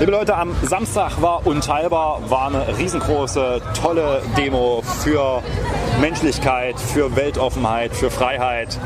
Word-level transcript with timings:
Liebe 0.00 0.10
Leute, 0.10 0.36
am 0.36 0.50
Samstag 0.62 1.22
war 1.22 1.46
unteilbar, 1.46 2.28
war 2.28 2.48
eine 2.48 2.76
riesengroße, 2.76 3.62
tolle 3.80 4.22
Demo 4.36 4.82
für 4.82 5.40
Menschlichkeit, 6.00 6.80
für 6.80 7.14
Weltoffenheit, 7.14 7.94
für 7.94 8.10
Freiheit. 8.10 8.76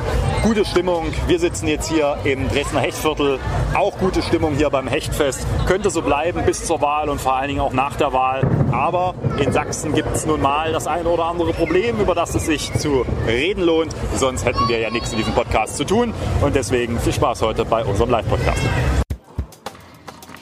Gute 0.43 0.67
Stimmung. 0.67 1.07
Wir 1.27 1.39
sitzen 1.39 1.67
jetzt 1.67 1.89
hier 1.89 2.19
im 2.25 2.47
Dresdner 2.51 2.81
Hechtviertel. 2.81 3.39
Auch 3.75 3.97
gute 3.97 4.21
Stimmung 4.21 4.55
hier 4.57 4.69
beim 4.69 4.87
Hechtfest. 4.87 5.47
Könnte 5.67 5.89
so 5.89 6.03
bleiben 6.03 6.45
bis 6.45 6.67
zur 6.67 6.83
Wahl 6.83 7.09
und 7.09 7.23
vor 7.23 7.35
allen 7.37 7.49
Dingen 7.49 7.61
auch 7.61 7.73
nach 7.73 7.97
der 7.97 8.13
Wahl. 8.13 8.43
Aber 8.71 9.15
in 9.39 9.51
Sachsen 9.51 9.95
gibt 9.95 10.15
es 10.15 10.27
nun 10.27 10.43
mal 10.43 10.73
das 10.73 10.87
eine 10.87 11.09
oder 11.09 11.25
andere 11.25 11.55
Problem, 11.55 11.99
über 11.99 12.15
das 12.15 12.35
es 12.35 12.45
sich 12.45 12.71
zu 12.75 13.07
reden 13.27 13.63
lohnt. 13.63 13.97
Sonst 14.15 14.45
hätten 14.45 14.69
wir 14.69 14.79
ja 14.79 14.91
nichts 14.91 15.11
in 15.13 15.17
diesem 15.17 15.33
Podcast 15.33 15.79
zu 15.79 15.85
tun. 15.85 16.13
Und 16.43 16.55
deswegen 16.55 17.01
viel 17.01 17.15
Spaß 17.15 17.41
heute 17.41 17.65
bei 17.65 17.83
unserem 17.83 18.11
Live-Podcast. 18.11 18.61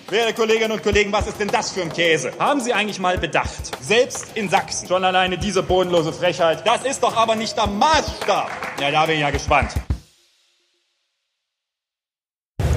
Werte 0.08 0.34
Kolleginnen 0.34 0.70
und 0.70 0.84
Kollegen, 0.84 1.10
was 1.10 1.26
ist 1.26 1.40
denn 1.40 1.48
das 1.48 1.72
für 1.72 1.82
ein 1.82 1.92
Käse? 1.92 2.30
Haben 2.38 2.60
Sie 2.60 2.72
eigentlich 2.72 3.00
mal 3.00 3.18
bedacht, 3.18 3.82
selbst 3.82 4.36
in 4.36 4.48
Sachsen, 4.48 4.86
schon 4.86 5.04
alleine 5.04 5.36
diese 5.36 5.64
bodenlose 5.64 6.12
Frechheit, 6.12 6.64
das 6.64 6.84
ist 6.84 7.02
doch 7.02 7.16
aber 7.16 7.34
nicht 7.34 7.56
der 7.56 7.66
Maßstab. 7.66 8.48
Ja, 8.80 8.92
da 8.92 9.06
bin 9.06 9.16
ich 9.16 9.22
ja 9.22 9.30
gespannt. 9.30 9.72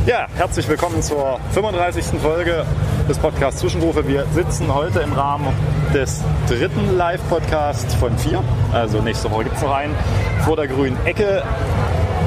Ja, 0.07 0.25
herzlich 0.37 0.67
willkommen 0.67 1.03
zur 1.03 1.39
35. 1.53 2.19
Folge 2.19 2.65
des 3.07 3.19
Podcasts 3.19 3.61
Zwischenrufe. 3.61 4.07
Wir 4.07 4.25
sitzen 4.33 4.73
heute 4.73 5.01
im 5.01 5.13
Rahmen 5.13 5.53
des 5.93 6.21
dritten 6.47 6.97
Live-Podcasts 6.97 7.93
von 7.93 8.17
vier. 8.17 8.43
Also 8.73 9.03
nächste 9.03 9.29
Woche 9.29 9.43
gibt 9.43 9.57
es 9.57 9.61
noch 9.61 9.75
einen 9.75 9.95
vor 10.45 10.55
der 10.55 10.67
grünen 10.67 10.97
Ecke. 11.05 11.43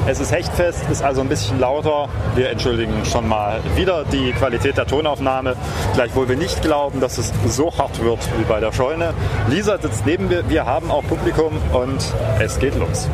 Es 0.05 0.19
ist 0.19 0.33
Hechtfest, 0.33 0.83
ist 0.91 1.01
also 1.01 1.21
ein 1.21 1.29
bisschen 1.29 1.61
lauter. 1.61 2.09
Wir 2.35 2.49
entschuldigen 2.49 3.05
schon 3.05 3.25
mal 3.25 3.61
wieder 3.75 4.03
die 4.03 4.33
Qualität 4.33 4.75
der 4.75 4.85
Tonaufnahme, 4.85 5.55
gleichwohl 5.93 6.27
wir 6.27 6.35
nicht 6.35 6.61
glauben, 6.61 6.99
dass 6.99 7.17
es 7.17 7.31
so 7.47 7.71
hart 7.77 8.03
wird 8.03 8.19
wie 8.37 8.43
bei 8.43 8.59
der 8.59 8.73
Scheune. 8.73 9.13
Lisa 9.47 9.77
sitzt 9.77 10.05
neben 10.05 10.27
mir, 10.27 10.43
wir 10.49 10.65
haben 10.65 10.91
auch 10.91 11.03
Publikum 11.03 11.53
und 11.71 12.13
es 12.39 12.59
geht 12.59 12.75
los. 12.75 13.07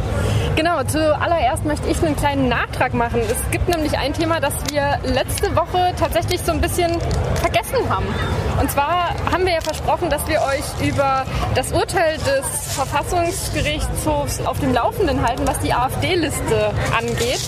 Genau, 0.59 0.83
zuallererst 0.83 1.63
möchte 1.63 1.87
ich 1.87 2.03
einen 2.03 2.17
kleinen 2.17 2.49
Nachtrag 2.49 2.93
machen. 2.93 3.21
Es 3.21 3.37
gibt 3.49 3.69
nämlich 3.69 3.97
ein 3.97 4.11
Thema, 4.11 4.41
das 4.41 4.53
wir 4.69 4.99
letzte 5.05 5.55
Woche 5.55 5.93
tatsächlich 5.97 6.41
so 6.41 6.51
ein 6.51 6.59
bisschen 6.59 6.99
vergessen 7.35 7.89
haben. 7.89 8.05
Und 8.59 8.69
zwar 8.69 9.15
haben 9.31 9.45
wir 9.45 9.53
ja 9.53 9.61
versprochen, 9.61 10.09
dass 10.09 10.27
wir 10.27 10.41
euch 10.41 10.85
über 10.85 11.25
das 11.55 11.71
Urteil 11.71 12.17
des 12.17 12.75
Verfassungsgerichtshofs 12.75 14.45
auf 14.45 14.59
dem 14.59 14.73
Laufenden 14.73 15.25
halten, 15.25 15.47
was 15.47 15.59
die 15.59 15.71
AfD-Liste 15.71 16.73
angeht. 16.91 17.39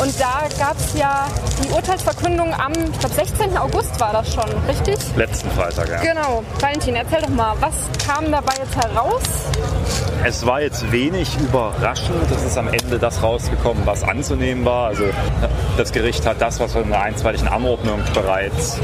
Und 0.00 0.20
da 0.20 0.42
gab 0.58 0.76
es 0.76 0.98
ja 0.98 1.26
die 1.64 1.70
Urteilsverkündung 1.72 2.52
am, 2.52 2.72
ich 2.72 2.98
glaube, 2.98 3.14
16. 3.14 3.56
August 3.56 3.98
war 3.98 4.12
das 4.12 4.32
schon, 4.32 4.44
richtig? 4.68 4.98
Letzten 5.16 5.50
Freitag, 5.52 5.88
ja. 5.88 6.12
Genau. 6.12 6.42
Valentin, 6.60 6.96
erzähl 6.96 7.22
doch 7.22 7.30
mal, 7.30 7.54
was 7.60 7.74
kam 8.06 8.30
dabei 8.30 8.52
jetzt 8.58 8.76
heraus? 8.76 9.22
Es 10.24 10.44
war 10.44 10.60
jetzt 10.60 10.90
wenig 10.92 11.36
überraschend. 11.38 12.30
Es 12.30 12.44
ist 12.44 12.58
am 12.58 12.68
Ende 12.68 12.98
das 12.98 13.22
rausgekommen, 13.22 13.86
was 13.86 14.02
anzunehmen 14.02 14.64
war. 14.66 14.88
Also 14.88 15.04
das 15.78 15.92
Gericht 15.92 16.26
hat 16.26 16.42
das, 16.42 16.60
was 16.60 16.74
in 16.74 16.90
der 16.90 17.00
einstweiligen 17.00 17.48
Anordnung 17.48 18.00
bereits 18.12 18.78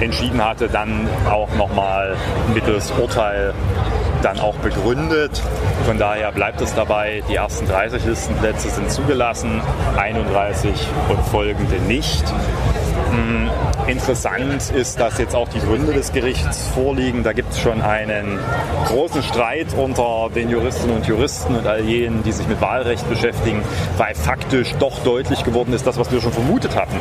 entschieden 0.00 0.42
hatte, 0.44 0.68
dann 0.68 1.08
auch 1.30 1.54
nochmal 1.56 2.16
mittels 2.54 2.90
Urteil 2.92 3.52
dann 4.22 4.40
auch 4.40 4.54
begründet. 4.56 5.42
Von 5.86 5.98
daher 5.98 6.32
bleibt 6.32 6.60
es 6.60 6.74
dabei, 6.74 7.22
die 7.28 7.34
ersten 7.34 7.66
30 7.66 8.04
Listenplätze 8.04 8.70
sind 8.70 8.90
zugelassen, 8.90 9.60
31 9.96 10.72
und 11.08 11.20
folgende 11.26 11.76
nicht. 11.80 12.24
Hm, 13.10 13.50
interessant 13.88 14.70
ist, 14.70 15.00
dass 15.00 15.18
jetzt 15.18 15.34
auch 15.34 15.48
die 15.48 15.60
Gründe 15.60 15.92
des 15.92 16.12
Gerichts 16.12 16.68
vorliegen. 16.68 17.22
Da 17.22 17.32
gibt 17.32 17.52
es 17.52 17.60
schon 17.60 17.82
einen 17.82 18.38
großen 18.86 19.22
Streit 19.22 19.74
unter 19.76 20.30
den 20.34 20.50
Juristinnen 20.50 20.96
und 20.96 21.06
Juristen 21.06 21.56
und 21.56 21.66
all 21.66 21.82
jenen, 21.82 22.22
die 22.22 22.32
sich 22.32 22.46
mit 22.48 22.60
Wahlrecht 22.60 23.08
beschäftigen, 23.08 23.62
weil 23.96 24.14
faktisch 24.14 24.74
doch 24.78 24.98
deutlich 25.00 25.44
geworden 25.44 25.72
ist, 25.72 25.86
das, 25.86 25.98
was 25.98 26.12
wir 26.12 26.20
schon 26.20 26.32
vermutet 26.32 26.76
hatten, 26.76 26.96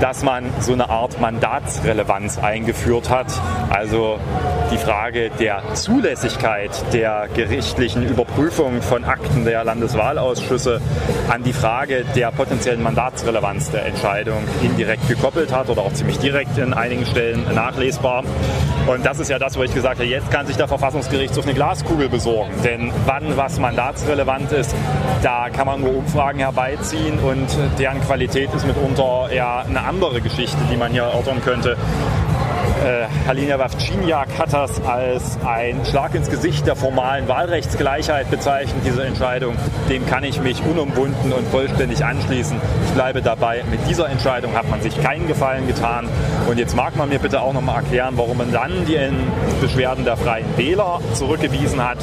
dass 0.00 0.22
man 0.22 0.50
so 0.60 0.72
eine 0.72 0.88
Art 0.88 1.20
Mandatsrelevanz 1.20 2.38
eingeführt 2.38 3.10
hat. 3.10 3.26
Also 3.70 4.18
die 4.72 4.78
Frage 4.78 5.30
der 5.38 5.62
Zulässigkeit 5.74 6.70
der 6.92 7.28
gerichtlichen 7.34 8.02
Überprüfung 8.02 8.82
von 8.82 9.04
Akten 9.04 9.44
der 9.44 9.62
Landeswahlausschüsse 9.64 10.80
an 11.28 11.42
die 11.42 11.52
Frage 11.52 12.04
der 12.16 12.32
potenziellen 12.32 12.82
Mandatsrelevanz 12.82 13.70
der 13.70 13.86
Entscheidung 13.86 14.42
indirekt 14.62 15.06
gekoppelt 15.08 15.33
hat 15.34 15.68
oder 15.68 15.82
auch 15.82 15.92
ziemlich 15.92 16.18
direkt 16.18 16.56
in 16.58 16.72
einigen 16.72 17.04
Stellen 17.06 17.44
nachlesbar. 17.54 18.24
Und 18.86 19.04
das 19.04 19.18
ist 19.18 19.28
ja 19.30 19.38
das, 19.38 19.56
wo 19.56 19.62
ich 19.62 19.72
gesagt 19.72 19.96
habe, 19.96 20.08
jetzt 20.08 20.30
kann 20.30 20.46
sich 20.46 20.56
der 20.56 20.68
Verfassungsgerichtshof 20.68 21.44
eine 21.44 21.54
Glaskugel 21.54 22.08
besorgen. 22.08 22.52
Denn 22.62 22.92
wann 23.06 23.36
was 23.36 23.58
mandatsrelevant 23.58 24.52
ist, 24.52 24.74
da 25.22 25.48
kann 25.50 25.66
man 25.66 25.80
nur 25.80 25.96
Umfragen 25.96 26.38
herbeiziehen 26.38 27.18
und 27.18 27.48
deren 27.78 28.00
Qualität 28.02 28.52
ist 28.54 28.66
mitunter 28.66 29.28
ja 29.32 29.64
eine 29.66 29.82
andere 29.82 30.20
Geschichte, 30.20 30.58
die 30.70 30.76
man 30.76 30.92
hier 30.92 31.02
erörtern 31.02 31.40
könnte. 31.42 31.76
Äh, 32.84 33.06
Halina 33.26 33.58
Wawczyniak 33.58 34.28
hat 34.38 34.52
das 34.52 34.82
als 34.84 35.38
ein 35.44 35.84
Schlag 35.86 36.14
ins 36.14 36.28
Gesicht 36.28 36.66
der 36.66 36.76
formalen 36.76 37.28
Wahlrechtsgleichheit 37.28 38.30
bezeichnet, 38.30 38.82
diese 38.84 39.04
Entscheidung. 39.04 39.56
Dem 39.88 40.06
kann 40.06 40.24
ich 40.24 40.40
mich 40.40 40.62
unumwunden 40.62 41.32
und 41.32 41.48
vollständig 41.48 42.04
anschließen. 42.04 42.60
Ich 42.86 42.92
bleibe 42.92 43.22
dabei, 43.22 43.62
mit 43.70 43.80
dieser 43.88 44.08
Entscheidung 44.08 44.54
hat 44.54 44.68
man 44.68 44.82
sich 44.82 45.00
keinen 45.02 45.26
Gefallen 45.26 45.66
getan. 45.66 46.08
Und 46.48 46.58
jetzt 46.58 46.76
mag 46.76 46.96
man 46.96 47.08
mir 47.08 47.18
bitte 47.18 47.40
auch 47.40 47.52
noch 47.52 47.62
mal 47.62 47.76
erklären, 47.76 48.14
warum 48.16 48.38
man 48.38 48.52
dann 48.52 48.84
die 48.86 48.98
Beschwerden 49.60 50.04
der 50.04 50.16
Freien 50.16 50.46
Wähler 50.56 51.00
zurückgewiesen 51.14 51.82
hat 51.82 51.98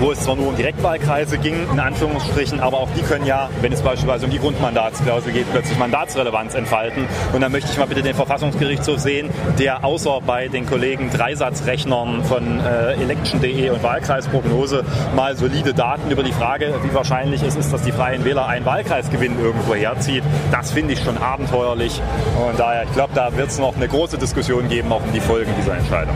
wo 0.00 0.10
es 0.12 0.20
zwar 0.20 0.34
nur 0.34 0.48
um 0.48 0.56
Direktwahlkreise 0.56 1.38
ging, 1.38 1.54
in 1.70 1.78
Anführungsstrichen, 1.78 2.58
aber 2.60 2.78
auch 2.78 2.88
die 2.96 3.02
können 3.02 3.26
ja, 3.26 3.50
wenn 3.60 3.72
es 3.72 3.82
beispielsweise 3.82 4.24
um 4.24 4.32
die 4.32 4.38
Grundmandatsklausel 4.38 5.32
geht, 5.32 5.50
plötzlich 5.52 5.78
Mandatsrelevanz 5.78 6.54
entfalten. 6.54 7.06
Und 7.32 7.42
dann 7.42 7.52
möchte 7.52 7.70
ich 7.70 7.78
mal 7.78 7.86
bitte 7.86 8.02
den 8.02 8.14
Verfassungsgerichtshof 8.14 8.98
sehen, 8.98 9.30
der 9.58 9.84
außer 9.84 10.20
bei 10.26 10.48
den 10.48 10.66
Kollegen 10.66 11.10
Dreisatzrechnern 11.10 12.24
von 12.24 12.60
äh, 12.60 12.94
election.de 12.94 13.70
und 13.70 13.82
Wahlkreisprognose 13.82 14.84
mal 15.14 15.36
solide 15.36 15.74
Daten 15.74 16.10
über 16.10 16.22
die 16.22 16.32
Frage, 16.32 16.74
wie 16.82 16.94
wahrscheinlich 16.94 17.42
es 17.42 17.56
ist, 17.56 17.72
dass 17.72 17.82
die 17.82 17.92
Freien 17.92 18.24
Wähler 18.24 18.46
einen 18.46 18.64
Wahlkreisgewinn 18.64 19.38
irgendwo 19.38 19.74
herzieht. 19.74 20.24
Das 20.50 20.72
finde 20.72 20.94
ich 20.94 21.00
schon 21.00 21.18
abenteuerlich. 21.18 22.00
Und 22.48 22.58
daher, 22.58 22.84
ich 22.84 22.92
glaube, 22.92 23.12
da 23.14 23.36
wird 23.36 23.48
es 23.48 23.58
noch 23.58 23.76
eine 23.76 23.88
große 23.88 24.16
Diskussion 24.16 24.68
geben, 24.68 24.90
auch 24.92 25.04
um 25.04 25.12
die 25.12 25.20
Folgen 25.20 25.52
dieser 25.58 25.76
Entscheidung. 25.76 26.14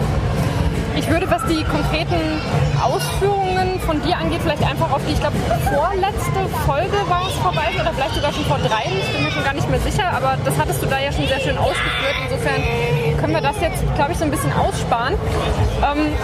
Ich 0.97 1.10
würde, 1.10 1.28
was 1.28 1.43
die 1.47 1.65
konkreten 1.65 2.41
Ausführungen 2.81 3.81
von 3.81 4.00
dir 4.03 4.16
angeht, 4.16 4.41
vielleicht 4.43 4.62
einfach 4.62 4.93
auf 4.93 5.00
die, 5.06 5.12
ich 5.12 5.21
glaube, 5.21 5.37
vorletzte 5.69 6.47
Folge 6.65 6.99
war 7.09 7.27
es 7.27 7.34
verweisen 7.34 7.81
oder 7.81 7.93
vielleicht 7.93 8.15
sogar 8.15 8.32
schon 8.32 8.44
vor 8.44 8.59
drei. 8.59 8.84
Ich 8.87 9.12
bin 9.12 9.25
mir 9.25 9.31
schon 9.31 9.44
gar 9.44 9.54
nicht 9.54 9.69
mehr 9.69 9.81
sicher, 9.81 10.04
aber 10.12 10.37
das 10.44 10.56
hattest 10.59 10.83
du 10.83 10.87
da 10.87 11.00
ja 11.00 11.10
schon 11.10 11.27
sehr 11.27 11.41
schön 11.41 11.59
ausgeführt. 11.59 12.15
Insofern 12.25 12.62
können 13.19 13.34
wir 13.34 13.41
das 13.41 13.60
jetzt, 13.60 13.83
glaube 13.97 14.12
ich, 14.12 14.19
so 14.19 14.25
ein 14.25 14.31
bisschen 14.31 14.53
aussparen. 14.53 15.15
Ähm, 15.83 16.15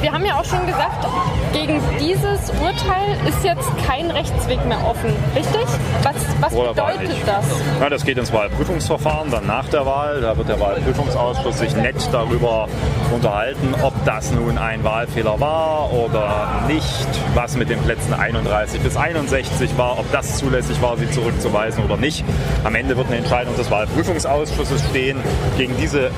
wir 0.00 0.12
haben 0.12 0.24
ja 0.24 0.38
auch 0.38 0.44
schon 0.44 0.64
gesagt, 0.66 1.06
gegen 1.52 1.80
dieses 1.98 2.50
Urteil 2.60 3.16
ist 3.26 3.44
jetzt 3.44 3.68
kein 3.86 4.10
Rechtsweg 4.10 4.64
mehr 4.66 4.78
offen, 4.86 5.10
richtig? 5.34 5.64
Was, 6.02 6.14
was 6.40 6.54
bedeutet 6.54 7.16
das? 7.26 7.44
Ja, 7.80 7.88
das 7.88 8.04
geht 8.04 8.18
ins 8.18 8.32
Wahlprüfungsverfahren, 8.32 9.30
dann 9.30 9.46
nach 9.46 9.68
der 9.68 9.86
Wahl. 9.86 10.20
Da 10.20 10.36
wird 10.36 10.48
der 10.48 10.60
Wahlprüfungsausschuss 10.60 11.58
sich 11.58 11.74
nett 11.74 11.96
darüber 12.12 12.68
unterhalten, 13.12 13.74
ob 13.82 13.92
das 14.04 14.30
nun 14.30 14.58
ein 14.58 14.84
Wahlfehler 14.84 15.40
war 15.40 15.92
oder 15.92 16.62
nicht, 16.68 17.08
was 17.34 17.56
mit 17.56 17.68
den 17.68 17.80
Plätzen 17.80 18.14
31 18.14 18.80
bis 18.80 18.96
61 18.96 19.76
war, 19.76 19.98
ob 19.98 20.10
das 20.12 20.38
zulässig 20.38 20.80
war, 20.80 20.96
sie 20.96 21.10
zurückzuweisen 21.10 21.84
oder 21.84 21.96
nicht. 21.96 22.24
Am 22.64 22.74
Ende 22.74 22.96
wird 22.96 23.08
eine 23.08 23.16
Entscheidung 23.16 23.56
des 23.56 23.70
Wahlprüfungsausschusses 23.70 24.84
stehen. 24.90 25.18
Gegen 25.56 25.76
diese 25.76 26.10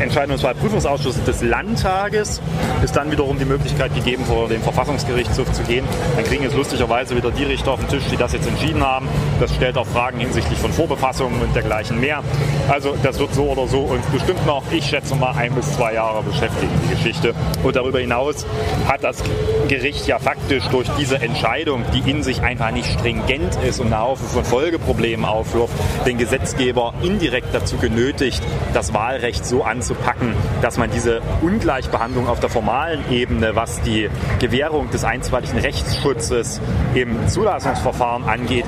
Entscheidung 0.00 0.36
des 0.36 0.42
Wahlprüfungsausschusses 0.44 1.24
des 1.24 1.42
Landtages 1.42 2.42
ist 2.82 2.94
dann 2.96 3.10
wiederum 3.10 3.38
die 3.38 3.44
Möglichkeit 3.44 3.94
gegeben, 3.94 4.24
vor 4.26 4.48
den 4.48 4.60
Verfassungsgerichtshof 4.60 5.50
zu 5.52 5.62
gehen. 5.62 5.86
Dann 6.14 6.24
kriegen 6.24 6.42
jetzt 6.42 6.54
lustigerweise 6.54 7.16
wieder 7.16 7.30
die 7.30 7.44
Richter 7.44 7.72
auf 7.72 7.80
den 7.80 7.88
Tisch, 7.88 8.04
die 8.10 8.16
das 8.16 8.32
jetzt 8.32 8.46
entschieden 8.46 8.84
haben. 8.84 9.08
Das 9.40 9.54
stellt 9.54 9.76
auch 9.76 9.86
Fragen 9.86 10.18
hinsichtlich 10.18 10.58
von 10.58 10.72
Vorbefassungen 10.72 11.40
und 11.42 11.54
dergleichen 11.54 12.00
mehr. 12.00 12.22
Also 12.68 12.94
das 13.02 13.18
wird 13.18 13.34
so 13.34 13.44
oder 13.50 13.66
so 13.66 13.80
uns 13.80 14.04
bestimmt 14.06 14.44
noch, 14.46 14.62
ich 14.72 14.84
schätze 14.84 15.14
mal, 15.14 15.32
ein 15.36 15.54
bis 15.54 15.72
zwei 15.72 15.94
Jahre 15.94 16.22
beschäftigen, 16.22 16.72
die 16.84 16.94
Geschichte. 16.94 17.34
Und 17.62 17.76
darüber 17.76 18.00
hinaus 18.00 18.46
hat 18.88 19.04
das 19.04 19.22
Gericht 19.68 20.06
ja 20.06 20.18
faktisch 20.18 20.64
durch 20.68 20.88
diese 20.98 21.20
Entscheidung, 21.20 21.84
die 21.92 22.10
in 22.10 22.22
sich 22.22 22.42
einfach 22.42 22.70
nicht 22.70 22.90
stringent 22.90 23.56
ist 23.56 23.80
und 23.80 23.86
eine 23.86 23.98
Haufe 23.98 24.24
von 24.24 24.44
Folgeproblemen 24.44 25.24
aufwirft, 25.24 25.74
den 26.06 26.18
Gesetzgeber 26.18 26.94
indirekt 27.02 27.48
dazu 27.52 27.76
genötigt, 27.76 28.42
das 28.72 28.94
Wahlrecht 28.94 29.44
so 29.44 29.62
anzupacken, 29.64 30.34
dass 30.62 30.78
man 30.78 30.90
diese 30.90 31.20
Ungleichbehandlung 31.42 32.28
auf 32.28 32.40
der 32.40 32.48
formalen 32.48 33.04
Ebene, 33.10 33.54
was 33.54 33.80
die 33.82 34.08
Gewährung 34.38 34.90
des 34.90 35.04
einstweiligen 35.04 35.58
Rechtsschutzes 35.58 36.60
im 36.94 37.28
Zulassungsverfahren 37.28 38.24
angeht, 38.24 38.64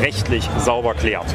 rechtlich 0.00 0.48
sauber 0.58 0.94
klärt. 0.94 1.34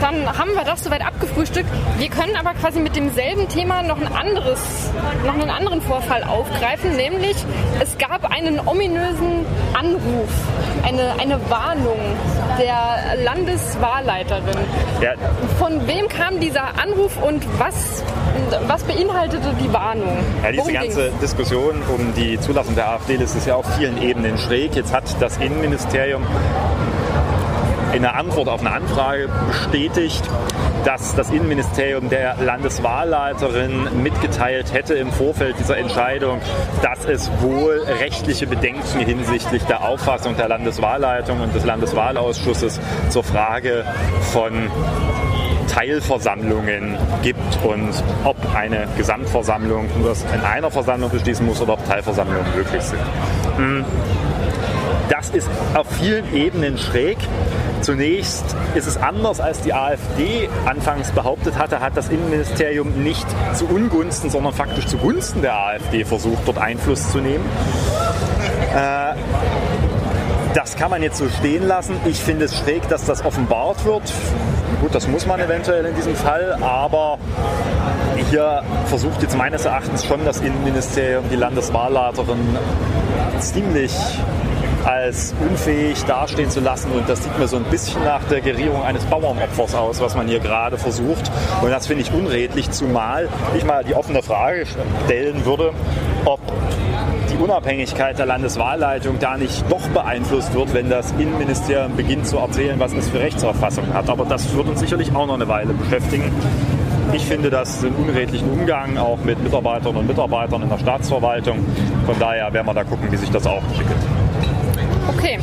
dann 0.00 0.38
haben 0.38 0.54
wir 0.54 0.64
das 0.64 0.84
soweit 0.84 1.04
abgefrühstückt. 1.04 1.68
Wir 1.98 2.08
können 2.08 2.36
aber 2.36 2.54
quasi 2.54 2.80
mit 2.80 2.96
demselben 2.96 3.48
Thema 3.48 3.82
noch 3.82 4.00
ein 4.00 4.06
anderes, 4.12 4.60
noch 5.26 5.34
einen 5.34 5.50
anderen 5.50 5.80
Vorfall 5.82 6.22
aufgreifen, 6.22 6.96
nämlich 6.96 7.36
es 7.80 7.98
gab 7.98 8.30
einen 8.30 8.60
ominösen 8.66 9.44
Anruf, 9.74 10.30
eine, 10.82 11.18
eine 11.18 11.38
Warnung 11.50 11.98
der 12.58 13.16
Landeswahlleiterin. 13.24 14.56
Ja. 15.00 15.12
Von 15.58 15.86
wem 15.86 16.08
kam 16.08 16.40
dieser 16.40 16.78
Anruf 16.82 17.20
und 17.22 17.44
was, 17.58 18.02
was 18.66 18.82
beinhaltete 18.84 19.54
die 19.60 19.72
Warnung? 19.72 20.18
Ja, 20.42 20.52
diese 20.52 20.72
ganze 20.72 21.08
ging's? 21.08 21.20
Diskussion 21.20 21.82
um 21.94 22.14
die 22.14 22.38
Zulassung 22.40 22.74
der 22.74 22.88
AfD-Liste 22.90 23.38
ist 23.38 23.46
ja 23.46 23.56
auf 23.56 23.66
vielen 23.76 24.00
Ebenen 24.02 24.38
schräg. 24.38 24.74
Jetzt 24.74 24.92
hat 24.92 25.04
das 25.20 25.36
Innenministerium 25.38 26.26
in 27.98 28.02
der 28.02 28.14
Antwort 28.14 28.48
auf 28.48 28.60
eine 28.60 28.70
Anfrage 28.70 29.28
bestätigt, 29.48 30.22
dass 30.84 31.16
das 31.16 31.30
Innenministerium 31.30 32.08
der 32.08 32.36
Landeswahlleiterin 32.36 33.88
mitgeteilt 34.04 34.72
hätte 34.72 34.94
im 34.94 35.10
Vorfeld 35.10 35.58
dieser 35.58 35.78
Entscheidung, 35.78 36.40
dass 36.80 37.04
es 37.06 37.28
wohl 37.40 37.82
rechtliche 37.98 38.46
Bedenken 38.46 39.00
hinsichtlich 39.00 39.64
der 39.64 39.82
Auffassung 39.82 40.36
der 40.36 40.46
Landeswahlleitung 40.46 41.40
und 41.40 41.52
des 41.56 41.64
Landeswahlausschusses 41.64 42.78
zur 43.08 43.24
Frage 43.24 43.84
von 44.32 44.70
Teilversammlungen 45.66 46.96
gibt 47.22 47.64
und 47.64 47.90
ob 48.22 48.36
eine 48.54 48.86
Gesamtversammlung 48.96 49.88
nur 50.00 50.14
in 50.32 50.40
einer 50.42 50.70
Versammlung 50.70 51.10
beschließen 51.10 51.44
muss 51.44 51.60
oder 51.60 51.72
ob 51.72 51.84
Teilversammlungen 51.84 52.46
möglich 52.54 52.82
sind. 52.82 53.00
Hm. 53.56 53.84
Das 55.08 55.30
ist 55.30 55.48
auf 55.74 55.86
vielen 56.00 56.34
Ebenen 56.34 56.76
schräg. 56.76 57.16
Zunächst 57.80 58.44
ist 58.74 58.86
es 58.86 58.96
anders, 58.96 59.40
als 59.40 59.60
die 59.62 59.72
AfD 59.72 60.48
anfangs 60.66 61.10
behauptet 61.10 61.58
hatte, 61.58 61.80
hat 61.80 61.96
das 61.96 62.08
Innenministerium 62.08 63.02
nicht 63.02 63.26
zu 63.54 63.66
Ungunsten, 63.66 64.30
sondern 64.30 64.52
faktisch 64.52 64.86
zugunsten 64.86 65.42
der 65.42 65.54
AfD 65.54 66.04
versucht, 66.04 66.42
dort 66.46 66.58
Einfluss 66.58 67.10
zu 67.10 67.18
nehmen. 67.18 67.44
Äh, 68.74 69.14
das 70.54 70.76
kann 70.76 70.90
man 70.90 71.02
jetzt 71.02 71.18
so 71.18 71.28
stehen 71.28 71.66
lassen. 71.66 71.96
Ich 72.04 72.18
finde 72.18 72.46
es 72.46 72.58
schräg, 72.58 72.88
dass 72.88 73.04
das 73.04 73.24
offenbart 73.24 73.84
wird. 73.84 74.02
Gut, 74.80 74.94
das 74.94 75.06
muss 75.06 75.26
man 75.26 75.40
eventuell 75.40 75.84
in 75.84 75.94
diesem 75.94 76.14
Fall, 76.16 76.58
aber 76.60 77.18
hier 78.30 78.62
versucht 78.86 79.22
jetzt 79.22 79.36
meines 79.36 79.64
Erachtens 79.64 80.04
schon 80.04 80.24
das 80.24 80.40
Innenministerium, 80.40 81.24
die 81.30 81.36
Landeswahlleiterin 81.36 82.56
ziemlich 83.38 83.92
als 84.88 85.34
unfähig 85.46 86.02
dastehen 86.04 86.50
zu 86.50 86.60
lassen. 86.60 86.90
Und 86.92 87.08
das 87.08 87.22
sieht 87.22 87.38
mir 87.38 87.46
so 87.46 87.56
ein 87.56 87.64
bisschen 87.64 88.02
nach 88.04 88.24
der 88.24 88.40
Gerierung 88.40 88.82
eines 88.82 89.04
Bauernopfers 89.04 89.74
aus, 89.74 90.00
was 90.00 90.16
man 90.16 90.26
hier 90.26 90.40
gerade 90.40 90.78
versucht. 90.78 91.30
Und 91.60 91.70
das 91.70 91.86
finde 91.86 92.02
ich 92.02 92.12
unredlich, 92.12 92.70
zumal 92.70 93.28
ich 93.56 93.64
mal 93.64 93.84
die 93.84 93.94
offene 93.94 94.22
Frage 94.22 94.64
stellen 95.04 95.44
würde, 95.44 95.72
ob 96.24 96.40
die 97.30 97.36
Unabhängigkeit 97.36 98.18
der 98.18 98.24
Landeswahlleitung 98.24 99.18
da 99.18 99.36
nicht 99.36 99.62
doch 99.70 99.86
beeinflusst 99.88 100.54
wird, 100.54 100.72
wenn 100.72 100.88
das 100.88 101.12
Innenministerium 101.12 101.94
beginnt 101.94 102.26
zu 102.26 102.38
erzählen, 102.38 102.80
was 102.80 102.94
es 102.94 103.10
für 103.10 103.20
Rechtsauffassungen 103.20 103.92
hat. 103.92 104.08
Aber 104.08 104.24
das 104.24 104.54
wird 104.54 104.68
uns 104.68 104.80
sicherlich 104.80 105.14
auch 105.14 105.26
noch 105.26 105.34
eine 105.34 105.48
Weile 105.48 105.74
beschäftigen. 105.74 106.32
Ich 107.12 107.26
finde 107.26 107.50
das 107.50 107.84
einen 107.84 107.94
unredlichen 107.94 108.50
Umgang, 108.50 108.96
auch 108.96 109.18
mit 109.22 109.42
Mitarbeitern 109.42 109.96
und 109.96 110.06
Mitarbeitern 110.06 110.62
in 110.62 110.70
der 110.70 110.78
Staatsverwaltung. 110.78 111.58
Von 112.06 112.18
daher 112.18 112.50
werden 112.54 112.66
wir 112.66 112.74
da 112.74 112.84
gucken, 112.84 113.08
wie 113.10 113.16
sich 113.16 113.30
das 113.30 113.46
auch 113.46 113.62
entwickelt. 113.62 114.17
Okay. 115.08 115.38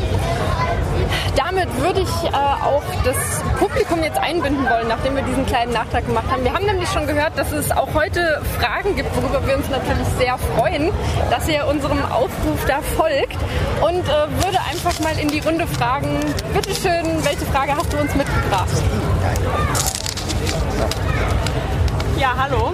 Damit 1.35 1.67
würde 1.81 2.01
ich 2.01 2.23
äh, 2.23 2.35
auch 2.35 2.83
das 3.03 3.15
Publikum 3.59 4.01
jetzt 4.03 4.17
einbinden 4.17 4.63
wollen, 4.69 4.87
nachdem 4.87 5.15
wir 5.15 5.23
diesen 5.23 5.45
kleinen 5.45 5.73
Nachtrag 5.73 6.05
gemacht 6.05 6.25
haben. 6.31 6.43
Wir 6.43 6.53
haben 6.53 6.65
nämlich 6.65 6.89
schon 6.89 7.07
gehört, 7.07 7.37
dass 7.37 7.51
es 7.51 7.71
auch 7.71 7.93
heute 7.93 8.41
Fragen 8.59 8.95
gibt, 8.95 9.13
worüber 9.15 9.45
wir 9.45 9.57
uns 9.57 9.69
natürlich 9.69 10.07
sehr 10.17 10.37
freuen, 10.37 10.91
dass 11.29 11.47
ihr 11.47 11.65
unserem 11.67 12.03
Aufruf 12.05 12.65
da 12.67 12.81
folgt. 12.95 13.37
Und 13.81 14.07
äh, 14.07 14.43
würde 14.43 14.59
einfach 14.71 14.97
mal 15.01 15.17
in 15.19 15.27
die 15.27 15.39
Runde 15.39 15.67
fragen, 15.67 16.19
bitteschön, 16.53 17.23
welche 17.23 17.45
Frage 17.45 17.75
hast 17.75 17.91
du 17.91 17.97
uns 17.97 18.15
mitgebracht? 18.15 18.69
Ja, 22.17 22.33
hallo. 22.37 22.71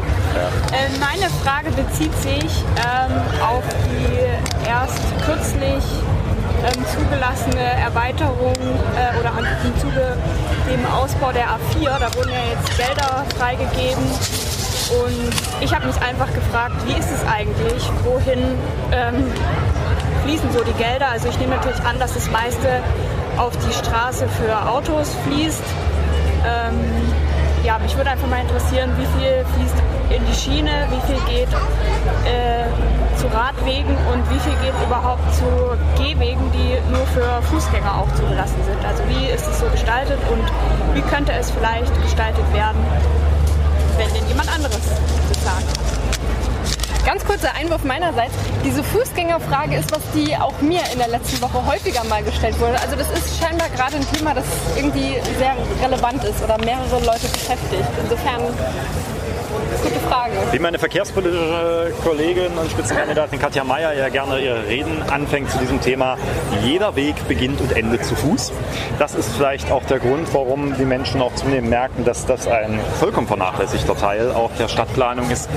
Äh, 0.71 0.99
meine 0.99 1.29
Frage 1.43 1.71
bezieht 1.71 2.15
sich 2.21 2.63
ähm, 2.77 3.21
auf 3.41 3.63
die 3.89 4.67
erst 4.67 4.99
kürzlich 5.25 5.83
ähm, 6.63 6.85
zugelassene 6.85 7.63
Erweiterung 7.81 8.55
äh, 8.55 9.19
oder 9.19 9.31
im 9.65 9.77
Zuge 9.79 10.17
dem 10.69 10.85
Ausbau 10.85 11.31
der 11.31 11.47
A4. 11.47 11.99
Da 11.99 12.13
wurden 12.15 12.31
ja 12.31 12.53
jetzt 12.53 12.77
Gelder 12.77 13.25
freigegeben. 13.37 14.03
Und 14.91 15.31
ich 15.61 15.73
habe 15.73 15.87
mich 15.87 15.95
einfach 16.01 16.31
gefragt, 16.33 16.75
wie 16.85 16.99
ist 16.99 17.09
es 17.11 17.25
eigentlich? 17.25 17.89
Wohin 18.03 18.57
ähm, 18.91 19.31
fließen 20.25 20.51
so 20.51 20.63
die 20.63 20.73
Gelder? 20.73 21.09
Also 21.09 21.29
ich 21.29 21.39
nehme 21.39 21.55
natürlich 21.55 21.81
an, 21.81 21.97
dass 21.99 22.13
das 22.13 22.29
meiste 22.29 22.81
auf 23.37 23.53
die 23.57 23.73
Straße 23.73 24.27
für 24.27 24.69
Autos 24.69 25.15
fließt. 25.25 25.63
Ähm, 26.45 27.13
ja, 27.63 27.77
mich 27.79 27.95
würde 27.95 28.09
einfach 28.09 28.27
mal 28.27 28.41
interessieren, 28.41 28.91
wie 28.97 29.05
viel 29.17 29.45
fließt 29.55 29.75
in 30.09 30.25
die 30.25 30.33
Schiene, 30.33 30.87
wie 30.89 31.13
viel 31.13 31.21
geht 31.25 31.49
äh, 32.25 32.65
zu 33.21 33.27
Radwegen 33.27 33.95
und 34.11 34.27
wie 34.33 34.39
viel 34.39 34.57
geht 34.65 34.73
überhaupt 34.83 35.21
zu 35.35 35.45
Gehwegen, 36.01 36.51
die 36.51 36.73
nur 36.89 37.05
für 37.13 37.41
Fußgänger 37.53 38.01
auch 38.01 38.11
zugelassen 38.15 38.57
sind. 38.65 38.83
Also 38.83 39.03
wie 39.07 39.27
ist 39.29 39.47
es 39.47 39.59
so 39.59 39.67
gestaltet 39.67 40.17
und 40.31 40.43
wie 40.95 41.01
könnte 41.01 41.31
es 41.33 41.51
vielleicht 41.51 41.93
gestaltet 42.01 42.51
werden, 42.51 42.81
wenn 43.97 44.11
denn 44.13 44.27
jemand 44.27 44.51
anderes 44.51 44.81
hat. 45.45 45.63
Ganz 47.05 47.25
kurzer 47.25 47.53
Einwurf 47.55 47.83
meinerseits. 47.83 48.33
Diese 48.63 48.83
Fußgängerfrage 48.83 49.77
ist, 49.77 49.91
was 49.91 50.01
die 50.13 50.35
auch 50.37 50.59
mir 50.61 50.81
in 50.93 50.99
der 50.99 51.07
letzten 51.07 51.41
Woche 51.41 51.65
häufiger 51.65 52.03
mal 52.05 52.23
gestellt 52.23 52.59
wurde. 52.59 52.79
Also 52.81 52.95
das 52.95 53.09
ist 53.11 53.39
scheinbar 53.39 53.69
gerade 53.69 53.97
ein 53.97 54.05
Thema, 54.13 54.33
das 54.33 54.45
irgendwie 54.75 55.17
sehr 55.37 55.55
relevant 55.83 56.23
ist 56.23 56.43
oder 56.43 56.57
mehrere 56.59 56.99
Leute 57.05 57.27
beschäftigt. 57.27 57.89
Insofern 58.03 58.41
Gute 59.83 59.99
Frage. 59.99 60.33
Wie 60.51 60.59
meine 60.59 60.77
verkehrspolitische 60.77 61.93
Kollegin 62.03 62.51
und 62.57 62.69
Spitzenkandidatin 62.69 63.39
Katja 63.39 63.63
Mayer 63.63 63.93
ja 63.93 64.09
gerne 64.09 64.39
ihre 64.39 64.67
Reden 64.67 65.01
anfängt 65.09 65.49
zu 65.49 65.57
diesem 65.57 65.81
Thema, 65.81 66.17
jeder 66.63 66.95
Weg 66.95 67.15
beginnt 67.27 67.61
und 67.61 67.71
endet 67.75 68.05
zu 68.05 68.15
Fuß. 68.15 68.51
Das 68.99 69.15
ist 69.15 69.33
vielleicht 69.35 69.71
auch 69.71 69.83
der 69.85 69.99
Grund, 69.99 70.33
warum 70.33 70.77
die 70.77 70.85
Menschen 70.85 71.21
auch 71.21 71.33
zunehmend 71.33 71.69
merken, 71.69 72.05
dass 72.05 72.27
das 72.27 72.47
ein 72.47 72.79
vollkommen 72.99 73.27
vernachlässigter 73.27 73.97
Teil 73.97 74.31
auch 74.31 74.51
der 74.59 74.67
Stadtplanung 74.67 75.31
ist. 75.31 75.49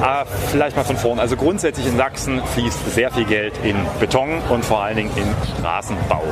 Aber 0.00 0.26
vielleicht 0.50 0.76
mal 0.76 0.84
von 0.84 0.96
vorn. 0.96 1.18
Also 1.18 1.36
grundsätzlich 1.36 1.86
in 1.86 1.96
Sachsen 1.96 2.40
fließt 2.54 2.94
sehr 2.94 3.10
viel 3.10 3.24
Geld 3.24 3.54
in 3.64 3.76
Beton 4.00 4.40
und 4.48 4.64
vor 4.64 4.82
allen 4.82 4.96
Dingen 4.96 5.10
in 5.16 5.26
Straßenbau. 5.58 6.22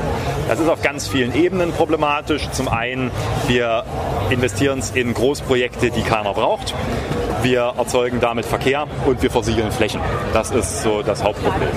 Das 0.48 0.60
ist 0.60 0.68
auf 0.68 0.80
ganz 0.82 1.08
vielen 1.08 1.34
Ebenen 1.34 1.72
problematisch. 1.72 2.48
Zum 2.52 2.68
einen, 2.68 3.10
wir 3.48 3.84
investieren 4.30 4.78
es 4.78 4.90
in 4.90 5.12
Großprojekte, 5.12 5.90
die 5.90 6.02
keiner 6.02 6.32
braucht. 6.32 6.74
Wir 7.42 7.72
erzeugen 7.76 8.20
damit 8.20 8.44
Verkehr 8.44 8.86
und 9.04 9.22
wir 9.22 9.30
versiegeln 9.30 9.70
Flächen. 9.70 10.00
Das 10.32 10.50
ist 10.50 10.82
so 10.82 11.02
das 11.02 11.22
Hauptproblem. 11.22 11.70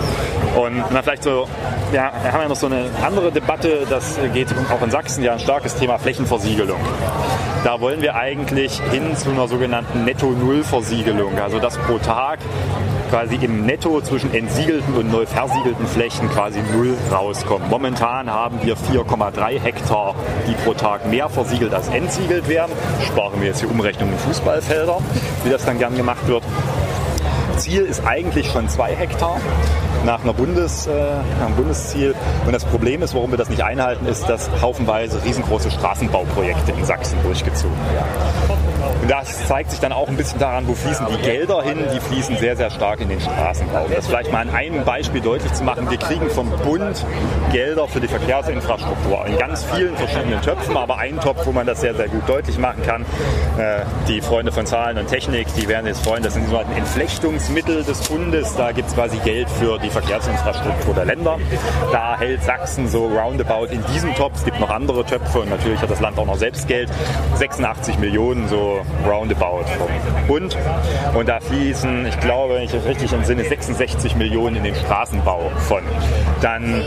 Und 0.55 0.83
na, 0.91 1.01
vielleicht 1.01 1.23
so, 1.23 1.47
ja, 1.93 2.11
wir 2.21 2.31
haben 2.31 2.41
ja 2.41 2.47
noch 2.49 2.55
so 2.55 2.67
eine 2.67 2.85
andere 3.05 3.31
Debatte, 3.31 3.85
das 3.89 4.17
geht 4.33 4.47
auch 4.71 4.81
in 4.83 4.91
Sachsen 4.91 5.23
ja 5.23 5.33
ein 5.33 5.39
starkes 5.39 5.75
Thema 5.75 5.97
Flächenversiegelung. 5.97 6.79
Da 7.63 7.79
wollen 7.81 8.01
wir 8.01 8.15
eigentlich 8.15 8.79
hin 8.91 9.15
zu 9.15 9.29
einer 9.31 9.47
sogenannten 9.47 10.05
Netto-Null-Versiegelung, 10.05 11.37
also 11.39 11.59
dass 11.59 11.77
pro 11.77 11.97
Tag 11.97 12.39
quasi 13.09 13.35
im 13.41 13.65
Netto 13.65 14.01
zwischen 14.01 14.33
entsiegelten 14.33 14.93
und 14.95 15.11
neu 15.11 15.25
versiegelten 15.25 15.87
Flächen 15.87 16.29
quasi 16.29 16.59
null 16.73 16.95
rauskommt. 17.11 17.69
Momentan 17.69 18.29
haben 18.29 18.59
wir 18.63 18.75
4,3 18.75 19.59
Hektar, 19.59 20.15
die 20.47 20.53
pro 20.63 20.73
Tag 20.73 21.07
mehr 21.07 21.29
versiegelt 21.29 21.73
als 21.73 21.87
entsiegelt 21.89 22.47
werden. 22.47 22.71
Sparen 23.05 23.41
wir 23.41 23.47
jetzt 23.47 23.61
die 23.61 23.67
Umrechnung 23.67 24.11
in 24.11 24.17
Fußballfelder, 24.19 24.99
wie 25.43 25.49
das 25.49 25.65
dann 25.65 25.79
gern 25.79 25.95
gemacht 25.95 26.27
wird. 26.27 26.43
Ziel 27.57 27.81
ist 27.81 28.05
eigentlich 28.05 28.49
schon 28.49 28.69
zwei 28.69 28.95
Hektar 28.95 29.37
nach, 30.05 30.23
einer 30.23 30.33
Bundes, 30.33 30.87
äh, 30.87 30.91
nach 31.39 31.47
einem 31.47 31.55
Bundesziel. 31.55 32.15
Und 32.45 32.53
das 32.53 32.63
Problem 32.63 33.01
ist, 33.01 33.13
warum 33.13 33.31
wir 33.31 33.37
das 33.37 33.49
nicht 33.49 33.61
einhalten, 33.61 34.05
ist, 34.05 34.29
dass 34.29 34.49
haufenweise 34.61 35.23
riesengroße 35.23 35.69
Straßenbauprojekte 35.71 36.71
in 36.71 36.85
Sachsen 36.85 37.21
durchgezogen 37.23 37.77
werden. 37.91 38.78
Und 39.01 39.09
das 39.09 39.47
zeigt 39.47 39.71
sich 39.71 39.79
dann 39.79 39.91
auch 39.91 40.07
ein 40.07 40.17
bisschen 40.17 40.39
daran, 40.39 40.67
wo 40.67 40.73
fließen 40.73 41.07
die 41.09 41.21
Gelder 41.21 41.63
hin. 41.63 41.77
Die 41.93 41.99
fließen 41.99 42.37
sehr, 42.37 42.55
sehr 42.55 42.69
stark 42.69 42.99
in 43.01 43.09
den 43.09 43.21
Straßenbau. 43.21 43.85
Um 43.85 43.91
das 43.91 44.07
vielleicht 44.07 44.31
mal 44.31 44.41
an 44.41 44.49
einem 44.49 44.83
Beispiel 44.83 45.21
deutlich 45.21 45.53
zu 45.53 45.63
machen. 45.63 45.89
Wir 45.89 45.97
kriegen 45.97 46.29
vom 46.29 46.49
Bund 46.63 47.05
Gelder 47.51 47.87
für 47.87 47.99
die 47.99 48.07
Verkehrsinfrastruktur 48.07 49.25
in 49.25 49.37
ganz 49.37 49.63
vielen 49.63 49.95
verschiedenen 49.95 50.41
Töpfen, 50.41 50.77
aber 50.77 50.97
ein 50.97 51.19
Topf, 51.19 51.45
wo 51.45 51.51
man 51.51 51.65
das 51.65 51.81
sehr, 51.81 51.95
sehr 51.95 52.07
gut 52.07 52.27
deutlich 52.27 52.57
machen 52.57 52.83
kann. 52.83 53.03
Äh, 53.57 53.81
die 54.07 54.21
Freunde 54.21 54.51
von 54.51 54.65
Zahlen 54.65 54.97
und 54.97 55.07
Technik, 55.07 55.47
die 55.55 55.67
werden 55.67 55.87
jetzt 55.87 56.05
freuen, 56.05 56.23
das 56.23 56.33
sind 56.33 56.43
die 56.43 56.49
sogenannten 56.49 56.77
Entflechtungsmittel 56.77 57.83
des 57.83 58.07
Bundes. 58.07 58.55
Da 58.55 58.71
gibt 58.71 58.89
es 58.89 58.95
quasi 58.95 59.17
Geld 59.19 59.49
für 59.49 59.79
die 59.79 59.89
Verkehrsinfrastruktur 59.89 60.93
der 60.93 61.05
Länder. 61.05 61.37
Da 61.91 62.19
hält 62.19 62.43
Sachsen 62.43 62.87
so 62.87 63.07
roundabout 63.07 63.67
in 63.71 63.83
diesem 63.93 64.13
Topf, 64.15 64.35
es 64.35 64.45
gibt 64.45 64.59
noch 64.59 64.69
andere 64.69 65.05
Töpfe 65.05 65.39
und 65.39 65.49
natürlich 65.49 65.79
hat 65.81 65.89
das 65.89 65.99
Land 65.99 66.17
auch 66.17 66.25
noch 66.25 66.37
selbst 66.37 66.67
Geld, 66.67 66.89
86 67.35 67.99
Millionen 67.99 68.47
so 68.47 68.78
roundabout 69.05 69.65
vom 69.77 69.89
Bund. 70.27 70.57
Und 71.13 71.29
da 71.29 71.39
fließen, 71.39 72.05
ich 72.05 72.19
glaube, 72.19 72.55
wenn 72.55 72.63
ich 72.63 72.73
richtig 72.73 73.13
im 73.13 73.23
Sinne, 73.23 73.43
66 73.43 74.15
Millionen 74.15 74.57
in 74.57 74.63
den 74.63 74.75
Straßenbau 74.75 75.51
von. 75.67 75.83
Dann 76.41 76.83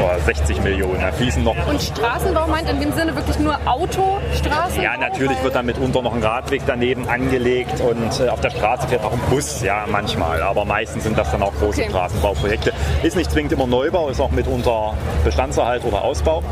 oh, 0.00 0.20
60 0.24 0.62
Millionen, 0.62 1.00
da 1.00 1.12
fließen 1.12 1.42
noch. 1.42 1.56
Und 1.66 1.82
Straßenbau 1.82 2.46
meint 2.46 2.68
in 2.68 2.80
dem 2.80 2.92
Sinne 2.92 3.14
wirklich 3.14 3.38
nur 3.38 3.56
Autostraßen? 3.64 4.82
Ja, 4.82 4.96
natürlich 4.96 5.42
wird 5.42 5.54
dann 5.54 5.66
mitunter 5.66 6.02
noch 6.02 6.14
ein 6.14 6.22
Radweg 6.22 6.62
daneben 6.66 7.08
angelegt 7.08 7.80
und 7.80 8.20
äh, 8.20 8.28
auf 8.28 8.40
der 8.40 8.50
Straße 8.50 8.88
fährt 8.88 9.04
auch 9.04 9.12
ein 9.12 9.20
Bus, 9.30 9.62
ja, 9.62 9.84
manchmal. 9.90 10.42
Aber 10.42 10.64
meistens 10.64 11.04
sind 11.04 11.18
das 11.18 11.30
dann 11.30 11.42
auch 11.42 11.54
große 11.54 11.82
okay. 11.82 11.90
Straßenbauprojekte. 11.90 12.72
Ist 13.02 13.16
nicht 13.16 13.30
zwingend 13.30 13.52
immer 13.52 13.66
Neubau, 13.66 14.08
ist 14.08 14.20
auch 14.20 14.30
mitunter 14.30 14.94
Bestandserhalt 15.24 15.84
oder 15.84 16.02
Ausbau. 16.02 16.42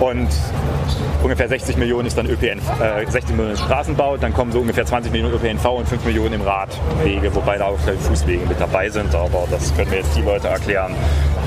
Und 0.00 0.28
ungefähr 1.22 1.48
60 1.48 1.76
Millionen 1.76 2.06
ist 2.06 2.18
dann 2.18 2.26
ÖPNV, 2.26 2.80
äh, 2.80 3.06
60 3.06 3.36
Millionen 3.36 3.56
Straßenbau, 3.56 4.16
dann 4.16 4.34
kommen 4.34 4.52
so 4.52 4.60
ungefähr 4.60 4.84
20 4.84 5.12
Millionen 5.12 5.34
ÖPNV 5.34 5.64
und 5.66 5.88
5 5.88 6.04
Millionen 6.04 6.34
im 6.34 6.42
Radwege, 6.42 7.34
wobei 7.34 7.58
da 7.58 7.66
auch 7.66 7.78
Fußwege 7.78 8.46
mit 8.46 8.60
dabei 8.60 8.88
sind, 8.88 9.14
aber 9.14 9.44
das 9.50 9.74
können 9.76 9.90
mir 9.90 9.98
jetzt 9.98 10.16
die 10.16 10.22
Leute 10.22 10.48
erklären, 10.48 10.94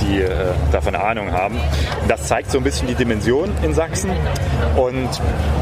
die 0.01 0.21
äh, 0.21 0.29
davon 0.71 0.95
Ahnung 0.95 1.31
haben. 1.31 1.59
Das 2.07 2.27
zeigt 2.27 2.51
so 2.51 2.57
ein 2.57 2.63
bisschen 2.63 2.87
die 2.87 2.95
Dimension 2.95 3.49
in 3.63 3.73
Sachsen 3.73 4.11
und 4.75 5.09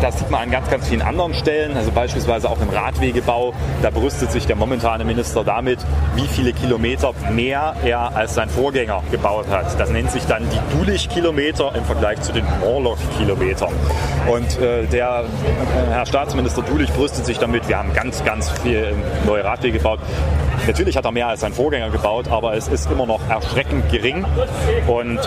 das 0.01 0.19
sieht 0.19 0.29
man 0.29 0.43
an 0.43 0.51
ganz, 0.51 0.69
ganz 0.69 0.87
vielen 0.87 1.01
anderen 1.01 1.33
Stellen, 1.33 1.75
also 1.77 1.91
beispielsweise 1.91 2.49
auch 2.49 2.61
im 2.61 2.69
Radwegebau. 2.69 3.53
Da 3.81 3.89
brüstet 3.89 4.31
sich 4.31 4.45
der 4.45 4.55
momentane 4.55 5.05
Minister 5.05 5.43
damit, 5.43 5.79
wie 6.15 6.27
viele 6.27 6.53
Kilometer 6.53 7.13
mehr 7.31 7.75
er 7.83 8.15
als 8.15 8.35
sein 8.35 8.49
Vorgänger 8.49 9.03
gebaut 9.11 9.47
hat. 9.49 9.79
Das 9.79 9.89
nennt 9.89 10.11
sich 10.11 10.25
dann 10.25 10.43
die 10.49 10.77
Dulich-Kilometer 10.77 11.73
im 11.75 11.83
Vergleich 11.85 12.21
zu 12.21 12.31
den 12.33 12.45
Morlock-Kilometern. 12.61 13.73
Und 14.31 14.59
äh, 14.59 14.85
der 14.85 15.25
äh, 15.25 15.91
Herr 15.91 16.05
Staatsminister 16.05 16.61
Dulich 16.61 16.91
brüstet 16.91 17.25
sich 17.25 17.39
damit, 17.39 17.67
wir 17.67 17.77
haben 17.77 17.93
ganz, 17.93 18.23
ganz 18.23 18.49
viel 18.49 18.93
neue 19.25 19.43
Radwege 19.43 19.77
gebaut. 19.77 19.99
Natürlich 20.65 20.95
hat 20.95 21.05
er 21.05 21.11
mehr 21.11 21.27
als 21.27 21.41
sein 21.41 21.53
Vorgänger 21.53 21.89
gebaut, 21.89 22.29
aber 22.29 22.55
es 22.55 22.67
ist 22.67 22.89
immer 22.89 23.05
noch 23.05 23.19
erschreckend 23.29 23.89
gering. 23.91 24.25
Und 24.87 25.19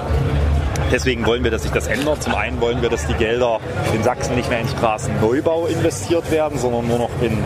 Deswegen 0.93 1.27
wollen 1.27 1.43
wir, 1.43 1.51
dass 1.51 1.65
sich 1.65 1.73
das 1.73 1.89
ändert. 1.89 2.23
Zum 2.23 2.35
einen 2.35 2.61
wollen 2.61 2.81
wir, 2.81 2.89
dass 2.89 3.07
die 3.09 3.15
Gelder 3.15 3.59
in 3.93 4.05
Sachsen 4.05 4.37
nicht 4.37 4.49
mehr 4.51 4.61
in 4.61 4.69
Straßenneubau 4.69 5.67
investiert 5.67 6.31
werden, 6.31 6.59
sondern 6.59 6.87
nur 6.87 6.99
noch 6.99 7.11
in 7.21 7.43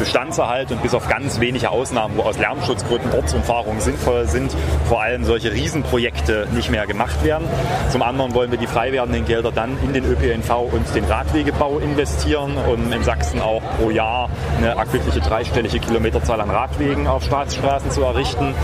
Bestandserhalt 0.00 0.72
und 0.72 0.82
bis 0.82 0.94
auf 0.94 1.06
ganz 1.08 1.40
wenige 1.40 1.70
Ausnahmen, 1.70 2.16
wo 2.16 2.22
aus 2.22 2.38
Lärmschutzgründen 2.38 3.12
Ortsumfahrungen 3.12 3.80
sinnvoll 3.80 4.26
sind, 4.26 4.50
vor 4.88 5.02
allem 5.02 5.24
solche 5.24 5.52
Riesenprojekte 5.52 6.48
nicht 6.52 6.70
mehr 6.70 6.86
gemacht 6.86 7.22
werden. 7.22 7.46
Zum 7.90 8.02
anderen 8.02 8.34
wollen 8.34 8.50
wir 8.50 8.58
die 8.58 8.66
frei 8.66 8.92
werdenden 8.92 9.26
Gelder 9.26 9.52
dann 9.52 9.76
in 9.82 9.92
den 9.92 10.04
ÖPNV 10.06 10.72
und 10.72 10.94
den 10.94 11.04
Radwegebau 11.04 11.78
investieren 11.78 12.56
und 12.56 12.90
in 12.90 13.04
Sachsen 13.04 13.42
auch 13.42 13.62
pro 13.78 13.90
Jahr 13.90 14.30
eine 14.56 14.68
erquickliche 14.68 15.20
dreistellige 15.20 15.78
Kilometerzahl 15.78 16.40
an 16.40 16.50
Radwegen 16.50 17.06
auf 17.06 17.22
Staatsstraßen 17.22 17.90
zu 17.90 18.02
errichten. 18.02 18.54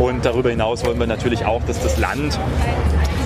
Und 0.00 0.24
darüber 0.24 0.50
hinaus 0.50 0.84
wollen 0.84 0.98
wir 0.98 1.06
natürlich 1.06 1.44
auch, 1.44 1.62
dass 1.66 1.80
das 1.80 1.98
Land 1.98 2.38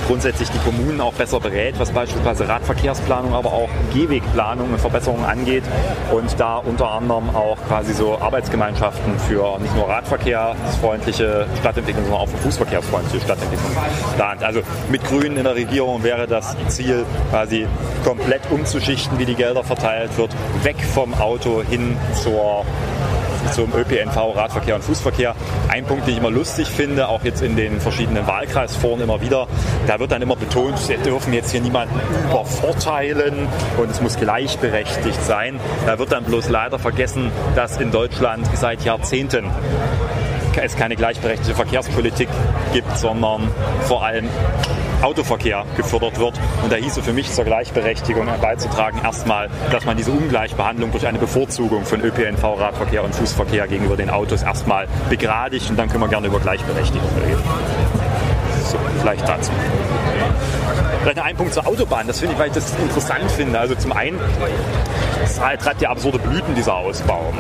grundsätzlich 0.07 0.51
die 0.51 0.59
Kommunen 0.59 1.01
auch 1.01 1.13
besser 1.15 1.41
berät, 1.41 1.79
was 1.79 1.91
beispielsweise 1.91 2.49
Radverkehrsplanung, 2.49 3.35
aber 3.35 3.53
auch 3.53 3.69
Gehwegplanung 3.93 4.73
und 4.73 4.81
Verbesserungen 4.81 5.25
angeht 5.25 5.65
und 6.13 6.39
da 6.39 6.59
unter 6.59 6.91
anderem 6.91 7.35
auch 7.35 7.59
quasi 7.69 7.93
so 7.93 8.19
Arbeitsgemeinschaften 8.19 9.19
für 9.19 9.59
nicht 9.59 9.75
nur 9.75 9.89
radverkehrsfreundliche 9.89 11.47
Stadtentwicklung, 11.61 12.05
sondern 12.05 12.23
auch 12.23 12.29
für 12.29 12.39
fußverkehrsfreundliche 12.39 13.25
Stadtentwicklung 13.25 13.71
plant. 14.17 14.43
Also 14.43 14.61
mit 14.91 15.05
Grünen 15.05 15.37
in 15.37 15.45
der 15.45 15.55
Regierung 15.55 16.03
wäre 16.03 16.27
das 16.27 16.57
Ziel 16.69 17.05
quasi 17.31 17.67
komplett 18.05 18.43
umzuschichten, 18.51 19.19
wie 19.19 19.27
die 19.27 19.35
Gelder 19.35 19.65
verteilt 19.65 20.17
wird, 20.17 20.31
weg 20.63 20.77
vom 20.83 21.15
Auto 21.15 21.63
hin 21.63 21.97
zur 22.15 22.65
zum 23.53 23.73
ÖPNV, 23.75 24.37
Radverkehr 24.37 24.77
und 24.77 24.83
Fußverkehr. 24.83 25.35
Ein 25.69 25.85
Punkt, 25.85 26.07
den 26.07 26.15
ich 26.15 26.21
immer 26.21 26.31
lustig 26.31 26.69
finde, 26.69 27.09
auch 27.09 27.25
jetzt 27.25 27.43
in 27.43 27.57
den 27.57 27.81
verschiedenen 27.81 28.27
Wahlkreisforen 28.27 29.01
immer 29.01 29.21
wieder, 29.21 29.47
da 29.87 29.99
wird 29.99 30.13
dann 30.13 30.23
immer 30.23 30.37
betont, 30.37 30.89
wir 30.89 30.99
dürfen 30.99 31.33
jetzt 31.33 31.51
hier 31.51 31.61
niemanden 31.61 32.01
übervorteilen 32.29 33.49
und 33.77 33.91
es 33.91 34.01
muss 34.01 34.17
gleichberechtigt 34.17 35.23
sein. 35.25 35.61
Da 35.87 35.99
wird 35.99 36.13
dann 36.13 36.25
bloß 36.25 36.49
leider 36.49 36.79
vergessen, 36.79 37.31
dass 37.55 37.79
in 37.79 37.91
Deutschland 37.91 38.47
seit 38.55 38.85
Jahrzehnten 38.85 39.51
es 40.63 40.77
keine 40.77 40.97
gleichberechtigte 40.97 41.55
Verkehrspolitik 41.55 42.29
gibt, 42.73 42.97
sondern 42.97 43.51
vor 43.83 44.05
allem 44.05 44.29
Autoverkehr 45.03 45.65
gefördert 45.77 46.19
wird. 46.19 46.41
Und 46.63 46.73
da 46.73 46.77
hieße 46.77 47.03
für 47.03 47.13
mich 47.13 47.31
zur 47.33 47.45
Gleichberechtigung 47.45 48.27
beizutragen, 48.41 49.01
erstmal, 49.03 49.49
dass 49.71 49.85
man 49.85 49.97
diese 49.97 50.11
Ungleichbehandlung 50.11 50.91
durch 50.91 51.07
eine 51.07 51.19
Bevorzugung 51.19 51.85
von 51.85 52.01
ÖPNV, 52.01 52.43
Radverkehr 52.43 53.05
und 53.05 53.15
Fußverkehr 53.15 53.69
gegenüber 53.69 53.97
den 53.97 54.11
Autos 54.11 54.43
erstmal 54.43 54.87
begradigt 55.11 55.71
und 55.71 55.79
dann 55.79 55.89
können 55.89 56.03
wir 56.03 56.09
gerne 56.09 56.27
über 56.27 56.41
Gleichberechtigung 56.41 57.11
reden. 57.25 57.43
So, 58.65 58.79
vielleicht 59.01 59.29
dazu. 59.29 59.51
Vielleicht 61.03 61.19
noch 61.19 61.25
ein 61.25 61.37
Punkt 61.37 61.53
zur 61.53 61.67
Autobahn, 61.67 62.07
das 62.07 62.19
finde 62.19 62.35
ich, 62.35 62.41
weil 62.41 62.49
ich 62.49 62.55
das 62.55 62.73
interessant 62.79 63.31
finde. 63.31 63.59
Also 63.59 63.75
zum 63.75 63.93
einen, 63.93 64.19
es 65.23 65.37
treibt 65.37 65.83
ja 65.83 65.91
absurde 65.91 66.19
Blüten, 66.19 66.55
dieser 66.55 66.77
Ausbau. 66.77 67.33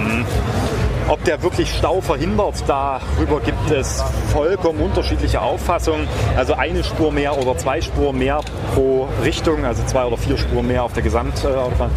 Ob 1.06 1.22
der 1.24 1.42
wirklich 1.42 1.70
Stau 1.70 2.00
verhindert, 2.00 2.64
darüber 2.66 3.38
gibt 3.40 3.70
es 3.70 4.02
vollkommen 4.32 4.80
unterschiedliche 4.80 5.42
Auffassungen. 5.42 6.08
Also 6.34 6.54
eine 6.54 6.82
Spur 6.82 7.12
mehr 7.12 7.36
oder 7.36 7.58
zwei 7.58 7.82
Spuren 7.82 8.18
mehr 8.18 8.40
pro 8.74 9.06
Richtung, 9.22 9.66
also 9.66 9.84
zwei 9.84 10.06
oder 10.06 10.16
vier 10.16 10.38
Spuren 10.38 10.66
mehr 10.66 10.82
auf 10.82 10.94
der 10.94 11.02
Gesamtautobahn. 11.02 11.90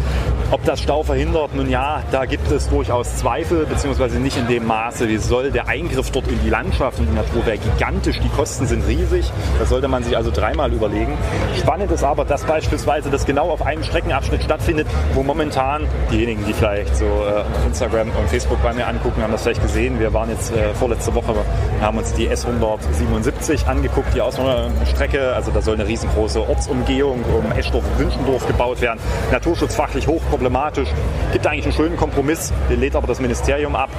Ob 0.50 0.62
das 0.64 0.80
Stau 0.80 1.02
verhindert, 1.02 1.54
nun 1.54 1.70
ja, 1.70 2.02
da 2.10 2.26
gibt 2.26 2.50
es 2.50 2.68
durchaus 2.68 3.16
Zweifel, 3.16 3.66
beziehungsweise 3.66 4.18
nicht 4.18 4.36
in 4.36 4.46
dem 4.46 4.66
Maße, 4.66 5.08
wie 5.08 5.18
soll. 5.18 5.50
Der 5.50 5.68
Eingriff 5.68 6.10
dort 6.10 6.28
in 6.28 6.40
die 6.42 6.50
Landschaft 6.50 6.98
und 6.98 7.06
die 7.06 7.14
Natur 7.14 7.46
wäre 7.46 7.58
gigantisch, 7.58 8.20
die 8.20 8.28
Kosten 8.28 8.66
sind 8.66 8.86
riesig. 8.86 9.30
Das 9.58 9.70
sollte 9.70 9.88
man 9.88 10.02
sich 10.02 10.16
also 10.16 10.30
dreimal 10.30 10.72
überlegen. 10.72 11.16
Spannend 11.58 11.90
ist 11.90 12.04
aber, 12.04 12.24
dass 12.24 12.44
beispielsweise 12.44 13.10
das 13.10 13.24
genau 13.24 13.50
auf 13.50 13.62
einem 13.62 13.82
Streckenabschnitt 13.82 14.42
stattfindet, 14.42 14.86
wo 15.14 15.22
momentan 15.22 15.86
diejenigen, 16.12 16.44
die 16.46 16.52
vielleicht 16.52 16.94
so 16.96 17.04
äh, 17.04 17.66
Instagram 17.66 18.08
und 18.10 18.28
Facebook 18.28 18.62
bei 18.62 18.72
mir 18.72 18.86
an 18.86 18.98
angucken, 18.98 19.22
haben 19.22 19.32
das 19.32 19.42
vielleicht 19.42 19.62
gesehen. 19.62 19.98
Wir 20.00 20.12
waren 20.12 20.30
jetzt 20.30 20.52
äh, 20.52 20.74
vorletzte 20.74 21.14
Woche, 21.14 21.34
haben 21.80 21.98
uns 21.98 22.12
die 22.14 22.28
S177 22.28 23.66
angeguckt, 23.66 24.14
die 24.14 24.20
Auswanderstrecke. 24.20 25.32
Also 25.34 25.50
da 25.50 25.62
soll 25.62 25.74
eine 25.74 25.86
riesengroße 25.86 26.40
Ortsumgehung 26.40 27.22
um 27.24 27.52
Eschdorf 27.52 27.84
und 27.84 27.98
Wünschendorf 27.98 28.46
gebaut 28.46 28.80
werden. 28.80 28.98
Naturschutzfachlich 29.30 30.08
hochproblematisch. 30.38 30.88
Gibt 31.32 31.46
eigentlich 31.46 31.64
einen 31.64 31.74
schönen 31.74 31.96
Kompromiss, 31.96 32.52
den 32.70 32.80
lädt 32.80 32.96
aber 32.96 33.06
das 33.06 33.20
Ministerium 33.20 33.74
ab, 33.74 33.90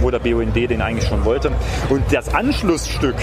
wo 0.00 0.10
der 0.10 0.18
BUND 0.18 0.56
den 0.56 0.82
eigentlich 0.82 1.08
schon 1.08 1.24
wollte. 1.24 1.52
Und 1.88 2.02
das 2.10 2.34
Anschlussstück 2.34 3.16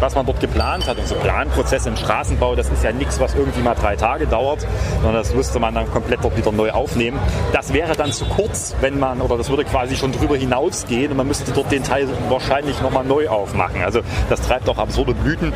was 0.00 0.16
man 0.16 0.26
dort 0.26 0.40
geplant 0.40 0.88
hat. 0.88 0.98
Und 0.98 1.06
so 1.06 1.14
Planprozesse 1.14 1.88
im 1.88 1.96
Straßenbau, 1.96 2.56
das 2.56 2.68
ist 2.70 2.82
ja 2.82 2.90
nichts, 2.90 3.20
was 3.20 3.36
irgendwie 3.36 3.60
mal 3.60 3.76
drei 3.76 3.94
Tage 3.94 4.26
dauert, 4.26 4.66
sondern 4.96 5.14
das 5.14 5.32
müsste 5.32 5.60
man 5.60 5.74
dann 5.74 5.88
komplett 5.92 6.24
dort 6.24 6.36
wieder 6.36 6.50
neu 6.50 6.72
aufnehmen. 6.72 7.20
Das 7.52 7.72
wäre 7.72 7.94
dann 7.94 8.10
zu 8.10 8.24
kurz, 8.24 8.74
wenn 8.80 8.98
man, 8.98 9.20
oder 9.20 9.38
das 9.38 9.48
würde 9.48 9.64
quasi 9.64 9.94
schon 9.94 10.10
drüber 10.10 10.36
hinausgehen 10.36 11.12
und 11.12 11.18
man 11.18 11.28
müsste 11.28 11.52
dort 11.52 11.70
den 11.70 11.84
Teil 11.84 12.08
wahrscheinlich 12.28 12.82
nochmal 12.82 13.04
neu 13.04 13.28
aufmachen. 13.28 13.80
Also 13.84 14.00
das 14.28 14.40
treibt 14.40 14.68
auch 14.68 14.78
absurde 14.78 15.14
Blüten. 15.14 15.52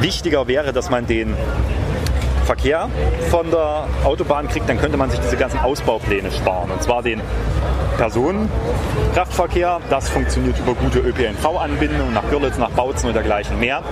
Wichtiger 0.00 0.46
wäre, 0.46 0.74
dass 0.74 0.90
man 0.90 1.06
den 1.06 1.34
Verkehr 2.46 2.88
von 3.28 3.50
der 3.50 3.88
Autobahn 4.04 4.48
kriegt, 4.48 4.68
dann 4.68 4.78
könnte 4.78 4.96
man 4.96 5.10
sich 5.10 5.18
diese 5.18 5.36
ganzen 5.36 5.58
Ausbaupläne 5.58 6.30
sparen. 6.30 6.70
Und 6.70 6.80
zwar 6.80 7.02
den 7.02 7.20
Personenkraftverkehr. 7.96 9.80
Das 9.90 10.08
funktioniert 10.08 10.58
über 10.58 10.74
gute 10.74 11.00
ÖPNV-Anbindungen 11.00 12.14
nach 12.14 12.28
Görlitz, 12.30 12.58
nach 12.58 12.70
Bautzen 12.70 13.08
und 13.08 13.14
dergleichen 13.14 13.58
mehr. 13.58 13.82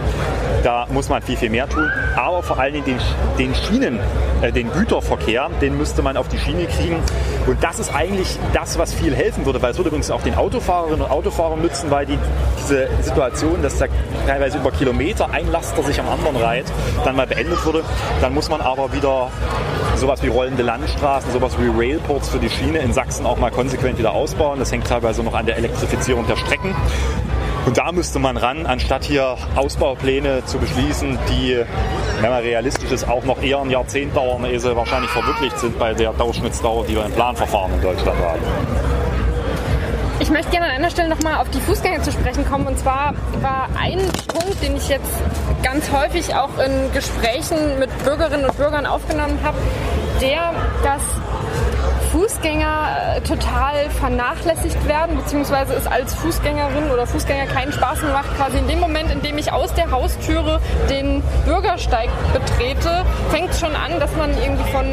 Da 0.62 0.86
muss 0.90 1.08
man 1.08 1.22
viel, 1.22 1.36
viel 1.36 1.50
mehr 1.50 1.68
tun. 1.68 1.90
Aber 2.16 2.42
vor 2.42 2.58
allem 2.58 2.84
den, 2.84 2.98
den 3.38 3.54
Schienen, 3.54 4.00
äh, 4.42 4.52
den 4.52 4.70
Güterverkehr, 4.72 5.50
den 5.60 5.76
müsste 5.76 6.02
man 6.02 6.16
auf 6.16 6.28
die 6.28 6.38
Schiene 6.38 6.66
kriegen. 6.66 6.96
Und 7.46 7.62
das 7.62 7.78
ist 7.78 7.94
eigentlich 7.94 8.38
das, 8.52 8.78
was 8.78 8.94
viel 8.94 9.14
helfen 9.14 9.44
würde, 9.44 9.60
weil 9.60 9.72
es 9.72 9.76
würde 9.76 9.88
übrigens 9.88 10.10
auch 10.10 10.22
den 10.22 10.34
Autofahrerinnen 10.34 11.02
und 11.02 11.10
Autofahrern 11.10 11.60
nützen, 11.60 11.90
weil 11.90 12.06
die, 12.06 12.18
diese 12.62 12.88
Situation, 13.02 13.62
dass 13.62 13.78
da 13.78 13.86
teilweise 14.26 14.58
über 14.58 14.70
Kilometer 14.70 15.30
ein 15.30 15.50
Laster 15.50 15.82
sich 15.82 16.00
am 16.00 16.08
anderen 16.08 16.36
reiht, 16.36 16.66
dann 17.04 17.16
mal 17.16 17.26
beendet 17.26 17.64
würde. 17.64 17.82
Dann 18.20 18.32
muss 18.32 18.48
man 18.48 18.60
aber 18.60 18.92
wieder 18.92 19.30
sowas 19.96 20.22
wie 20.22 20.28
rollende 20.28 20.62
Landstraßen, 20.62 21.32
sowas 21.32 21.56
wie 21.58 21.68
Railports 21.68 22.28
für 22.28 22.38
die 22.38 22.50
Schiene 22.50 22.78
in 22.78 22.92
Sachsen 22.92 23.26
auch 23.26 23.38
mal 23.38 23.50
konsequent 23.50 23.93
wieder 23.98 24.12
ausbauen. 24.12 24.58
Das 24.58 24.72
hängt 24.72 24.86
teilweise 24.86 25.22
noch 25.22 25.34
an 25.34 25.46
der 25.46 25.56
Elektrifizierung 25.56 26.26
der 26.26 26.36
Strecken. 26.36 26.74
Und 27.66 27.78
da 27.78 27.92
müsste 27.92 28.18
man 28.18 28.36
ran, 28.36 28.66
anstatt 28.66 29.04
hier 29.04 29.36
Ausbaupläne 29.56 30.44
zu 30.44 30.58
beschließen, 30.58 31.18
die, 31.30 31.64
wenn 32.20 32.30
man 32.30 32.42
realistisch 32.42 32.90
ist, 32.90 33.08
auch 33.08 33.24
noch 33.24 33.42
eher 33.42 33.60
ein 33.60 33.70
Jahrzehnt 33.70 34.14
dauern, 34.14 34.44
ehe 34.44 34.60
sie 34.60 34.76
wahrscheinlich 34.76 35.10
verwirklicht 35.10 35.58
sind 35.58 35.78
bei 35.78 35.94
der 35.94 36.12
Durchschnittsdauer, 36.12 36.84
die 36.86 36.94
wir 36.94 37.06
im 37.06 37.12
Planverfahren 37.12 37.72
in 37.72 37.80
Deutschland 37.80 38.18
haben. 38.18 38.40
Ich 40.20 40.30
möchte 40.30 40.50
gerne 40.50 40.66
an 40.66 40.72
einer 40.72 40.90
Stelle 40.90 41.08
nochmal 41.08 41.40
auf 41.40 41.50
die 41.50 41.60
Fußgänger 41.60 42.02
zu 42.02 42.12
sprechen 42.12 42.46
kommen. 42.48 42.66
Und 42.66 42.78
zwar 42.78 43.14
war 43.40 43.68
ein 43.78 43.98
Punkt, 44.28 44.62
den 44.62 44.76
ich 44.76 44.88
jetzt 44.88 45.10
ganz 45.62 45.90
häufig 45.90 46.34
auch 46.34 46.58
in 46.58 46.92
Gesprächen 46.92 47.78
mit 47.78 47.90
Bürgerinnen 48.04 48.44
und 48.44 48.56
Bürgern 48.56 48.86
aufgenommen 48.86 49.38
habe, 49.42 49.56
der, 50.20 50.52
dass 50.84 51.02
Fußgänger 52.14 53.16
äh, 53.16 53.20
total 53.22 53.90
vernachlässigt 53.90 54.86
werden, 54.86 55.16
beziehungsweise 55.16 55.74
es 55.74 55.88
als 55.88 56.14
Fußgängerin 56.14 56.88
oder 56.92 57.08
Fußgänger 57.08 57.46
keinen 57.46 57.72
Spaß 57.72 58.02
mehr 58.02 58.12
macht. 58.12 58.36
Quasi 58.36 58.58
in 58.58 58.68
dem 58.68 58.78
Moment, 58.78 59.10
in 59.10 59.20
dem 59.20 59.36
ich 59.36 59.50
aus 59.50 59.74
der 59.74 59.90
Haustüre 59.90 60.60
den 60.88 61.24
Bürgersteig 61.44 62.08
betrete, 62.32 63.04
fängt 63.30 63.50
es 63.50 63.58
schon 63.58 63.74
an, 63.74 63.98
dass 63.98 64.14
man 64.14 64.30
irgendwie 64.30 64.70
von 64.70 64.84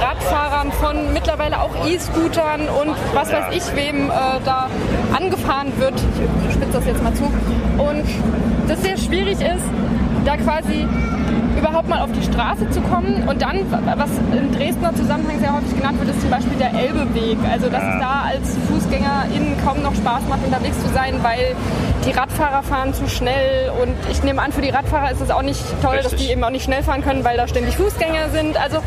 Radfahrern, 0.00 0.72
von 0.72 1.12
mittlerweile 1.12 1.60
auch 1.60 1.86
E-Scootern 1.86 2.62
und 2.70 2.96
was 3.12 3.30
weiß 3.30 3.54
ich 3.54 3.76
wem 3.76 4.08
äh, 4.08 4.14
da 4.42 4.70
angefahren 5.14 5.78
wird. 5.78 5.94
Ich 6.48 6.54
spitze 6.54 6.72
das 6.72 6.86
jetzt 6.86 7.02
mal 7.02 7.12
zu. 7.12 7.24
Und 7.76 8.06
das 8.66 8.80
sehr 8.80 8.96
schwierig 8.96 9.42
ist, 9.42 9.66
da 10.24 10.38
quasi 10.38 10.88
überhaupt 11.72 11.88
mal 11.88 12.02
auf 12.02 12.12
die 12.12 12.22
Straße 12.22 12.68
zu 12.70 12.80
kommen. 12.82 13.26
Und 13.26 13.40
dann, 13.40 13.58
was 13.70 14.10
im 14.36 14.52
Dresdner 14.52 14.94
Zusammenhang 14.94 15.40
sehr 15.40 15.54
häufig 15.54 15.74
genannt 15.74 15.98
wird, 15.98 16.10
ist 16.10 16.20
zum 16.20 16.30
Beispiel 16.30 16.58
der 16.58 16.74
Elbeweg. 16.74 17.38
Also, 17.50 17.70
dass 17.70 17.82
es 17.82 18.00
da 18.00 18.24
als 18.26 18.56
FußgängerInnen 18.68 19.56
kaum 19.64 19.82
noch 19.82 19.94
Spaß 19.94 20.22
macht, 20.28 20.44
unterwegs 20.44 20.78
zu 20.82 20.88
sein, 20.92 21.16
weil 21.22 21.56
die 22.04 22.10
Radfahrer 22.10 22.62
fahren 22.62 22.92
zu 22.92 23.08
schnell. 23.08 23.72
Und 23.80 23.94
ich 24.10 24.22
nehme 24.22 24.42
an, 24.42 24.52
für 24.52 24.60
die 24.60 24.68
Radfahrer 24.68 25.12
ist 25.12 25.22
es 25.22 25.30
auch 25.30 25.42
nicht 25.42 25.62
toll, 25.80 25.96
Richtig. 25.96 26.12
dass 26.12 26.20
die 26.20 26.30
eben 26.30 26.44
auch 26.44 26.50
nicht 26.50 26.64
schnell 26.64 26.82
fahren 26.82 27.02
können, 27.02 27.24
weil 27.24 27.38
da 27.38 27.48
ständig 27.48 27.76
Fußgänger 27.76 28.28
sind. 28.28 28.60
Also, 28.60 28.78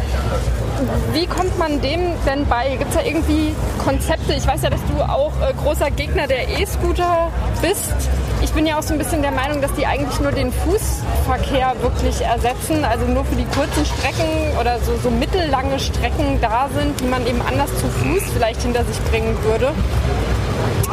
wie 1.14 1.26
kommt 1.26 1.58
man 1.58 1.82
dem 1.82 2.02
denn 2.26 2.46
bei? 2.48 2.76
Gibt 2.78 2.90
es 2.90 2.96
da 2.98 3.04
irgendwie 3.04 3.56
Konzepte? 3.84 4.34
Ich 4.34 4.46
weiß 4.46 4.64
ja, 4.64 4.70
dass 4.70 4.82
du 4.86 5.02
auch 5.02 5.32
äh, 5.42 5.54
großer 5.54 5.92
Gegner 5.92 6.28
der 6.28 6.60
E-Scooter 6.60 7.32
bist. 7.62 7.94
Ich 8.42 8.52
bin 8.52 8.66
ja 8.66 8.78
auch 8.78 8.84
so 8.84 8.94
ein 8.94 8.98
bisschen 8.98 9.22
der 9.22 9.32
Meinung, 9.32 9.62
dass 9.62 9.74
die 9.74 9.86
eigentlich 9.86 10.20
nur 10.20 10.32
den 10.32 10.52
Fußverkehr 10.52 11.76
wirklich 11.82 12.22
ersetzen, 12.22 12.84
also 12.84 13.06
nur 13.06 13.26
für 13.26 13.36
die 13.36 13.46
kurzen 13.46 13.86
Strecken 13.86 14.58
oder 14.60 14.80
so, 14.80 14.96
so 15.02 15.10
mittellange 15.10 15.80
Strecken 15.80 16.40
da 16.42 16.70
sind, 16.78 17.00
die 17.00 17.06
man 17.06 17.26
eben 17.26 17.42
anders 17.42 17.70
zu 17.80 17.88
Fuß 17.88 18.24
vielleicht 18.34 18.62
hinter 18.62 18.84
sich 18.86 19.00
bringen 19.06 19.36
würde. 19.44 19.72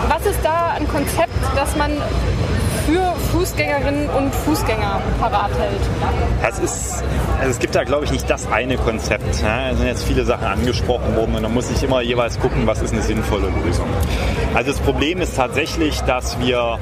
Was 0.09 0.25
ist 0.27 0.39
da 0.43 0.73
ein 0.77 0.89
Konzept, 0.89 1.35
das 1.57 1.77
man 1.77 1.93
für 2.87 3.15
Fußgängerinnen 3.33 4.09
und 4.11 4.35
Fußgänger 4.35 5.01
parat 5.21 5.51
hält? 5.59 5.81
Das 6.43 6.59
ist, 6.59 7.05
also 7.39 7.51
es 7.51 7.59
gibt 7.59 7.75
da, 7.75 7.85
glaube 7.85 8.05
ich, 8.05 8.13
nicht 8.13 8.29
das 8.29 8.51
eine 8.51 8.77
Konzept. 8.77 9.43
Ja, 9.43 9.71
es 9.71 9.79
sind 9.79 9.87
jetzt 9.87 10.05
viele 10.05 10.25
Sachen 10.25 10.47
angesprochen 10.47 11.15
worden 11.17 11.35
und 11.35 11.43
da 11.43 11.49
muss 11.49 11.71
ich 11.71 11.83
immer 11.83 12.01
jeweils 12.03 12.39
gucken, 12.39 12.67
was 12.67 12.83
ist 12.83 12.93
eine 12.93 13.03
sinnvolle 13.03 13.49
Lösung. 13.65 13.87
Also 14.55 14.73
das 14.73 14.81
Problem 14.81 15.21
ist 15.21 15.37
tatsächlich, 15.37 16.01
dass 16.03 16.39
wir 16.41 16.79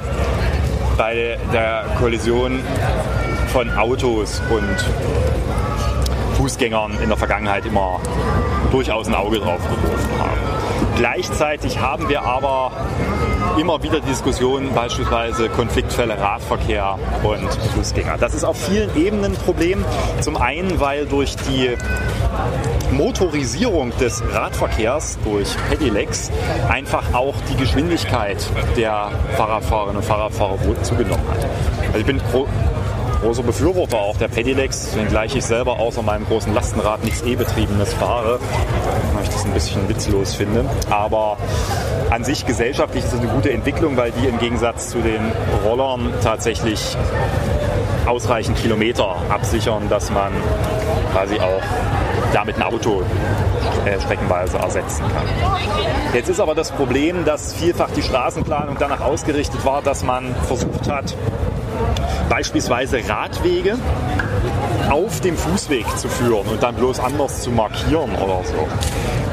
bei 0.97 1.37
der 1.53 1.85
Kollision 1.99 2.59
von 3.47 3.69
Autos 3.77 4.41
und 4.49 4.77
Fußgängern 6.35 6.97
in 7.01 7.09
der 7.09 7.17
Vergangenheit 7.17 7.65
immer 7.65 7.99
durchaus 8.71 9.07
ein 9.07 9.15
Auge 9.15 9.39
drauf 9.39 9.61
geworfen 9.61 10.09
haben. 10.19 10.39
Gleichzeitig 10.95 11.79
haben 11.79 12.09
wir 12.09 12.23
aber 12.23 12.71
immer 13.57 13.81
wieder 13.83 13.99
Diskussionen, 13.99 14.73
beispielsweise 14.73 15.49
Konfliktfälle 15.49 16.19
Radverkehr 16.19 16.97
und 17.23 17.49
Fußgänger. 17.75 18.17
Das 18.17 18.33
ist 18.33 18.43
auf 18.43 18.57
vielen 18.57 18.95
Ebenen 18.95 19.31
ein 19.31 19.37
Problem. 19.37 19.83
Zum 20.21 20.37
einen, 20.37 20.79
weil 20.79 21.05
durch 21.05 21.35
die 21.35 21.75
Motorisierung 22.91 23.91
des 23.97 24.23
Radverkehrs 24.33 25.17
durch 25.23 25.55
Pedelecs 25.69 26.31
einfach 26.69 27.13
auch 27.13 27.35
die 27.49 27.55
Geschwindigkeit 27.55 28.37
der 28.75 29.11
Fahrradfahrerinnen 29.37 29.97
und 29.97 30.05
Fahrradfahrer 30.05 30.57
zugenommen 30.83 31.25
hat. 31.29 31.45
Also 31.87 31.99
ich 31.99 32.05
bin 32.05 32.21
großer 33.21 33.43
Befürworter 33.43 33.97
auch 33.97 34.17
der 34.17 34.27
Pedelecs, 34.27 34.95
wenngleich 34.95 35.35
ich 35.35 35.45
selber 35.45 35.79
außer 35.79 36.01
meinem 36.01 36.25
großen 36.25 36.53
Lastenrad 36.53 37.03
nichts 37.03 37.21
E-Betriebenes 37.21 37.93
fahre, 37.93 38.39
das 39.41 39.47
ein 39.47 39.53
bisschen 39.53 39.89
witzlos 39.89 40.35
finde. 40.35 40.65
Aber 40.89 41.37
an 42.09 42.23
sich 42.23 42.45
gesellschaftlich 42.45 43.03
ist 43.03 43.13
es 43.13 43.19
eine 43.19 43.29
gute 43.29 43.51
Entwicklung, 43.51 43.97
weil 43.97 44.11
die 44.11 44.27
im 44.27 44.37
Gegensatz 44.37 44.89
zu 44.89 44.99
den 44.99 45.31
Rollern 45.65 46.13
tatsächlich 46.23 46.95
ausreichend 48.05 48.57
Kilometer 48.57 49.15
absichern, 49.29 49.89
dass 49.89 50.11
man 50.11 50.31
quasi 51.11 51.39
auch 51.39 51.61
damit 52.33 52.57
ein 52.57 52.63
Auto 52.63 53.03
äh, 53.85 53.99
streckenweise 53.99 54.57
ersetzen 54.57 55.03
kann. 55.03 55.25
Jetzt 56.13 56.29
ist 56.29 56.39
aber 56.39 56.55
das 56.55 56.71
Problem, 56.71 57.25
dass 57.25 57.53
vielfach 57.53 57.89
die 57.91 58.01
Straßenplanung 58.01 58.77
danach 58.79 59.01
ausgerichtet 59.01 59.65
war, 59.65 59.81
dass 59.81 60.03
man 60.03 60.35
versucht 60.47 60.89
hat, 60.89 61.15
beispielsweise 62.29 63.01
Radwege 63.07 63.77
auf 64.89 65.21
dem 65.21 65.37
Fußweg 65.37 65.85
zu 65.97 66.09
führen 66.09 66.47
und 66.47 66.61
dann 66.61 66.75
bloß 66.75 66.99
anders 66.99 67.41
zu 67.41 67.51
markieren 67.51 68.11
oder 68.15 68.41
so. 68.43 68.67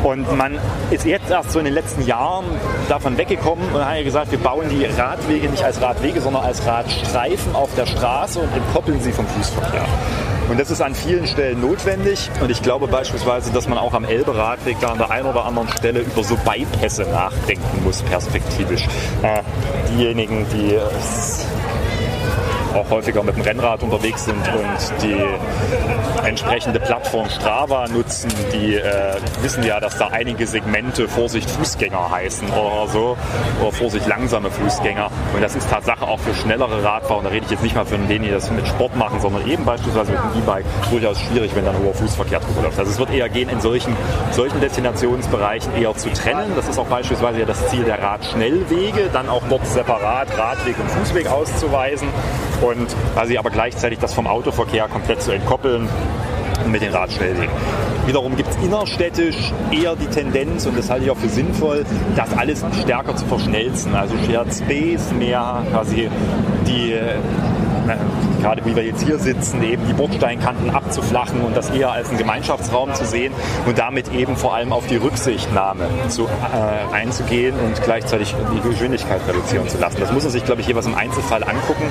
Und 0.03 0.37
man 0.37 0.59
ist 0.91 1.05
jetzt 1.05 1.31
erst 1.31 1.51
so 1.51 1.59
in 1.59 1.65
den 1.65 1.75
letzten 1.75 2.07
Jahren 2.07 2.47
davon 2.89 3.19
weggekommen 3.19 3.65
und 3.75 3.85
hat 3.85 4.03
gesagt, 4.05 4.31
wir 4.31 4.39
bauen 4.39 4.69
die 4.69 4.85
Radwege 4.85 5.49
nicht 5.49 5.65
als 5.65 5.81
Radwege, 5.81 6.21
sondern 6.21 6.45
als 6.45 6.65
Radstreifen 6.67 7.55
auf 7.55 7.75
der 7.75 7.87
Straße 7.87 8.39
und 8.39 8.53
entkoppeln 8.55 9.01
sie 9.01 9.13
vom 9.13 9.27
Fußverkehr. 9.27 9.87
Und 10.49 10.59
das 10.59 10.71
ist 10.71 10.81
an 10.81 10.95
vielen 10.95 11.27
Stellen 11.27 11.61
notwendig. 11.61 12.31
Und 12.41 12.51
ich 12.51 12.63
glaube 12.63 12.87
beispielsweise, 12.87 13.53
dass 13.53 13.69
man 13.69 13.77
auch 13.77 13.93
am 13.93 14.05
Elbe-Radweg 14.05 14.79
da 14.81 14.89
an 14.89 14.99
der 14.99 15.11
einen 15.11 15.27
oder 15.27 15.45
anderen 15.45 15.69
Stelle 15.69 16.01
über 16.01 16.25
so 16.25 16.37
Bypässe 16.37 17.03
nachdenken 17.03 17.85
muss, 17.85 18.03
perspektivisch. 18.03 18.87
Äh, 19.23 19.43
diejenigen, 19.91 20.47
die 20.55 20.79
auch 22.75 22.91
häufiger 22.91 23.23
mit 23.23 23.37
dem 23.37 23.43
Rennrad 23.43 23.83
unterwegs 23.83 24.25
sind 24.25 24.37
und 24.37 25.03
die 25.03 26.27
entsprechende 26.27 26.81
Plattform 26.81 27.29
Strava 27.29 27.87
nutzen, 27.89 28.31
die 28.53 28.75
äh, 28.75 29.17
wissen 29.43 29.63
ja, 29.63 29.81
dass 29.81 29.99
da 29.99 30.09
einige 30.09 30.47
Segmente 30.47 31.09
Vorsicht 31.09 31.51
Fußgänger 31.51 32.11
heißen 32.11 32.49
oder 32.51 32.89
so 32.89 33.17
oder 33.61 33.73
Vorsicht 33.73 34.07
langsame 34.07 34.51
Fußgänger 34.51 35.11
und 35.35 35.43
das 35.43 35.55
ist 35.55 35.69
Tatsache 35.71 36.07
auch 36.07 36.19
für 36.21 36.35
schnellere 36.35 36.83
Radfahrer, 36.83 37.19
und 37.19 37.25
da 37.25 37.31
rede 37.31 37.45
ich 37.45 37.51
jetzt 37.51 37.63
nicht 37.63 37.75
mal 37.75 37.85
von 37.85 38.07
denen, 38.09 38.25
die 38.25 38.31
das 38.31 38.51
mit 38.51 38.67
Sport 38.67 38.97
machen, 38.97 39.21
sondern 39.21 39.47
eben 39.47 39.65
beispielsweise 39.65 40.13
mit 40.13 40.21
dem 40.21 40.43
E-Bike 40.43 40.65
durchaus 40.91 41.21
schwierig, 41.21 41.55
wenn 41.55 41.65
dann 41.65 41.79
hoher 41.79 41.95
Fußverkehr 41.95 42.41
drüber 42.41 42.63
läuft. 42.63 42.79
Also 42.79 42.91
es 42.91 42.99
wird 42.99 43.13
eher 43.13 43.29
gehen, 43.29 43.49
in 43.49 43.61
solchen, 43.61 43.97
solchen 44.31 44.61
Destinationsbereichen 44.61 45.75
eher 45.77 45.95
zu 45.97 46.11
trennen. 46.11 46.53
Das 46.57 46.69
ist 46.69 46.79
auch 46.79 46.87
beispielsweise 46.87 47.41
ja 47.41 47.47
das 47.47 47.69
Ziel 47.69 47.85
der 47.85 48.03
Radschnellwege, 48.03 49.11
dann 49.13 49.29
auch 49.29 49.43
dort 49.49 49.67
separat 49.67 50.29
Radweg 50.37 50.79
und 50.79 50.91
Fußweg 50.91 51.29
auszuweisen 51.29 52.09
und 52.63 52.95
quasi 53.15 53.39
aber 53.39 53.51
gleichzeitig 53.51 53.99
das 53.99 54.15
vom 54.15 54.27
Autoverkehr 54.27 54.89
komplett 54.89 55.23
zu 55.23 55.33
entkoppeln 55.33 55.89
mit 56.67 56.83
den 56.83 56.93
Radschnellwegen. 56.93 57.53
Wiederum 58.07 58.37
gibt 58.37 58.51
es 58.51 58.57
innerstädtisch 58.65 59.53
eher 59.71 59.95
die 59.95 60.07
Tendenz, 60.07 60.67
und 60.67 60.79
das 60.79 60.91
halte 60.91 61.05
ich 61.05 61.11
auch 61.11 61.17
für 61.17 61.29
sinnvoll, 61.29 61.85
das 62.17 62.37
alles 62.37 62.65
stärker 62.81 63.15
zu 63.17 63.27
verschnelzen. 63.27 63.95
Also 63.95 64.15
Shared 64.27 64.53
Space, 64.55 65.13
mehr 65.13 65.63
quasi 65.71 66.09
die 66.67 66.95
gerade 68.41 68.65
wie 68.65 68.77
wir 68.77 68.85
jetzt 68.85 69.03
hier 69.03 69.19
sitzen, 69.19 69.63
eben 69.63 69.87
die 69.87 69.93
Bordsteinkanten 69.93 70.71
abzuflachen 70.71 71.41
und 71.41 71.57
das 71.57 71.71
eher 71.71 71.93
als 71.93 72.09
einen 72.09 72.19
Gemeinschaftsraum 72.19 72.95
zu 72.95 73.05
sehen 73.05 73.33
und 73.67 73.79
damit 73.79 74.13
eben 74.13 74.37
vor 74.37 74.55
allem 74.55 74.73
auf 74.73 74.87
die 74.87 74.97
Rücksichtnahme 74.97 75.87
zu, 76.09 76.25
äh, 76.25 76.95
einzugehen 76.95 77.55
und 77.59 77.83
gleichzeitig 77.83 78.35
die 78.55 78.69
Geschwindigkeit 78.69 79.21
reduzieren 79.29 79.69
zu 79.69 79.79
lassen. 79.79 79.99
Das 80.01 80.13
muss 80.13 80.23
man 80.23 80.33
sich, 80.33 80.45
glaube 80.45 80.61
ich, 80.61 80.69
jeweils 80.69 80.87
im 80.87 80.95
Einzelfall 80.95 81.43
angucken. 81.43 81.91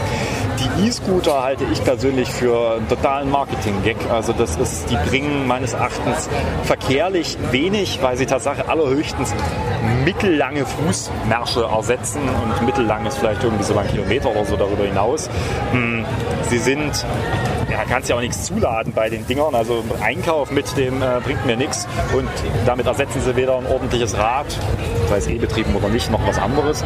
Die 0.60 0.88
E-Scooter 0.88 1.43
halte 1.43 1.65
ich 1.72 1.84
persönlich 1.84 2.30
für 2.30 2.78
einen 2.78 2.88
totalen 2.88 3.30
Marketing-Gag. 3.30 3.98
Also 4.10 4.34
das 4.34 4.56
ist, 4.58 4.89
die 4.89 4.96
bringen 5.10 5.46
meines 5.46 5.74
Erachtens 5.74 6.30
verkehrlich 6.63 7.38
wenig, 7.52 8.00
weil 8.02 8.17
sie 8.17 8.26
tatsächlich 8.26 8.67
allerhöchstens 8.67 9.36
mittellange 10.04 10.65
Fußmärsche 10.65 11.63
ersetzen 11.63 12.22
und 12.22 12.65
mittellang 12.65 13.06
ist 13.06 13.17
vielleicht 13.17 13.43
irgendwie 13.43 13.63
so 13.63 13.78
ein 13.78 13.88
Kilometer 13.88 14.32
oder 14.32 14.46
so 14.46 14.56
darüber 14.56 14.86
hinaus. 14.86 15.30
Hm, 15.72 16.06
sie 16.50 16.58
sind, 16.58 17.06
ja, 17.70 17.84
kannst 17.88 18.10
ja 18.10 18.15
auch 18.15 18.22
nichts 18.22 18.46
zuladen 18.46 18.93
bei 18.93 19.10
den 19.10 19.28
Dingern, 19.28 19.54
also 19.54 19.84
Einkauf 20.02 20.50
mit 20.50 20.76
dem 20.78 21.02
äh, 21.02 21.20
bringt 21.24 21.46
mir 21.46 21.58
nichts 21.58 21.88
und 22.15 22.30
damit 22.65 22.88
ersetzen 22.88 23.22
sie 23.22 23.36
weder 23.36 23.58
ein 23.58 23.67
ordentliches 23.67 24.17
Rad, 24.17 24.48
sei 25.10 25.17
es 25.17 25.28
E-betrieben 25.28 25.76
oder 25.76 25.89
nicht, 25.89 26.10
noch 26.12 26.26
was 26.26 26.39
anderes. 26.39 26.84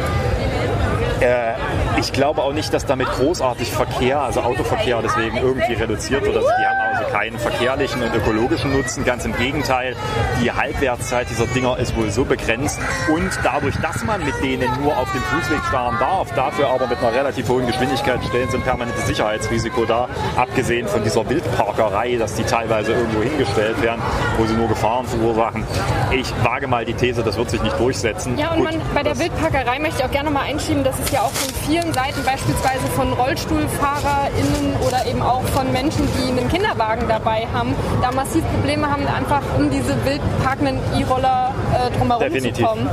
Äh, 1.20 1.54
ich 1.98 2.12
glaube 2.12 2.42
auch 2.42 2.52
nicht, 2.52 2.72
dass 2.72 2.86
damit 2.86 3.08
großartig 3.08 3.70
Verkehr, 3.70 4.20
also 4.20 4.40
Autoverkehr 4.40 5.00
deswegen 5.02 5.36
irgendwie 5.36 5.74
reduziert 5.74 6.24
wird. 6.24 6.36
Also 6.36 6.48
die 6.48 6.66
haben 6.66 6.81
keinen 7.12 7.38
verkehrlichen 7.38 8.02
und 8.02 8.14
ökologischen 8.14 8.72
Nutzen. 8.72 9.04
Ganz 9.04 9.26
im 9.26 9.36
Gegenteil, 9.36 9.94
die 10.42 10.50
Halbwertszeit 10.50 11.28
dieser 11.28 11.46
Dinger 11.46 11.78
ist 11.78 11.94
wohl 11.94 12.10
so 12.10 12.24
begrenzt 12.24 12.80
und 13.12 13.30
dadurch, 13.42 13.76
dass 13.82 14.02
man 14.04 14.24
mit 14.24 14.34
denen 14.42 14.68
nur 14.80 14.96
auf 14.96 15.12
dem 15.12 15.20
Fußweg 15.20 15.60
fahren 15.64 15.96
darf, 16.00 16.32
dafür 16.34 16.68
aber 16.68 16.86
mit 16.86 16.98
einer 16.98 17.12
relativ 17.12 17.48
hohen 17.48 17.66
Geschwindigkeit 17.66 18.18
stellen, 18.24 18.50
sind 18.50 18.64
permanentes 18.64 19.06
Sicherheitsrisiko 19.06 19.84
da, 19.84 20.08
abgesehen 20.36 20.88
von 20.88 21.04
dieser 21.04 21.28
Wildparkerei, 21.28 22.16
dass 22.16 22.34
die 22.34 22.44
teilweise 22.44 22.92
irgendwo 22.92 23.22
hingestellt 23.22 23.80
werden, 23.82 24.00
wo 24.38 24.46
sie 24.46 24.54
nur 24.54 24.68
Gefahren 24.68 25.06
verursachen. 25.06 25.66
Ich 26.12 26.32
wage 26.42 26.66
mal 26.66 26.86
die 26.86 26.94
These, 26.94 27.22
das 27.22 27.36
wird 27.36 27.50
sich 27.50 27.62
nicht 27.62 27.78
durchsetzen. 27.78 28.38
Ja, 28.38 28.52
und 28.52 28.64
Gut, 28.64 28.72
man, 28.72 28.80
bei 28.94 29.02
der 29.02 29.18
Wildparkerei 29.18 29.78
möchte 29.80 29.98
ich 29.98 30.04
auch 30.04 30.10
gerne 30.10 30.30
mal 30.30 30.42
einschieben, 30.44 30.82
dass 30.82 30.98
es 30.98 31.10
ja 31.10 31.20
auch 31.20 31.32
von 31.32 31.52
vielen 31.66 31.92
Seiten, 31.92 32.24
beispielsweise 32.24 32.86
von 32.96 33.12
RollstuhlfahrerInnen 33.12 34.76
oder 34.86 35.04
eben 35.06 35.20
auch 35.20 35.42
von 35.48 35.70
Menschen, 35.72 36.08
die 36.16 36.30
einen 36.30 36.48
Kinderwagen 36.48 37.01
dabei 37.08 37.46
haben, 37.52 37.74
da 38.00 38.12
massiv 38.12 38.42
Probleme 38.52 38.90
haben, 38.90 39.06
einfach 39.06 39.42
um 39.58 39.70
diese 39.70 39.94
wild 40.04 40.20
parkenden 40.42 40.78
E-Roller 40.98 41.52
äh, 41.72 41.98
drumherum 41.98 42.22
Definitiv. 42.22 42.56
zu 42.56 42.64
kommen. 42.64 42.88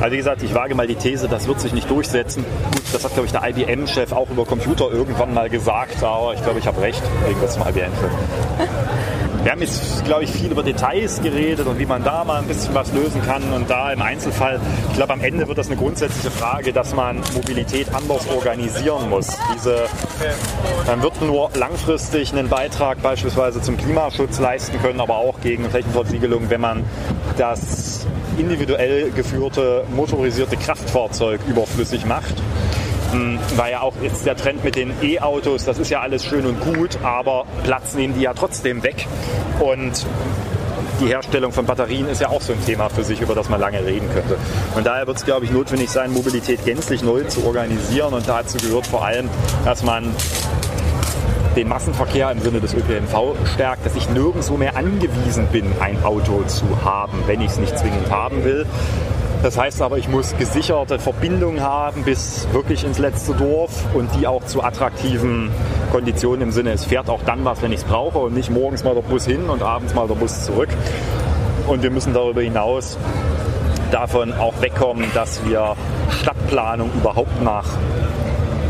Also 0.00 0.12
wie 0.12 0.16
gesagt, 0.16 0.42
ich 0.42 0.54
wage 0.54 0.74
mal 0.74 0.86
die 0.86 0.94
These, 0.94 1.28
das 1.28 1.46
wird 1.46 1.60
sich 1.60 1.72
nicht 1.72 1.90
durchsetzen. 1.90 2.44
Gut, 2.72 2.82
das 2.92 3.04
hat, 3.04 3.14
glaube 3.14 3.26
ich, 3.26 3.32
der 3.32 3.48
IBM-Chef 3.48 4.12
auch 4.12 4.30
über 4.30 4.44
Computer 4.44 4.90
irgendwann 4.90 5.34
mal 5.34 5.48
gesagt, 5.48 6.02
aber 6.02 6.34
ich 6.34 6.42
glaube, 6.42 6.58
ich 6.58 6.66
habe 6.66 6.80
recht. 6.80 7.02
Irgendwas 7.26 7.54
zum 7.54 7.62
IBM-Chef. 7.62 8.10
Wir 9.42 9.52
haben 9.52 9.60
jetzt, 9.60 10.04
glaube 10.04 10.24
ich, 10.24 10.30
viel 10.30 10.50
über 10.50 10.62
Details 10.62 11.22
geredet 11.22 11.66
und 11.66 11.78
wie 11.78 11.86
man 11.86 12.02
da 12.02 12.24
mal 12.24 12.40
ein 12.40 12.48
bisschen 12.48 12.74
was 12.74 12.92
lösen 12.92 13.22
kann. 13.22 13.42
Und 13.52 13.70
da 13.70 13.92
im 13.92 14.02
Einzelfall, 14.02 14.60
ich 14.90 14.96
glaube, 14.96 15.12
am 15.12 15.20
Ende 15.20 15.46
wird 15.46 15.58
das 15.58 15.68
eine 15.68 15.76
grundsätzliche 15.76 16.30
Frage, 16.30 16.72
dass 16.72 16.94
man 16.94 17.20
Mobilität 17.34 17.86
anders 17.94 18.28
organisieren 18.28 19.08
muss. 19.08 19.28
Diese, 19.54 19.84
man 20.86 21.02
wird 21.02 21.22
nur 21.22 21.50
langfristig 21.54 22.32
einen 22.32 22.48
Beitrag 22.48 23.00
beispielsweise 23.00 23.62
zum 23.62 23.76
Klimaschutz 23.76 24.40
leisten 24.40 24.80
können, 24.82 25.00
aber 25.00 25.16
auch 25.16 25.40
gegen 25.40 25.70
Flächenversiegelung, 25.70 26.50
wenn 26.50 26.60
man 26.60 26.84
das 27.36 28.06
individuell 28.38 29.10
geführte 29.12 29.84
motorisierte 29.94 30.56
Kraftfahrzeug 30.56 31.40
überflüssig 31.48 32.06
macht. 32.06 32.34
Hm, 33.12 33.38
War 33.56 33.70
ja 33.70 33.80
auch 33.80 33.94
jetzt 34.02 34.26
der 34.26 34.36
Trend 34.36 34.64
mit 34.64 34.76
den 34.76 34.92
E-Autos, 35.02 35.64
das 35.64 35.78
ist 35.78 35.90
ja 35.90 36.00
alles 36.00 36.24
schön 36.24 36.44
und 36.44 36.60
gut, 36.60 36.98
aber 37.02 37.44
Platz 37.64 37.94
nehmen 37.94 38.14
die 38.14 38.22
ja 38.22 38.34
trotzdem 38.34 38.82
weg. 38.82 39.06
Und 39.60 40.04
die 41.00 41.06
Herstellung 41.06 41.52
von 41.52 41.64
Batterien 41.64 42.08
ist 42.08 42.20
ja 42.20 42.28
auch 42.28 42.42
so 42.42 42.52
ein 42.52 42.64
Thema 42.64 42.88
für 42.88 43.04
sich, 43.04 43.20
über 43.20 43.34
das 43.34 43.48
man 43.48 43.60
lange 43.60 43.84
reden 43.84 44.08
könnte. 44.12 44.36
Und 44.74 44.86
daher 44.86 45.06
wird 45.06 45.16
es, 45.16 45.24
glaube 45.24 45.44
ich, 45.44 45.50
notwendig 45.50 45.90
sein, 45.90 46.12
Mobilität 46.12 46.64
gänzlich 46.64 47.02
neu 47.02 47.22
zu 47.24 47.44
organisieren. 47.44 48.12
Und 48.14 48.28
dazu 48.28 48.58
gehört 48.58 48.86
vor 48.86 49.04
allem, 49.04 49.28
dass 49.64 49.82
man 49.82 50.14
den 51.56 51.68
Massenverkehr 51.68 52.30
im 52.30 52.40
Sinne 52.40 52.60
des 52.60 52.74
ÖPNV 52.74 53.34
stärkt, 53.54 53.86
dass 53.86 53.96
ich 53.96 54.08
nirgendwo 54.10 54.56
mehr 54.56 54.76
angewiesen 54.76 55.46
bin, 55.48 55.66
ein 55.80 56.02
Auto 56.04 56.42
zu 56.46 56.64
haben, 56.84 57.22
wenn 57.26 57.40
ich 57.40 57.52
es 57.52 57.58
nicht 57.58 57.78
zwingend 57.78 58.10
haben 58.10 58.44
will. 58.44 58.66
Das 59.42 59.56
heißt 59.56 59.82
aber, 59.82 59.98
ich 59.98 60.08
muss 60.08 60.36
gesicherte 60.36 60.98
Verbindungen 60.98 61.60
haben 61.60 62.02
bis 62.02 62.48
wirklich 62.52 62.82
ins 62.84 62.98
letzte 62.98 63.34
Dorf 63.34 63.84
und 63.94 64.10
die 64.16 64.26
auch 64.26 64.44
zu 64.44 64.64
attraktiven 64.64 65.50
Konditionen 65.92 66.42
im 66.42 66.50
Sinne, 66.50 66.72
es 66.72 66.84
fährt 66.84 67.08
auch 67.08 67.22
dann 67.24 67.44
was, 67.44 67.62
wenn 67.62 67.70
ich 67.70 67.78
es 67.78 67.84
brauche 67.84 68.18
und 68.18 68.34
nicht 68.34 68.50
morgens 68.50 68.82
mal 68.82 68.94
der 68.94 69.02
Bus 69.02 69.26
hin 69.26 69.48
und 69.48 69.62
abends 69.62 69.94
mal 69.94 70.08
der 70.08 70.16
Bus 70.16 70.44
zurück. 70.44 70.70
Und 71.68 71.84
wir 71.84 71.90
müssen 71.90 72.14
darüber 72.14 72.42
hinaus 72.42 72.98
davon 73.92 74.32
auch 74.32 74.60
wegkommen, 74.60 75.06
dass 75.14 75.44
wir 75.46 75.76
Stadtplanung 76.10 76.90
überhaupt 76.96 77.40
nach 77.40 77.66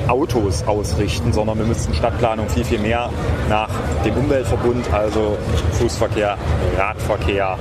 Autos 0.06 0.64
ausrichten, 0.66 1.32
sondern 1.32 1.58
wir 1.58 1.66
müssten 1.66 1.94
Stadtplanung 1.94 2.48
viel, 2.48 2.64
viel 2.64 2.78
mehr 2.78 3.08
nach 3.48 3.70
dem 4.04 4.16
Umweltverbund, 4.16 4.92
also 4.92 5.36
Fußverkehr, 5.72 6.36
Radverkehr 6.76 7.58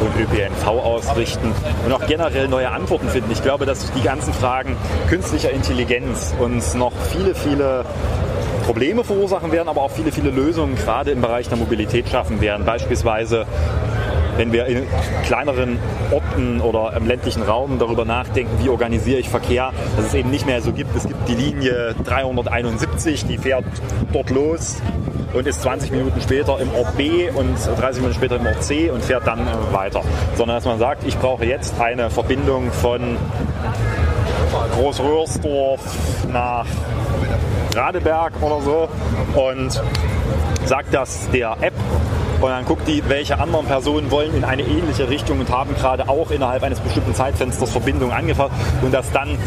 und 0.00 0.20
ÖPNV 0.20 0.66
ausrichten 0.66 1.52
und 1.84 1.92
auch 1.92 2.06
generell 2.06 2.48
neue 2.48 2.70
Antworten 2.70 3.08
finden. 3.08 3.30
Ich 3.30 3.42
glaube, 3.42 3.66
dass 3.66 3.92
die 3.92 4.02
ganzen 4.02 4.32
Fragen 4.32 4.76
künstlicher 5.08 5.50
Intelligenz 5.50 6.34
uns 6.38 6.74
noch 6.74 6.92
viele, 7.12 7.34
viele 7.34 7.84
Probleme 8.66 9.04
verursachen 9.04 9.52
werden, 9.52 9.68
aber 9.68 9.82
auch 9.82 9.90
viele, 9.90 10.10
viele 10.10 10.30
Lösungen 10.30 10.76
gerade 10.76 11.10
im 11.10 11.20
Bereich 11.20 11.48
der 11.48 11.58
Mobilität 11.58 12.08
schaffen 12.08 12.40
werden. 12.40 12.64
Beispielsweise 12.64 13.46
wenn 14.36 14.52
wir 14.52 14.66
in 14.66 14.86
kleineren 15.24 15.78
Orten 16.10 16.60
oder 16.60 16.96
im 16.96 17.06
ländlichen 17.06 17.42
Raum 17.42 17.78
darüber 17.78 18.04
nachdenken, 18.04 18.52
wie 18.62 18.68
organisiere 18.68 19.20
ich 19.20 19.28
Verkehr, 19.28 19.72
dass 19.96 20.06
es 20.06 20.14
eben 20.14 20.30
nicht 20.30 20.46
mehr 20.46 20.60
so 20.60 20.72
gibt. 20.72 20.94
Es 20.96 21.06
gibt 21.06 21.28
die 21.28 21.34
Linie 21.34 21.94
371, 22.04 23.26
die 23.26 23.38
fährt 23.38 23.64
dort 24.12 24.30
los 24.30 24.76
und 25.34 25.46
ist 25.46 25.62
20 25.62 25.90
Minuten 25.90 26.20
später 26.20 26.58
im 26.60 26.72
Ort 26.74 26.96
B 26.96 27.28
und 27.30 27.56
30 27.56 28.02
Minuten 28.02 28.14
später 28.14 28.36
im 28.36 28.46
Ort 28.46 28.62
C 28.62 28.90
und 28.90 29.02
fährt 29.02 29.26
dann 29.26 29.40
äh, 29.40 29.72
weiter. 29.72 30.02
Sondern 30.36 30.56
dass 30.56 30.64
man 30.64 30.78
sagt, 30.78 31.04
ich 31.06 31.18
brauche 31.18 31.44
jetzt 31.44 31.80
eine 31.80 32.10
Verbindung 32.10 32.70
von 32.72 33.16
Großröhrsdorf 34.76 35.80
nach 36.32 36.66
Radeberg 37.74 38.32
oder 38.40 38.60
so 38.60 38.88
und 39.34 39.82
sagt 40.64 40.94
das 40.94 41.28
der 41.30 41.56
App 41.60 41.74
und 42.40 42.50
dann 42.50 42.64
guckt 42.64 42.86
die, 42.86 43.02
welche 43.08 43.38
anderen 43.38 43.66
Personen 43.66 44.10
wollen 44.10 44.34
in 44.34 44.44
eine 44.44 44.62
ähnliche 44.62 45.08
Richtung 45.08 45.40
und 45.40 45.50
haben 45.50 45.74
gerade 45.74 46.08
auch 46.08 46.30
innerhalb 46.30 46.62
eines 46.62 46.80
bestimmten 46.80 47.14
Zeitfensters 47.14 47.70
Verbindungen 47.70 48.14
angefasst 48.14 48.52
und 48.82 48.92
dass 48.92 49.10
dann 49.12 49.38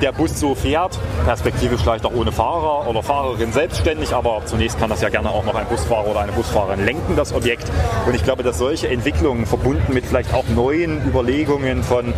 der 0.00 0.12
Bus 0.12 0.38
so 0.38 0.54
fährt, 0.54 0.98
perspektivisch 1.24 1.82
vielleicht 1.82 2.04
auch 2.04 2.14
ohne 2.14 2.32
Fahrer 2.32 2.88
oder 2.88 3.02
Fahrerin 3.02 3.52
selbstständig, 3.52 4.14
aber 4.14 4.42
zunächst 4.44 4.78
kann 4.78 4.90
das 4.90 5.00
ja 5.00 5.08
gerne 5.08 5.30
auch 5.30 5.44
noch 5.44 5.54
ein 5.54 5.66
Busfahrer 5.66 6.08
oder 6.08 6.20
eine 6.20 6.32
Busfahrerin 6.32 6.84
lenken, 6.84 7.16
das 7.16 7.32
Objekt. 7.32 7.70
Und 8.06 8.14
ich 8.14 8.24
glaube, 8.24 8.42
dass 8.42 8.58
solche 8.58 8.88
Entwicklungen 8.88 9.46
verbunden 9.46 9.92
mit 9.92 10.06
vielleicht 10.06 10.32
auch 10.34 10.44
neuen 10.48 11.06
Überlegungen 11.06 11.82
von 11.82 12.14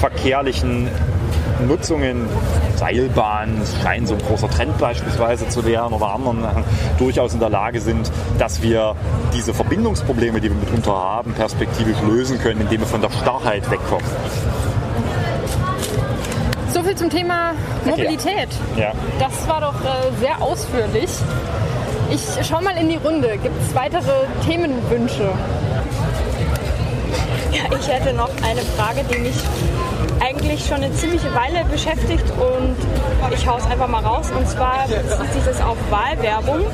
verkehrlichen 0.00 0.88
Nutzungen, 1.66 2.28
Seilbahnen, 2.76 3.62
es 3.62 3.74
scheint 3.82 4.08
so 4.08 4.14
ein 4.14 4.20
großer 4.20 4.50
Trend 4.50 4.76
beispielsweise 4.78 5.48
zu 5.48 5.64
werden 5.64 5.94
oder 5.94 6.10
anderen 6.10 6.44
durchaus 6.98 7.32
in 7.32 7.40
der 7.40 7.48
Lage 7.48 7.80
sind, 7.80 8.10
dass 8.38 8.62
wir 8.62 8.94
diese 9.34 9.54
Verbindungsprobleme, 9.54 10.40
die 10.40 10.50
wir 10.50 10.56
mitunter 10.56 10.92
haben, 10.92 11.32
perspektivisch 11.32 11.96
lösen 12.06 12.38
können, 12.38 12.60
indem 12.60 12.80
wir 12.80 12.86
von 12.86 13.00
der 13.00 13.10
Starrheit 13.10 13.70
wegkommen. 13.70 14.04
Viel 16.86 16.94
zum 16.94 17.10
Thema 17.10 17.52
Mobilität. 17.84 18.48
Ja. 18.76 18.92
Das 19.18 19.48
war 19.48 19.60
doch 19.60 19.74
äh, 19.74 20.20
sehr 20.20 20.40
ausführlich. 20.40 21.10
Ich 22.10 22.22
schau 22.46 22.60
mal 22.60 22.76
in 22.76 22.88
die 22.88 22.94
Runde. 22.94 23.38
Gibt 23.42 23.60
es 23.60 23.74
weitere 23.74 24.12
Themenwünsche? 24.46 25.32
Ja, 27.50 27.76
ich 27.76 27.88
hätte 27.88 28.12
noch 28.14 28.30
eine 28.48 28.60
Frage, 28.76 29.00
die 29.12 29.18
mich 29.18 29.34
eigentlich 30.20 30.64
schon 30.64 30.76
eine 30.76 30.92
ziemliche 30.94 31.34
Weile 31.34 31.64
beschäftigt 31.64 32.24
und 32.30 32.76
ich 33.34 33.48
hau's 33.48 33.66
einfach 33.66 33.88
mal 33.88 34.04
raus. 34.04 34.30
Und 34.30 34.48
zwar 34.48 34.86
bezieht 34.86 35.32
sich 35.32 35.44
das 35.44 35.60
auf 35.60 35.76
Wahlwerbung. 35.90 36.66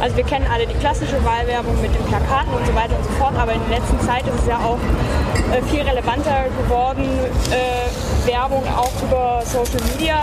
Also 0.00 0.16
wir 0.16 0.24
kennen 0.24 0.46
alle 0.50 0.66
die 0.66 0.74
klassische 0.74 1.22
Wahlwerbung 1.26 1.78
mit 1.82 1.94
den 1.94 2.04
Plakaten 2.06 2.54
und 2.54 2.66
so 2.66 2.74
weiter 2.74 2.96
und 2.96 3.04
so 3.04 3.10
fort, 3.18 3.34
aber 3.38 3.52
in 3.52 3.60
der 3.68 3.80
letzten 3.80 4.00
Zeit 4.00 4.26
ist 4.26 4.40
es 4.40 4.46
ja 4.46 4.56
auch 4.56 4.78
äh, 5.52 5.60
viel 5.70 5.82
relevanter 5.82 6.46
geworden, 6.62 7.04
äh, 7.50 8.07
Werbung 8.28 8.62
auch 8.76 8.92
über 9.02 9.42
Social 9.44 9.80
Media 9.92 10.20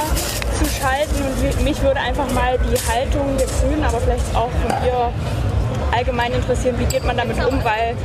zu 0.54 0.66
schalten. 0.66 1.16
Und 1.26 1.64
mich 1.64 1.82
würde 1.82 2.00
einfach 2.00 2.32
mal 2.34 2.58
die 2.60 2.78
Haltung 2.90 3.36
der 3.38 3.48
Grünen, 3.48 3.84
aber 3.84 4.00
vielleicht 4.00 4.36
auch 4.36 4.50
von 4.62 4.72
ihr 4.86 5.12
allgemein 5.92 6.32
interessieren, 6.34 6.76
wie 6.78 6.86
geht 6.86 7.04
man 7.04 7.18
damit 7.18 7.38
um, 7.38 7.64
weil 7.64 7.96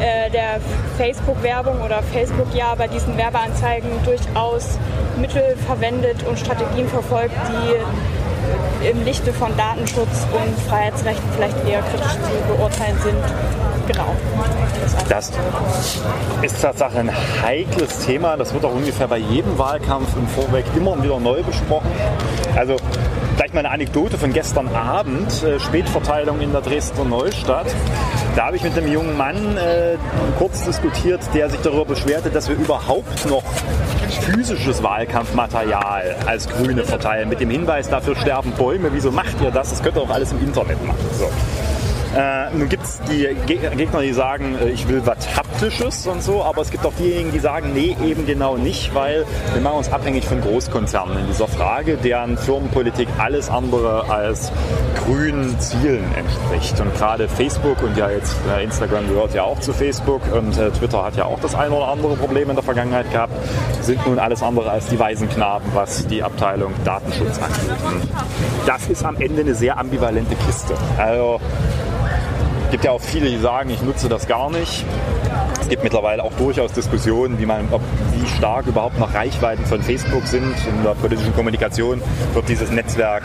äh, 0.00 0.30
der 0.30 0.60
Facebook-Werbung 0.96 1.82
oder 1.82 2.02
Facebook 2.02 2.54
ja 2.54 2.74
bei 2.74 2.86
diesen 2.86 3.16
Werbeanzeigen 3.16 3.90
durchaus 4.04 4.78
Mittel 5.18 5.56
verwendet 5.66 6.22
und 6.28 6.38
Strategien 6.38 6.88
verfolgt, 6.88 7.34
die 7.48 8.15
im 8.82 9.04
Lichte 9.04 9.32
von 9.32 9.56
Datenschutz 9.56 10.26
und 10.32 10.68
Freiheitsrechten 10.68 11.28
vielleicht 11.34 11.56
eher 11.68 11.82
kritisch 11.82 12.12
zu 12.12 12.54
beurteilen 12.54 12.98
sind. 13.02 13.24
Genau. 13.86 14.14
Das 15.08 15.30
ist 16.42 16.60
tatsächlich 16.60 16.98
ein 16.98 17.10
heikles 17.42 18.04
Thema. 18.04 18.36
Das 18.36 18.52
wird 18.52 18.64
auch 18.64 18.74
ungefähr 18.74 19.08
bei 19.08 19.18
jedem 19.18 19.56
Wahlkampf 19.58 20.08
im 20.16 20.26
Vorweg 20.28 20.64
immer 20.76 21.00
wieder 21.02 21.20
neu 21.20 21.42
besprochen. 21.42 21.90
Also 22.56 22.76
gleich 23.36 23.52
mal 23.52 23.60
eine 23.60 23.70
Anekdote 23.70 24.18
von 24.18 24.32
gestern 24.32 24.68
Abend, 24.74 25.42
äh, 25.42 25.60
Spätverteilung 25.60 26.40
in 26.40 26.52
der 26.52 26.62
Dresdner 26.62 27.04
Neustadt. 27.04 27.66
Da 28.34 28.46
habe 28.46 28.56
ich 28.56 28.62
mit 28.62 28.76
einem 28.76 28.92
jungen 28.92 29.16
Mann 29.16 29.56
äh, 29.56 29.96
kurz 30.38 30.64
diskutiert, 30.64 31.20
der 31.34 31.48
sich 31.50 31.60
darüber 31.60 31.84
beschwerte, 31.84 32.30
dass 32.30 32.48
wir 32.48 32.56
überhaupt 32.56 33.26
noch 33.26 33.44
physisches 34.14 34.82
Wahlkampfmaterial 34.82 36.16
als 36.26 36.48
Grüne 36.48 36.84
verteilen. 36.84 37.28
Mit 37.28 37.40
dem 37.40 37.50
Hinweis, 37.50 37.88
dafür 37.88 38.16
sterben 38.16 38.52
Bäume. 38.52 38.92
Wieso 38.92 39.10
macht 39.10 39.40
ihr 39.42 39.50
das? 39.50 39.70
Das 39.70 39.82
könnt 39.82 39.96
ihr 39.96 40.02
auch 40.02 40.10
alles 40.10 40.32
im 40.32 40.40
Internet 40.42 40.84
machen. 40.84 40.98
So. 41.18 41.30
Äh, 42.16 42.50
nun 42.56 42.68
gibt 42.70 42.82
es 42.82 42.98
die 43.10 43.28
Gegner, 43.46 44.00
die 44.00 44.12
sagen, 44.14 44.56
äh, 44.58 44.70
ich 44.70 44.88
will 44.88 45.02
was 45.04 45.36
Haptisches 45.36 46.06
und 46.06 46.22
so, 46.22 46.42
aber 46.42 46.62
es 46.62 46.70
gibt 46.70 46.86
auch 46.86 46.92
diejenigen, 46.98 47.30
die 47.30 47.38
sagen, 47.40 47.72
nee, 47.74 47.94
eben 48.02 48.24
genau 48.24 48.56
nicht, 48.56 48.94
weil 48.94 49.26
wir 49.52 49.60
machen 49.60 49.78
uns 49.78 49.92
abhängig 49.92 50.24
von 50.24 50.40
Großkonzernen 50.40 51.18
in 51.18 51.26
dieser 51.26 51.46
Frage, 51.46 51.98
deren 51.98 52.38
Firmenpolitik 52.38 53.08
alles 53.18 53.50
andere 53.50 54.08
als 54.08 54.50
grünen 55.04 55.60
Zielen 55.60 56.06
entspricht. 56.14 56.80
Und 56.80 56.94
gerade 56.94 57.28
Facebook 57.28 57.82
und 57.82 57.98
ja 57.98 58.08
jetzt 58.08 58.34
äh, 58.56 58.64
Instagram 58.64 59.08
gehört 59.08 59.34
ja 59.34 59.42
auch 59.42 59.60
zu 59.60 59.74
Facebook 59.74 60.22
und 60.32 60.56
äh, 60.56 60.70
Twitter 60.70 61.04
hat 61.04 61.16
ja 61.16 61.26
auch 61.26 61.40
das 61.40 61.54
eine 61.54 61.74
oder 61.74 61.88
andere 61.88 62.16
Problem 62.16 62.48
in 62.48 62.56
der 62.56 62.64
Vergangenheit 62.64 63.10
gehabt, 63.12 63.34
sind 63.82 64.06
nun 64.06 64.18
alles 64.18 64.42
andere 64.42 64.70
als 64.70 64.86
die 64.86 64.98
weisen 64.98 65.28
Knaben, 65.28 65.66
was 65.74 66.06
die 66.06 66.22
Abteilung 66.22 66.72
Datenschutz 66.82 67.38
angeht. 67.38 68.08
Das 68.64 68.88
ist 68.88 69.04
am 69.04 69.16
Ende 69.20 69.42
eine 69.42 69.54
sehr 69.54 69.78
ambivalente 69.78 70.34
Kiste. 70.46 70.74
Also 70.96 71.40
gibt 72.70 72.84
ja 72.84 72.90
auch 72.90 73.00
viele, 73.00 73.28
die 73.28 73.38
sagen, 73.38 73.70
ich 73.70 73.82
nutze 73.82 74.08
das 74.08 74.26
gar 74.26 74.50
nicht. 74.50 74.84
Es 75.60 75.68
gibt 75.68 75.82
mittlerweile 75.82 76.22
auch 76.22 76.32
durchaus 76.34 76.72
Diskussionen, 76.72 77.38
wie, 77.38 77.46
man, 77.46 77.68
ob, 77.72 77.80
wie 78.14 78.26
stark 78.26 78.66
überhaupt 78.66 78.98
noch 78.98 79.12
Reichweiten 79.14 79.66
von 79.66 79.82
Facebook 79.82 80.26
sind. 80.26 80.54
In 80.68 80.84
der 80.84 80.90
politischen 80.90 81.34
Kommunikation 81.34 82.00
wird 82.34 82.48
dieses 82.48 82.70
Netzwerk 82.70 83.24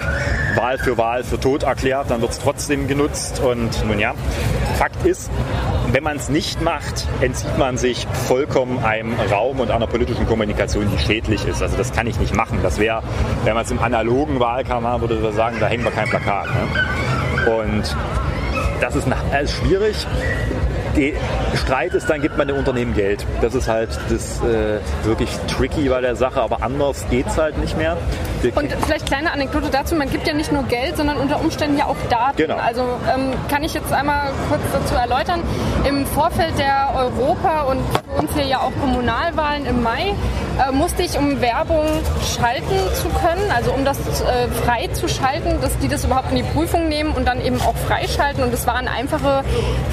Wahl 0.55 0.77
für 0.77 0.97
Wahl 0.97 1.23
für 1.23 1.39
tot 1.39 1.63
erklärt, 1.63 2.09
dann 2.09 2.21
wird 2.21 2.31
es 2.31 2.39
trotzdem 2.39 2.87
genutzt. 2.87 3.41
Und 3.41 3.85
nun 3.85 3.99
ja, 3.99 4.13
Fakt 4.77 5.05
ist, 5.05 5.29
wenn 5.91 6.03
man 6.03 6.17
es 6.17 6.29
nicht 6.29 6.61
macht, 6.61 7.07
entzieht 7.21 7.57
man 7.57 7.77
sich 7.77 8.07
vollkommen 8.27 8.83
einem 8.83 9.13
Raum 9.31 9.59
und 9.59 9.69
einer 9.69 9.87
politischen 9.87 10.25
Kommunikation, 10.25 10.89
die 10.91 10.97
schädlich 10.97 11.45
ist. 11.45 11.61
Also 11.61 11.77
das 11.77 11.91
kann 11.91 12.07
ich 12.07 12.19
nicht 12.19 12.35
machen. 12.35 12.59
Das 12.63 12.79
wäre, 12.79 13.03
wenn 13.43 13.53
man 13.53 13.65
es 13.65 13.71
im 13.71 13.79
analogen 13.79 14.39
Wahlkampf 14.39 14.81
machen 14.81 15.01
würde, 15.01 15.21
würde 15.21 15.35
sagen, 15.35 15.57
da 15.59 15.67
hängen 15.67 15.83
wir 15.83 15.91
kein 15.91 16.09
Plakat. 16.09 16.47
Ne? 16.47 17.51
Und 17.63 17.95
das 18.81 18.95
ist, 18.95 19.07
ist 19.07 19.53
schwierig. 19.53 19.95
Die 20.95 21.13
Streit 21.55 21.93
ist, 21.93 22.09
dann 22.09 22.21
gibt 22.21 22.37
man 22.37 22.47
dem 22.47 22.57
Unternehmen 22.57 22.93
Geld. 22.93 23.25
Das 23.39 23.55
ist 23.55 23.69
halt 23.69 23.89
das 24.09 24.41
äh, 24.41 24.79
wirklich 25.05 25.29
tricky 25.47 25.87
bei 25.87 26.01
der 26.01 26.17
Sache, 26.17 26.41
aber 26.41 26.61
anders 26.61 27.05
geht 27.09 27.27
es 27.27 27.37
halt 27.37 27.57
nicht 27.59 27.77
mehr. 27.77 27.95
Wir 28.41 28.55
und 28.57 28.73
vielleicht 28.83 29.05
kleine 29.05 29.31
Anekdote 29.31 29.69
dazu, 29.71 29.95
man 29.95 30.09
gibt 30.09 30.27
ja 30.27 30.33
nicht 30.33 30.51
nur 30.51 30.63
Geld, 30.63 30.97
sondern 30.97 31.17
unter 31.17 31.39
Umständen 31.39 31.77
ja 31.77 31.85
auch 31.85 31.95
Daten. 32.09 32.35
Genau. 32.37 32.57
Also 32.57 32.81
ähm, 32.81 33.33
kann 33.49 33.63
ich 33.63 33.73
jetzt 33.73 33.93
einmal 33.93 34.31
kurz 34.49 34.61
dazu 34.73 34.95
erläutern. 34.95 35.41
Im 35.87 36.05
Vorfeld 36.07 36.57
der 36.57 36.89
Europa- 36.93 37.61
und 37.63 37.79
für 37.93 38.21
uns 38.21 38.33
hier 38.33 38.45
ja 38.45 38.59
auch 38.59 38.71
Kommunalwahlen 38.81 39.65
im 39.65 39.81
Mai 39.81 40.13
äh, 40.61 40.71
musste 40.71 41.03
ich, 41.03 41.17
um 41.17 41.41
Werbung 41.41 41.85
schalten 42.35 42.77
zu 42.93 43.09
können, 43.09 43.51
also 43.55 43.71
um 43.71 43.85
das 43.85 43.97
äh, 44.21 44.47
frei 44.63 44.87
zu 44.93 45.07
schalten, 45.07 45.59
dass 45.61 45.77
die 45.79 45.87
das 45.87 46.05
überhaupt 46.05 46.31
in 46.31 46.37
die 46.37 46.43
Prüfung 46.43 46.87
nehmen 46.89 47.13
und 47.13 47.27
dann 47.27 47.41
eben 47.41 47.59
auch 47.61 47.75
freischalten. 47.87 48.43
Und 48.43 48.53
es 48.53 48.67
waren 48.67 48.87
einfache 48.87 49.43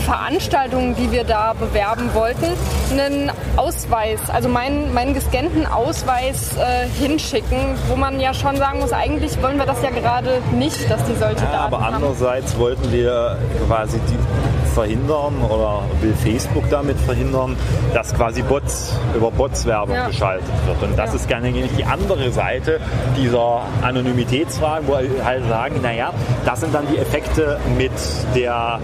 Veranstaltungen, 0.05 0.95
die 0.97 1.11
wir 1.13 1.25
da 1.25 1.55
bewerben 1.55 2.15
wollten, 2.15 2.47
einen 2.91 3.31
Ausweis, 3.57 4.21
also 4.29 4.49
meinen, 4.49 4.93
meinen 4.95 5.15
gescannten 5.15 5.67
Ausweis 5.67 6.57
äh, 6.57 6.87
hinschicken, 7.01 7.77
wo 7.89 7.97
man 7.97 8.21
ja 8.21 8.35
schon 8.35 8.57
sagen 8.57 8.81
muss, 8.81 8.93
eigentlich 8.93 9.41
wollen 9.43 9.59
wir 9.59 9.67
das 9.67 9.83
ja 9.83 9.91
gerade 9.91 10.41
nicht, 10.53 10.91
dass 10.91 11.05
die 11.05 11.15
solche 11.15 11.45
ja, 11.45 11.53
Daten 11.53 11.75
aber 11.75 11.81
haben. 11.81 11.95
andererseits 11.95 12.59
wollten 12.59 12.91
wir 12.93 13.39
quasi 13.67 13.99
die 14.09 14.48
verhindern 14.75 15.35
oder 15.49 15.83
will 16.01 16.15
Facebook 16.15 16.69
damit 16.71 16.99
verhindern, 17.01 17.57
dass 17.95 18.15
quasi 18.15 18.43
Bots 18.43 18.95
über 19.17 19.31
Bots 19.31 19.67
Werbung 19.67 19.95
Ja. 19.95 20.07
geschaltet 20.07 20.47
wird. 20.67 20.83
Und 20.83 20.99
das 20.99 21.11
Ja. 21.11 21.17
ist 21.17 21.29
gerne 21.29 21.51
die 21.53 21.85
andere 21.85 22.31
Seite 22.33 22.81
dieser 23.17 23.63
Anonymitätsfragen, 23.83 24.87
wo 24.89 24.95
halt 25.25 25.49
sagen, 25.49 25.81
naja, 25.83 26.13
das 26.45 26.61
sind 26.61 26.75
dann 26.75 26.87
die 26.93 26.99
Effekte 26.99 27.59
mit 27.77 27.93
der 28.35 28.79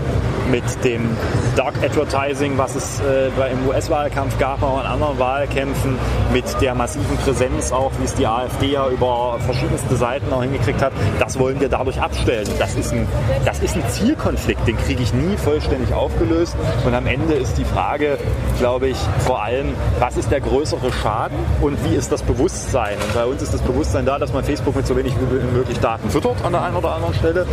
mit 0.50 0.62
dem 0.84 1.16
Dark 1.56 1.72
Advertising, 1.82 2.58
was 2.58 2.74
es 2.74 3.00
äh, 3.00 3.28
im 3.50 3.66
US-Wahlkampf 3.66 4.38
gab, 4.38 4.62
aber 4.62 4.72
auch 4.72 4.80
in 4.80 4.86
anderen 4.86 5.18
Wahlkämpfen, 5.18 5.98
mit 6.34 6.44
der 6.60 6.74
massiven 6.74 7.16
Präsenz 7.24 7.72
auch, 7.72 7.90
wie 7.98 8.04
es 8.04 8.14
die 8.14 8.26
AfD 8.26 8.72
ja 8.72 8.86
über 8.88 9.38
verschiedenste 9.40 9.96
Seiten 9.96 10.30
auch 10.34 10.42
hingekriegt 10.42 10.82
hat, 10.82 10.92
das 11.18 11.38
wollen 11.38 11.60
wir 11.60 11.70
dadurch 11.70 11.98
abstellen. 12.00 12.46
Das 12.58 12.74
ist 12.74 12.92
ein, 12.92 13.08
das 13.46 13.60
ist 13.60 13.74
ein 13.74 13.82
Zielkonflikt, 13.88 14.66
den 14.68 14.76
kriege 14.76 15.02
ich 15.02 15.14
nie 15.14 15.36
vollständig 15.38 15.73
aufgelöst. 15.92 16.56
Und 16.84 16.94
am 16.94 17.06
Ende 17.06 17.34
ist 17.34 17.58
die 17.58 17.64
Frage, 17.64 18.18
glaube 18.58 18.88
ich, 18.88 18.96
vor 19.20 19.42
allem, 19.42 19.74
was 19.98 20.16
ist 20.16 20.30
der 20.30 20.40
größere 20.40 20.92
Schaden 20.92 21.38
und 21.60 21.82
wie 21.84 21.94
ist 21.94 22.12
das 22.12 22.22
Bewusstsein? 22.22 22.94
Und 22.94 23.14
bei 23.14 23.24
uns 23.24 23.42
ist 23.42 23.52
das 23.52 23.62
Bewusstsein 23.62 24.06
da, 24.06 24.18
dass 24.18 24.32
man 24.32 24.44
Facebook 24.44 24.76
mit 24.76 24.86
so 24.86 24.96
wenig 24.96 25.14
wie 25.18 25.56
möglich 25.56 25.78
Daten 25.80 26.10
füttert 26.10 26.44
an 26.44 26.52
der 26.52 26.62
einen 26.62 26.76
oder 26.76 26.92
anderen 26.92 27.14
Stelle. 27.14 27.46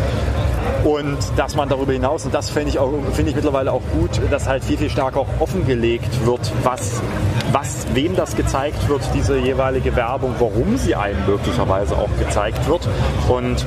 Und 0.84 1.18
dass 1.36 1.56
man 1.56 1.70
darüber 1.70 1.94
hinaus, 1.94 2.26
und 2.26 2.34
das 2.34 2.50
finde 2.50 2.70
ich, 2.70 2.80
finde 3.14 3.30
ich 3.30 3.36
mittlerweile 3.36 3.72
auch 3.72 3.82
gut, 3.94 4.20
dass 4.32 4.48
halt 4.48 4.64
viel, 4.64 4.78
viel 4.78 4.90
stärker 4.90 5.22
auch 5.22 5.28
offengelegt 5.40 6.26
wird, 6.26 6.52
was, 6.64 7.02
was, 7.52 7.86
wem 7.94 8.16
das 8.16 8.36
gezeigt 8.36 8.88
wird, 8.90 9.02
diese 9.14 9.38
jeweilige 9.38 9.96
Werbung, 9.96 10.36
warum 10.40 10.78
sie 10.78 10.96
einem 10.96 11.26
möglicherweise 11.26 11.96
auch 11.96 12.10
gezeigt 12.20 12.68
wird. 12.68 12.88
Und 13.28 13.66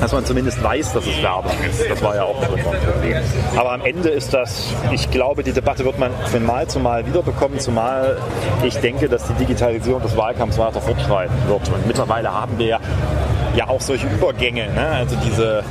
dass 0.00 0.12
man 0.12 0.24
zumindest 0.24 0.62
weiß, 0.62 0.92
dass 0.92 1.06
es 1.06 1.22
Werbung 1.22 1.52
ist. 1.68 1.88
Das 1.88 2.02
war 2.02 2.16
ja 2.16 2.24
auch 2.24 2.42
schon 2.44 2.58
ein 2.58 2.64
Problem. 2.64 3.16
Aber 3.56 3.72
am 3.72 3.80
Ende 3.82 4.08
ist 4.10 4.32
das, 4.34 4.72
ich 4.92 5.10
glaube, 5.10 5.42
die 5.42 5.52
Debatte 5.52 5.84
wird 5.84 5.98
man 5.98 6.10
von 6.26 6.44
Mal 6.44 6.66
zu 6.68 6.80
Mal 6.80 7.06
wiederbekommen, 7.06 7.58
zumal 7.58 8.18
ich 8.62 8.76
denke, 8.78 9.08
dass 9.08 9.26
die 9.26 9.34
Digitalisierung 9.34 10.02
des 10.02 10.16
Wahlkampfs 10.16 10.58
weiter 10.58 10.80
fortschreiten 10.80 11.34
wird. 11.48 11.68
Und 11.68 11.86
mittlerweile 11.86 12.32
haben 12.32 12.58
wir 12.58 12.66
ja 12.66 12.80
ja 13.56 13.68
auch 13.68 13.80
solche 13.80 14.06
Übergänge. 14.06 14.68
Ne? 14.72 14.86
Also 14.86 15.16
diese, 15.24 15.64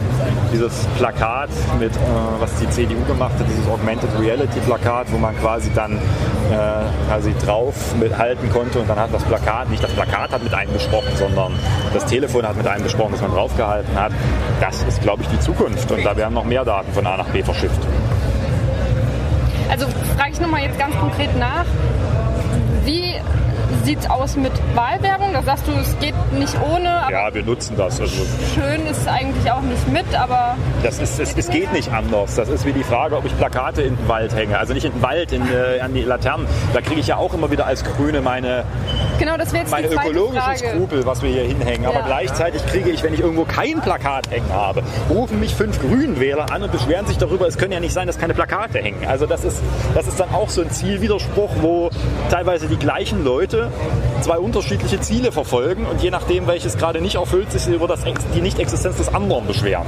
dieses 0.51 0.87
Plakat 0.97 1.49
mit, 1.79 1.95
äh, 1.95 1.99
was 2.39 2.53
die 2.55 2.69
CDU 2.69 3.03
gemacht 3.05 3.33
hat, 3.39 3.45
dieses 3.47 3.67
Augmented 3.67 4.09
Reality 4.19 4.59
Plakat, 4.61 5.11
wo 5.11 5.17
man 5.17 5.37
quasi 5.39 5.71
dann 5.73 5.93
äh, 5.93 7.07
quasi 7.07 7.33
drauf 7.45 7.95
mithalten 7.99 8.49
konnte 8.49 8.79
und 8.79 8.89
dann 8.89 8.99
hat 8.99 9.13
das 9.13 9.23
Plakat, 9.23 9.69
nicht 9.69 9.83
das 9.83 9.91
Plakat 9.91 10.31
hat 10.31 10.43
mit 10.43 10.53
einem 10.53 10.73
gesprochen, 10.73 11.11
sondern 11.15 11.53
das 11.93 12.05
Telefon 12.05 12.47
hat 12.47 12.57
mit 12.57 12.67
einem 12.67 12.83
gesprochen, 12.83 13.11
das 13.11 13.21
man 13.21 13.31
draufgehalten 13.31 13.95
hat. 13.95 14.11
Das 14.59 14.81
ist, 14.83 15.01
glaube 15.01 15.21
ich, 15.21 15.29
die 15.29 15.39
Zukunft 15.39 15.89
und 15.91 16.03
da 16.03 16.17
werden 16.17 16.33
noch 16.33 16.45
mehr 16.45 16.65
Daten 16.65 16.91
von 16.91 17.05
A 17.05 17.17
nach 17.17 17.27
B 17.27 17.43
verschifft. 17.43 17.79
Also 19.69 19.85
frage 20.17 20.31
ich 20.31 20.39
nochmal 20.39 20.63
jetzt 20.63 20.79
ganz 20.79 20.95
konkret 20.97 21.37
nach. 21.37 21.65
Wie 22.83 23.15
sieht 23.83 23.99
es 23.99 24.09
aus 24.09 24.35
mit 24.35 24.51
Wahlwerbung? 24.73 25.33
Da 25.33 25.41
sagst 25.43 25.67
du, 25.67 25.71
es 25.73 25.97
geht 25.99 26.13
nicht 26.33 26.55
ohne, 26.61 26.89
aber 26.89 27.11
Ja, 27.11 27.33
wir 27.33 27.43
nutzen 27.43 27.75
das. 27.77 27.99
Also 27.99 28.15
schön 28.53 28.85
ist 28.87 29.07
eigentlich 29.07 29.51
auch 29.51 29.61
nicht 29.61 29.87
mit, 29.89 30.05
aber 30.15 30.55
Das 30.83 30.99
ist, 30.99 31.19
es, 31.19 31.35
es 31.35 31.49
geht 31.49 31.71
nicht 31.73 31.91
anders. 31.91 32.35
Das 32.35 32.49
ist 32.49 32.65
wie 32.65 32.73
die 32.73 32.83
Frage, 32.83 33.15
ob 33.17 33.25
ich 33.25 33.37
Plakate 33.37 33.81
in 33.81 33.95
den 33.95 34.07
Wald 34.07 34.35
hänge. 34.35 34.57
Also 34.57 34.73
nicht 34.73 34.85
in 34.85 34.91
den 34.93 35.01
Wald, 35.01 35.31
in, 35.31 35.41
äh, 35.43 35.79
an 35.81 35.93
die 35.93 36.01
Laternen. 36.03 36.47
Da 36.73 36.81
kriege 36.81 36.99
ich 36.99 37.07
ja 37.07 37.17
auch 37.17 37.33
immer 37.33 37.51
wieder 37.51 37.65
als 37.65 37.83
Grüne 37.83 38.21
meine, 38.21 38.63
genau, 39.19 39.37
das 39.37 39.51
jetzt 39.51 39.71
meine 39.71 39.87
ökologischen 39.87 40.41
Frage. 40.41 40.57
Skrupel, 40.69 41.05
was 41.05 41.21
wir 41.21 41.29
hier 41.29 41.43
hinhängen. 41.43 41.85
Aber 41.85 41.99
Ja. 41.99 42.05
gleichzeitig 42.05 42.65
kriege 42.65 42.89
ich, 42.89 43.03
wenn 43.03 43.13
ich 43.13 43.19
irgendwo 43.21 43.45
kein 43.45 43.81
Plakat 43.81 44.29
hängen 44.29 44.51
habe, 44.51 44.83
rufen 45.09 45.39
mich 45.39 45.53
fünf 45.55 45.79
Grünwähler 45.81 46.51
an 46.51 46.63
und 46.63 46.71
beschweren 46.71 47.05
sich 47.07 47.17
darüber, 47.17 47.47
es 47.47 47.57
können 47.57 47.71
ja 47.73 47.79
nicht 47.79 47.93
sein, 47.93 48.07
dass 48.07 48.17
keine 48.19 48.33
Plakate 48.33 48.79
hängen. 48.79 49.05
Also 49.07 49.25
das 49.25 49.43
ist, 49.43 49.61
das 49.93 50.07
ist 50.07 50.19
dann 50.19 50.33
auch 50.33 50.49
so 50.49 50.61
ein 50.61 50.69
Zielwiderspruch, 50.71 51.49
wo 51.61 51.89
teilweise 52.29 52.67
die 52.67 52.77
gleichen 52.77 53.23
Leute 53.23 53.54
zwei 54.21 54.37
unterschiedliche 54.37 54.99
Ziele 55.01 55.31
verfolgen 55.31 55.85
und 55.85 56.01
je 56.01 56.09
nachdem, 56.11 56.47
welches 56.47 56.77
gerade 56.77 57.01
nicht 57.01 57.15
erfüllt, 57.15 57.51
sich 57.51 57.67
über 57.67 57.87
das, 57.87 58.01
die 58.35 58.41
Nicht-Existenz 58.41 58.97
des 58.97 59.13
anderen 59.13 59.47
beschweren. 59.47 59.83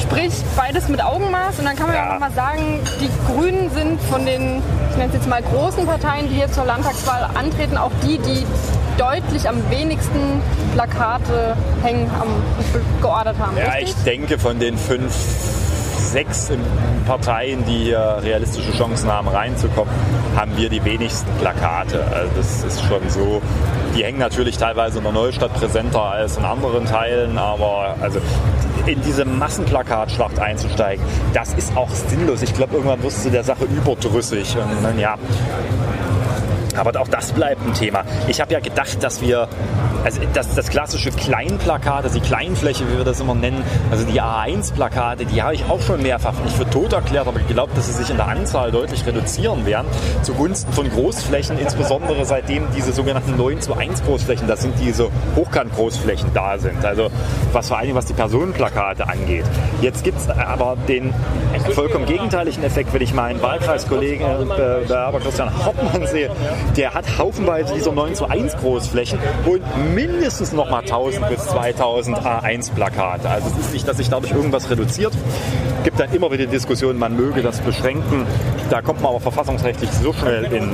Sprich, 0.00 0.32
beides 0.56 0.88
mit 0.88 1.02
Augenmaß 1.02 1.58
und 1.58 1.64
dann 1.64 1.76
kann 1.76 1.86
man 1.88 1.96
ja, 1.96 2.02
Ja. 2.02 2.08
auch 2.08 2.12
nochmal 2.14 2.32
sagen, 2.32 2.80
die 3.00 3.10
Grünen 3.32 3.70
sind 3.70 4.00
von 4.02 4.24
den, 4.26 4.62
ich 4.90 4.96
nenne 4.96 5.08
es 5.08 5.14
jetzt 5.14 5.28
mal 5.28 5.42
großen 5.42 5.86
Parteien, 5.86 6.28
die 6.28 6.34
hier 6.36 6.50
zur 6.52 6.64
Landtagswahl 6.64 7.28
antreten, 7.34 7.76
auch 7.76 7.90
die, 8.02 8.18
die 8.18 8.44
deutlich 8.98 9.48
am 9.48 9.56
wenigsten 9.70 10.40
Plakate 10.74 11.56
hängen 11.82 12.10
haben, 12.18 12.30
geordert 13.02 13.36
haben. 13.38 13.56
Ja, 13.56 13.70
richtig? 13.72 13.94
ich 13.96 14.04
denke 14.04 14.38
von 14.38 14.58
den 14.58 14.78
fünf, 14.78 15.14
sechs 16.16 16.50
Parteien, 17.06 17.62
die 17.66 17.84
hier 17.84 18.20
realistische 18.22 18.72
Chancen 18.72 19.12
haben 19.12 19.28
reinzukommen, 19.28 19.92
haben 20.34 20.56
wir 20.56 20.70
die 20.70 20.82
wenigsten 20.82 21.30
Plakate. 21.40 22.02
Also 22.04 22.30
das 22.38 22.64
ist 22.64 22.82
schon 22.86 23.06
so. 23.08 23.42
Die 23.94 24.02
hängen 24.02 24.18
natürlich 24.18 24.56
teilweise 24.56 24.96
in 24.96 25.04
der 25.04 25.12
Neustadt 25.12 25.52
präsenter 25.52 26.00
als 26.00 26.38
in 26.38 26.44
anderen 26.46 26.86
Teilen, 26.86 27.36
aber 27.36 27.96
also 28.00 28.18
in 28.86 29.02
diese 29.02 29.26
Massenplakatschlacht 29.26 30.38
einzusteigen, 30.38 31.04
das 31.34 31.52
ist 31.52 31.76
auch 31.76 31.90
sinnlos. 31.90 32.40
Ich 32.40 32.54
glaube, 32.54 32.76
irgendwann 32.76 33.02
wirst 33.02 33.26
du 33.26 33.28
der 33.28 33.44
Sache 33.44 33.64
überdrüssig. 33.64 34.56
Und 34.56 34.98
ja, 34.98 35.16
Aber 36.76 36.98
auch 37.00 37.08
das 37.08 37.32
bleibt 37.32 37.66
ein 37.66 37.74
Thema. 37.74 38.04
Ich 38.28 38.40
habe 38.40 38.52
ja 38.52 38.60
gedacht, 38.60 39.02
dass 39.02 39.20
wir, 39.20 39.48
also 40.04 40.20
das, 40.34 40.54
das 40.54 40.68
klassische 40.68 41.10
Kleinplakat, 41.10 42.04
also 42.04 42.18
die 42.18 42.26
Kleinfläche, 42.26 42.84
wie 42.90 42.98
wir 42.98 43.04
das 43.04 43.20
immer 43.20 43.34
nennen, 43.34 43.62
also 43.90 44.04
die 44.04 44.20
A1-Plakate, 44.20 45.26
die 45.26 45.42
habe 45.42 45.54
ich 45.54 45.64
auch 45.68 45.80
schon 45.80 46.02
mehrfach 46.02 46.34
nicht 46.44 46.56
für 46.56 46.68
tot 46.68 46.92
erklärt, 46.92 47.26
aber 47.26 47.38
geglaubt, 47.40 47.76
dass 47.76 47.86
sie 47.86 47.92
sich 47.92 48.10
in 48.10 48.16
der 48.16 48.28
Anzahl 48.28 48.70
deutlich 48.70 49.06
reduzieren 49.06 49.66
werden, 49.66 49.86
zugunsten 50.22 50.72
von 50.72 50.88
Großflächen, 50.90 51.58
insbesondere 51.58 52.24
seitdem 52.24 52.64
diese 52.76 52.92
sogenannten 52.92 53.36
9 53.36 53.60
zu 53.60 53.74
1 53.74 54.04
Großflächen, 54.04 54.46
das 54.46 54.62
sind 54.62 54.74
diese 54.80 55.08
Hochkant-Großflächen 55.36 56.30
da 56.34 56.58
sind. 56.58 56.84
Also 56.84 57.08
was 57.52 57.68
vor 57.68 57.78
allem 57.78 57.94
was 57.94 58.06
die 58.06 58.14
Personenplakate 58.14 59.08
angeht. 59.08 59.44
Jetzt 59.80 60.04
gibt 60.04 60.18
es 60.18 60.28
aber 60.28 60.76
den 60.88 61.12
vollkommen 61.72 62.06
gegenteiligen 62.06 62.62
Effekt, 62.64 62.92
wenn 62.92 63.02
ich 63.02 63.14
meinen 63.14 63.40
Wahlkreiskollegen 63.42 64.26
äh, 64.26 64.44
Bewerber 64.44 65.20
Christian 65.20 65.50
Hauptmann 65.64 66.06
sehe, 66.06 66.30
der 66.76 66.94
hat 66.94 67.18
haufenweise 67.18 67.74
dieser 67.74 67.92
9 67.92 68.14
zu 68.14 68.26
1 68.28 68.56
Großflächen 68.56 69.18
und 69.46 69.62
mindestens 69.94 70.52
noch 70.52 70.70
mal 70.70 70.80
1000 70.80 71.28
bis 71.28 71.44
2000 71.46 72.18
A1 72.18 72.72
Plakate. 72.72 73.28
Also 73.28 73.48
es 73.48 73.66
ist 73.66 73.72
nicht, 73.72 73.88
dass 73.88 73.96
sich 73.96 74.08
dadurch 74.08 74.32
irgendwas 74.32 74.70
reduziert. 74.70 75.12
Es 75.78 75.84
gibt 75.84 76.00
dann 76.00 76.12
immer 76.12 76.30
wieder 76.30 76.46
Diskussionen, 76.46 76.98
man 76.98 77.16
möge 77.16 77.42
das 77.42 77.60
beschränken. 77.60 78.26
Da 78.70 78.82
kommt 78.82 79.00
man 79.00 79.10
aber 79.10 79.20
verfassungsrechtlich 79.20 79.90
so 79.90 80.12
schnell 80.12 80.44
in 80.52 80.70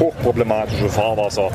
hochproblematische 0.00 0.88
Fahrwasser, 0.88 1.50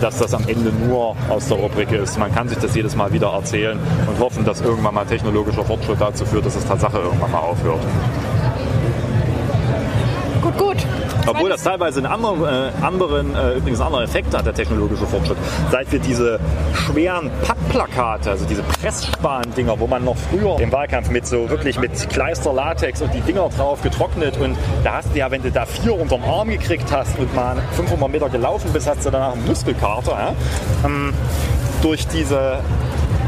dass 0.00 0.18
das 0.18 0.32
am 0.34 0.48
Ende 0.48 0.72
nur 0.72 1.14
aus 1.28 1.48
der 1.48 1.58
Rubrik 1.58 1.92
ist. 1.92 2.18
Man 2.18 2.34
kann 2.34 2.48
sich 2.48 2.58
das 2.58 2.74
jedes 2.74 2.96
Mal 2.96 3.12
wieder 3.12 3.28
erzählen 3.28 3.78
und 4.06 4.18
hoffen, 4.18 4.44
dass 4.44 4.60
irgendwann 4.60 4.94
mal 4.94 5.04
technologischer 5.04 5.64
Fortschritt 5.64 6.00
dazu 6.00 6.24
führt, 6.24 6.46
dass 6.46 6.56
es 6.56 6.64
Tatsache 6.64 6.98
irgendwann 6.98 7.30
mal 7.30 7.40
aufhört. 7.40 7.80
Gut, 10.42 10.58
gut. 10.58 10.75
Obwohl 11.26 11.50
das 11.50 11.62
teilweise 11.62 11.98
einen 11.98 12.06
anderen, 12.06 12.44
äh, 12.44 12.84
anderen 12.84 13.34
äh, 13.34 13.54
übrigens 13.54 13.80
andere 13.80 14.04
Effekte 14.04 14.38
hat, 14.38 14.46
der 14.46 14.54
technologische 14.54 15.06
Fortschritt. 15.06 15.36
Seit 15.70 15.90
wir 15.92 15.98
diese 15.98 16.38
schweren 16.74 17.30
Pappplakate, 17.42 18.30
also 18.30 18.44
diese 18.44 18.62
Pressspan-Dinger, 18.62 19.78
wo 19.78 19.86
man 19.86 20.04
noch 20.04 20.16
früher 20.16 20.58
im 20.60 20.72
Wahlkampf 20.72 21.10
mit 21.10 21.26
so 21.26 21.48
wirklich 21.50 21.78
mit 21.78 22.08
Kleister, 22.10 22.52
Latex 22.52 23.02
und 23.02 23.12
die 23.14 23.20
Dinger 23.20 23.48
drauf 23.48 23.82
getrocknet 23.82 24.36
und 24.38 24.56
da 24.84 24.94
hast 24.94 25.14
du 25.14 25.18
ja, 25.18 25.30
wenn 25.30 25.42
du 25.42 25.50
da 25.50 25.66
vier 25.66 25.98
unterm 25.98 26.24
Arm 26.24 26.48
gekriegt 26.48 26.90
hast 26.90 27.18
und 27.18 27.34
mal 27.34 27.56
500 27.72 28.10
Meter 28.10 28.28
gelaufen 28.28 28.70
bist, 28.72 28.88
hast 28.88 29.04
du 29.04 29.10
danach 29.10 29.32
einen 29.32 29.46
Muskelkater. 29.46 30.12
Ja? 30.12 30.34
Ähm, 30.84 31.12
durch 31.82 32.06
diese 32.08 32.58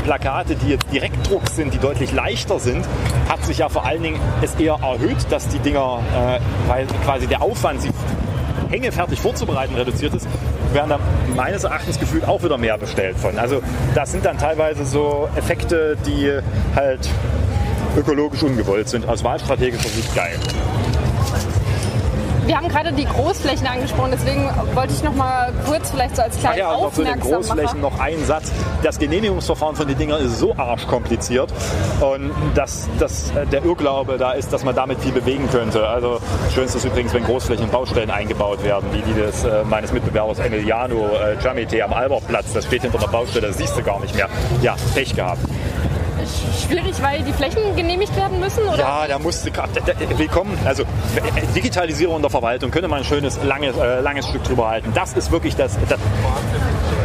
Plakate, 0.09 0.57
die 0.57 0.71
jetzt 0.71 0.91
Direktdruck 0.91 1.51
sind, 1.51 1.75
die 1.75 1.79
deutlich 1.79 2.13
leichter 2.13 2.59
sind, 2.59 2.83
hat 3.29 3.45
sich 3.45 3.59
ja 3.59 3.69
vor 3.69 3.85
allen 3.85 4.03
Dingen 4.03 4.19
es 4.41 4.55
eher 4.55 4.79
erhöht, 4.81 5.19
dass 5.29 5.49
die 5.49 5.59
Dinger, 5.59 6.01
äh, 6.17 6.41
weil 6.67 6.87
quasi 7.05 7.27
der 7.27 7.43
Aufwand, 7.43 7.83
sie 7.83 7.91
hängefertig 8.71 9.21
vorzubereiten, 9.21 9.75
reduziert 9.75 10.15
ist, 10.15 10.27
werden 10.73 10.89
da 10.89 10.99
meines 11.37 11.65
Erachtens 11.65 12.01
gefühlt 12.01 12.27
auch 12.27 12.43
wieder 12.43 12.57
mehr 12.57 12.79
bestellt 12.79 13.19
von. 13.19 13.39
Also 13.39 13.61
das 13.95 14.11
sind 14.11 14.25
dann 14.25 14.39
teilweise 14.39 14.87
so 14.87 15.29
Effekte, 15.37 15.99
die 16.07 16.33
halt 16.75 17.07
ökologisch 17.95 18.43
ungewollt 18.43 18.89
sind, 18.89 19.07
aus 19.07 19.23
wahlstrategischer 19.23 19.91
Sicht 19.91 20.15
geil. 20.15 20.39
Wir 22.49 22.57
haben 22.57 22.69
gerade 22.69 22.93
die 22.95 23.05
Großflächen 23.05 23.67
angesprochen, 23.67 24.11
deswegen 24.11 24.49
wollte 24.75 24.95
ich 24.95 25.03
noch 25.03 25.15
mal 25.15 25.53
kurz 25.67 25.91
vielleicht 25.91 26.17
so 26.17 26.23
als 26.23 26.39
kleinen 26.39 26.59
ja, 26.59 26.73
noch 26.73 26.95
zu 26.95 27.05
den 27.05 27.21
Großflächen 27.21 27.79
noch 27.83 28.01
ein 28.01 28.25
Satz. 28.25 28.51
Das 28.83 28.99
Genehmigungsverfahren 28.99 29.77
von 29.77 29.87
den 29.87 29.99
Dingern 29.99 30.23
ist 30.23 30.39
so 30.39 30.57
arschkompliziert 30.57 31.53
und 32.01 32.33
dass, 32.55 32.89
dass 32.99 33.33
äh, 33.33 33.45
der 33.49 33.67
Irrglaube 33.67 34.17
da 34.17 34.33
ist, 34.33 34.51
dass 34.51 34.65
man 34.65 34.75
damit 34.75 34.99
viel 35.01 35.13
bewegen 35.13 35.47
könnte. 35.51 35.87
Also 35.87 36.21
schönste 36.55 36.79
ist 36.79 36.87
übrigens, 36.87 37.13
wenn 37.13 37.25
Großflächen 37.25 37.69
Baustellen 37.69 38.11
eingebaut 38.11 38.65
werden, 38.65 38.89
wie 38.93 39.03
die 39.03 39.13
des 39.13 39.45
äh, 39.45 39.63
meines 39.65 39.93
Mitbewerbers 39.93 40.39
Emiliano 40.39 41.07
äh, 41.07 41.37
Giamete 41.43 41.85
am 41.85 41.93
Albertplatz. 41.93 42.55
Das 42.55 42.65
steht 42.65 42.81
hinter 42.81 42.97
der 42.97 43.09
Baustelle, 43.09 43.49
das 43.49 43.59
siehst 43.59 43.77
du 43.77 43.83
gar 43.83 44.01
nicht 44.01 44.15
mehr. 44.17 44.31
Ja, 44.63 44.75
Pech 44.95 45.15
gehabt. 45.15 45.43
Schwierig, 46.53 47.03
weil 47.03 47.23
die 47.23 47.33
Flächen 47.33 47.77
genehmigt 47.77 48.15
werden 48.17 48.41
müssen? 48.41 48.63
Oder? 48.65 48.79
Ja, 48.79 49.07
da 49.07 49.19
musste 49.19 49.51
da- 49.51 50.19
willkommen. 50.19 50.57
Also 50.65 50.85
Digitalisierung 51.55 52.21
der 52.23 52.31
Verwaltung 52.31 52.71
könnte 52.71 52.89
man 52.89 52.99
ein 53.01 53.05
schönes 53.05 53.39
langes, 53.43 53.77
äh, 53.77 54.01
langes 54.01 54.27
Stück 54.29 54.45
drüber 54.45 54.69
halten. 54.69 54.93
Das 54.95 55.13
ist 55.13 55.31
wirklich 55.31 55.57
das, 55.57 55.77
das 55.89 55.99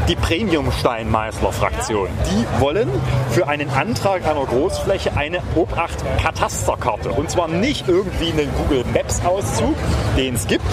die 0.07 0.15
Premium-Steinmeißler-Fraktion. 0.15 2.09
Die 2.29 2.61
wollen 2.61 2.89
für 3.29 3.47
einen 3.47 3.69
Antrag 3.69 4.25
einer 4.27 4.45
Großfläche 4.45 5.15
eine 5.15 5.39
Obacht-Katasterkarte. 5.55 7.11
Und 7.11 7.29
zwar 7.29 7.47
nicht 7.47 7.87
irgendwie 7.87 8.31
einen 8.31 8.51
Google 8.55 8.83
Maps-Auszug, 8.93 9.75
den 10.17 10.35
es 10.35 10.47
gibt, 10.47 10.65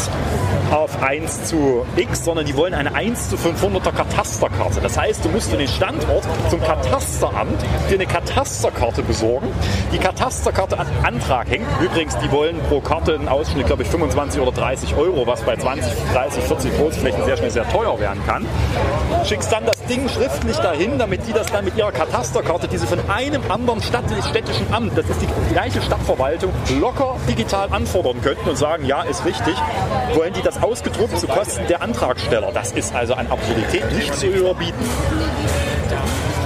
auf 0.70 1.02
1 1.02 1.44
zu 1.44 1.86
X, 1.96 2.24
sondern 2.24 2.46
die 2.46 2.56
wollen 2.56 2.74
eine 2.74 2.94
1 2.94 3.30
zu 3.30 3.36
500er 3.36 3.92
Katasterkarte. 3.92 4.80
Das 4.80 4.98
heißt, 4.98 5.24
du 5.24 5.28
musst 5.28 5.50
für 5.50 5.56
den 5.56 5.68
Standort 5.68 6.24
zum 6.48 6.60
Katasteramt 6.60 7.60
dir 7.88 7.94
eine 7.94 8.06
Katasterkarte 8.06 9.02
besorgen. 9.02 9.48
Die 9.92 9.98
Katasterkarte 9.98 10.78
an 10.78 10.86
Antrag 11.02 11.48
hängt. 11.50 11.66
Übrigens, 11.80 12.16
die 12.18 12.30
wollen 12.30 12.58
pro 12.68 12.80
Karte 12.80 13.14
einen 13.14 13.28
Ausschnitt, 13.28 13.66
glaube 13.66 13.82
ich, 13.82 13.88
25 13.88 14.40
oder 14.40 14.52
30 14.52 14.96
Euro, 14.96 15.26
was 15.26 15.42
bei 15.42 15.56
20, 15.56 15.92
30, 16.12 16.44
40 16.44 16.76
Großflächen 16.78 17.24
sehr 17.24 17.36
schnell 17.36 17.50
sehr 17.50 17.68
teuer 17.68 17.98
werden 17.98 18.20
kann. 18.26 18.46
Schickst 19.24 19.52
dann 19.52 19.66
das 19.66 19.82
Ding 19.84 20.08
schriftlich 20.08 20.56
dahin, 20.56 20.98
damit 20.98 21.26
die 21.26 21.32
das 21.32 21.46
dann 21.46 21.64
mit 21.64 21.76
ihrer 21.76 21.92
Katasterkarte, 21.92 22.68
die 22.68 22.78
sie 22.78 22.86
von 22.86 22.98
einem 23.10 23.42
anderen 23.48 23.82
Stadt, 23.82 24.04
städtischen 24.28 24.72
Amt, 24.72 24.96
das 24.96 25.08
ist 25.08 25.20
die 25.20 25.52
gleiche 25.52 25.82
Stadtverwaltung, 25.82 26.52
locker 26.80 27.16
digital 27.28 27.68
anfordern 27.70 28.20
könnten 28.22 28.48
und 28.48 28.56
sagen, 28.56 28.84
ja, 28.86 29.02
ist 29.02 29.24
richtig, 29.24 29.54
wollen 30.14 30.32
die 30.32 30.42
das 30.42 30.62
ausgedruckt 30.62 31.18
zu 31.18 31.26
Kosten 31.26 31.66
der 31.68 31.82
Antragsteller. 31.82 32.50
Das 32.52 32.72
ist 32.72 32.94
also 32.94 33.14
an 33.14 33.26
Absurdität 33.28 33.92
nicht 33.92 34.14
zu 34.14 34.26
überbieten. 34.26 34.84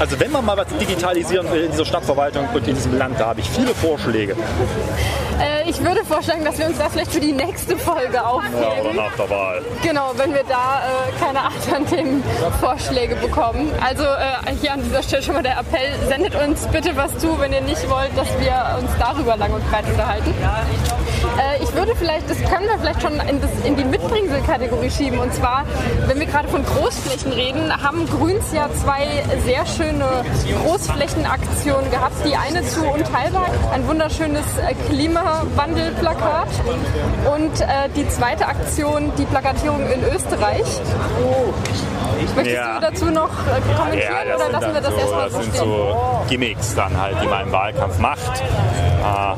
Also 0.01 0.19
wenn 0.19 0.33
man 0.33 0.45
mal 0.45 0.57
was 0.57 0.67
digitalisieren 0.79 1.51
will 1.53 1.65
in 1.65 1.71
dieser 1.71 1.85
Stadtverwaltung 1.85 2.49
und 2.53 2.67
in 2.67 2.75
diesem 2.75 2.99
Land, 2.99 3.21
da 3.21 3.27
habe 3.27 3.41
ich 3.41 3.49
viele 3.49 3.75
Vorschläge. 3.75 4.37
Äh, 5.41 5.69
ich 5.69 5.81
würde 5.83 6.05
vorschlagen, 6.05 6.45
dass 6.45 6.59
wir 6.59 6.67
uns 6.67 6.79
das 6.79 6.93
vielleicht 6.93 7.13
für 7.13 7.21
die 7.21 7.33
nächste 7.33 7.77
Folge 7.77 8.15
Ja, 8.15 8.33
oder 8.33 8.47
aufheben. 8.53 8.97
nach 8.97 9.15
der 9.17 9.31
Wahl. 9.31 9.63
Genau, 9.83 10.13
wenn 10.17 10.33
wir 10.35 10.45
da 10.49 10.83
äh, 10.83 11.25
keine 11.25 11.41
anderen 11.43 11.87
Themenvorschläge 11.87 13.17
bekommen. 13.17 13.71
Also 13.85 14.05
äh, 14.05 14.55
hier 14.61 14.73
an 14.75 14.83
dieser 14.83 15.03
Stelle 15.03 15.23
schon 15.23 15.35
mal 15.35 15.43
der 15.43 15.59
Appell, 15.59 15.93
sendet 16.09 16.35
uns 16.35 16.67
bitte 16.69 16.97
was 16.97 17.17
zu, 17.19 17.39
wenn 17.41 17.53
ihr 17.53 17.61
nicht 17.63 17.89
wollt, 17.91 18.17
dass 18.17 18.29
wir 18.39 18.79
uns 18.79 18.91
darüber 18.99 19.37
lang 19.37 19.53
und 19.53 19.69
breit 19.71 19.85
unterhalten. 19.87 20.35
Äh, 21.39 21.63
ich 21.63 21.75
würde 21.75 21.95
vielleicht, 21.97 22.29
das 22.31 22.39
können 22.51 22.67
wir 22.67 22.79
vielleicht 22.79 23.03
schon 23.03 23.13
in, 23.29 23.41
das, 23.41 23.51
in 23.65 23.77
die 23.77 23.85
Mitbringsel-Kategorie 23.85 24.91
schieben. 24.91 25.19
Und 25.19 25.33
zwar, 25.35 25.65
wenn 26.07 26.19
wir 26.19 26.27
gerade 26.27 26.49
von 26.49 26.65
Großflächen 26.65 27.33
reden, 27.33 27.73
haben 27.83 28.07
Grüns 28.09 28.45
ja 28.53 28.69
zwei 28.83 29.07
sehr 29.45 29.65
schöne 29.67 30.05
Großflächenaktionen 30.65 31.91
gehabt. 31.91 32.15
Die 32.25 32.37
eine 32.37 32.63
zu 32.67 32.85
Unteilbar, 32.85 33.47
ein 33.73 33.87
wunderschönes 33.89 34.45
äh, 34.59 34.75
Klimawandelplakat. 34.89 36.49
Und 37.35 37.61
äh, 37.61 37.67
die 37.97 38.09
zweite 38.09 38.47
Aktion, 38.47 39.11
die 39.19 39.25
Plakatierung 39.25 39.81
in 39.91 40.03
Österreich. 40.15 40.65
Möchtest 42.37 42.57
Ja. 42.57 42.75
du 42.77 42.81
dazu 42.81 43.05
noch 43.07 43.29
äh, 43.31 43.75
kommentieren 43.77 44.13
Ja, 44.13 44.25
das 44.37 44.37
oder 44.43 44.53
lassen 44.53 44.75
wir 44.75 44.81
das 44.81 44.91
so, 44.93 44.99
erstmal 45.01 45.25
das 45.25 45.33
so 45.33 45.41
sind 45.43 45.55
stehen? 45.57 45.65
so 45.69 46.25
Gimmicks 46.29 46.75
dann 46.75 47.01
halt, 47.01 47.17
die 47.23 47.27
man 47.27 47.43
im 47.47 47.53
Wahlkampf 47.53 47.99
macht. 47.99 48.41
Äh, 48.41 49.35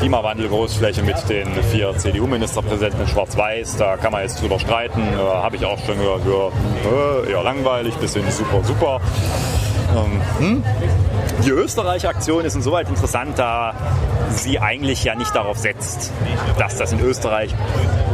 die 0.00 0.06
Klimawandel-Großfläche 0.06 1.02
mit 1.02 1.16
den 1.28 1.46
vier 1.70 1.96
CDU-Ministerpräsidenten 1.96 3.02
in 3.02 3.06
Schwarz-Weiß, 3.06 3.76
da 3.76 3.96
kann 3.96 4.12
man 4.12 4.22
jetzt 4.22 4.40
drüber 4.40 4.58
streiten. 4.58 5.00
Äh, 5.00 5.16
Habe 5.16 5.56
ich 5.56 5.64
auch 5.66 5.78
schon 5.84 5.98
gehört, 5.98 6.22
ja, 6.26 7.28
äh, 7.28 7.32
eher 7.32 7.42
langweilig, 7.42 7.94
bisschen 7.96 8.28
super, 8.30 8.64
super. 8.64 9.00
Ähm, 9.94 10.22
hm? 10.38 10.64
Die 11.44 11.50
Österreich-Aktion 11.50 12.44
ist 12.44 12.54
insoweit 12.54 12.88
interessant, 12.88 13.38
da 13.38 13.74
sie 14.30 14.58
eigentlich 14.58 15.04
ja 15.04 15.14
nicht 15.14 15.34
darauf 15.34 15.58
setzt, 15.58 16.12
dass 16.58 16.76
das 16.76 16.92
in 16.92 17.00
Österreich 17.00 17.54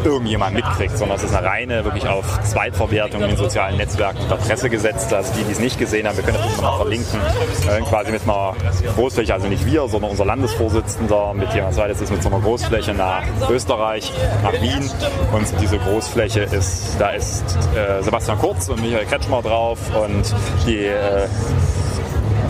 irgendjemand 0.05 0.55
mitkriegt, 0.55 0.97
sondern 0.97 1.17
es 1.17 1.25
ist 1.25 1.35
eine 1.35 1.47
reine, 1.47 1.85
wirklich 1.85 2.07
auf 2.07 2.41
Zweitverwertung 2.43 3.23
in 3.23 3.29
den 3.29 3.37
sozialen 3.37 3.77
Netzwerken 3.77 4.21
und 4.21 4.31
der 4.31 4.37
Presse 4.37 4.71
gesetzt. 4.71 5.13
Also 5.13 5.33
die, 5.35 5.45
die 5.45 5.53
es 5.53 5.59
nicht 5.59 5.79
gesehen 5.79 6.07
haben, 6.07 6.17
wir 6.17 6.25
können 6.25 6.39
das 6.43 6.61
mal 6.61 6.77
verlinken, 6.77 7.21
äh, 7.69 7.81
quasi 7.83 8.13
mit 8.13 8.23
einer 8.23 8.55
Großfläche, 8.95 9.35
also 9.35 9.49
nicht 9.49 9.67
wir, 9.67 9.89
sondern 9.89 10.11
unser 10.11 10.25
Landesvorsitzender 10.25 11.35
mit 11.35 11.53
jemand 11.55 11.75
zweites 11.75 12.01
ist 12.01 12.11
mit 12.11 12.23
so 12.23 12.29
einer 12.29 12.41
Großfläche 12.41 12.95
nach 12.95 13.23
Österreich, 13.51 14.13
nach 14.43 14.53
Wien. 14.61 14.91
Und 15.33 15.47
diese 15.61 15.79
Großfläche 15.79 16.43
ist, 16.43 16.97
da 16.99 17.11
ist 17.11 17.45
äh, 17.75 18.03
Sebastian 18.03 18.39
Kurz 18.39 18.69
und 18.69 18.81
Michael 18.81 19.07
Kretschmer 19.07 19.43
drauf. 19.43 19.79
Und 19.97 20.35
die 20.67 20.85
äh, 20.85 21.27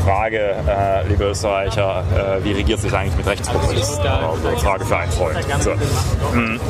Frage, 0.06 0.54
äh, 0.68 1.08
liebe 1.08 1.24
Österreicher, 1.24 2.04
äh, 2.14 2.44
wie 2.44 2.52
regiert 2.52 2.78
sich 2.78 2.92
eigentlich 2.92 3.16
mit 3.16 3.26
Rechtspopulisten? 3.26 4.04
Oder 4.04 4.56
Frage 4.56 4.84
für 4.84 4.96
einen 4.96 5.10
Freund. 5.10 5.44
So. 5.58 5.72
Mm. 6.32 6.60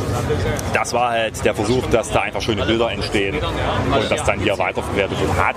Das 0.73 0.95
war 0.95 1.11
halt 1.11 1.45
der 1.45 1.55
Versuch, 1.55 1.85
dass 1.91 2.11
da 2.11 2.23
einfach 2.23 2.41
schöne 2.41 2.65
Bilder 2.65 2.91
entstehen 2.91 3.37
und 3.37 4.11
das 4.11 4.25
dann 4.25 4.41
hier 4.41 4.57
weiterverwertet 4.57 5.21
wird. 5.21 5.37
Hat, 5.37 5.57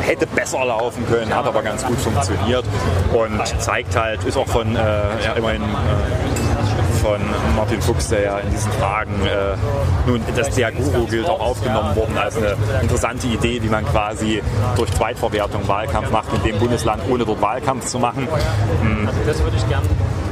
hätte 0.00 0.26
besser 0.26 0.64
laufen 0.64 1.06
können, 1.06 1.32
hat 1.32 1.46
aber 1.46 1.62
ganz 1.62 1.84
gut 1.84 1.98
funktioniert 1.98 2.64
und 3.12 3.46
zeigt 3.62 3.94
halt, 3.94 4.24
ist 4.24 4.36
auch 4.36 4.48
von, 4.48 4.74
äh, 4.74 4.78
ja, 4.78 5.32
immerhin 5.36 5.62
äh, 5.62 6.55
von 7.06 7.20
Martin 7.54 7.80
Fuchs, 7.80 8.08
der 8.08 8.22
ja 8.22 8.38
in 8.38 8.50
diesen 8.50 8.72
Fragen 8.72 9.12
äh, 9.24 9.56
nun 10.06 10.20
das 10.34 10.50
der 10.50 10.72
Guru 10.72 11.06
gilt, 11.06 11.28
auch 11.28 11.40
aufgenommen 11.40 11.94
worden 11.94 12.18
als 12.18 12.36
eine 12.36 12.56
interessante 12.82 13.28
Idee, 13.28 13.62
wie 13.62 13.68
man 13.68 13.84
quasi 13.86 14.42
durch 14.76 14.90
Zweitverwertung 14.92 15.68
Wahlkampf 15.68 16.10
macht 16.10 16.32
in 16.34 16.42
dem 16.42 16.58
Bundesland, 16.58 17.02
ohne 17.08 17.24
dort 17.24 17.40
Wahlkampf 17.40 17.86
zu 17.86 17.98
machen. 17.98 18.26
Hm. 18.82 19.08
Das 19.24 19.42
würde 19.42 19.56
ich 19.56 19.68
gerne 19.68 19.86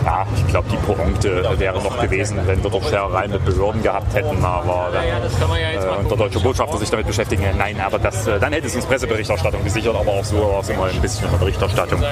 ja, 0.05 0.27
ich 0.37 0.47
glaube, 0.49 0.69
die 0.71 0.77
Pointe 0.77 1.59
wäre 1.59 1.83
noch 1.83 2.01
gewesen, 2.01 2.39
wenn 2.47 2.63
wir 2.63 2.71
doch 2.71 2.83
Scherereien 2.89 3.31
mit 3.31 3.45
Behörden 3.45 3.83
gehabt 3.83 4.15
hätten, 4.15 4.45
aber 4.45 4.89
äh, 4.95 5.99
und 5.99 6.11
der 6.11 6.17
deutsche 6.17 6.41
Botschafter 6.41 6.79
sich 6.79 6.91
damit 6.91 7.07
beschäftigen. 7.07 7.45
Nein, 7.57 7.81
aber 7.81 7.99
das, 7.99 8.27
äh, 8.27 8.39
dann 8.39 8.53
hätte 8.53 8.67
es 8.67 8.75
uns 8.75 8.87
Presseberichterstattung 8.87 9.65
gesichert, 9.65 9.97
aber 9.97 10.11
auch 10.11 10.25
so 10.25 10.37
war 10.37 10.61
es 10.61 10.69
immer 10.69 10.85
ein 10.85 11.01
bisschen 11.01 11.29
von 11.29 11.39
Berichterstattung. 11.39 12.03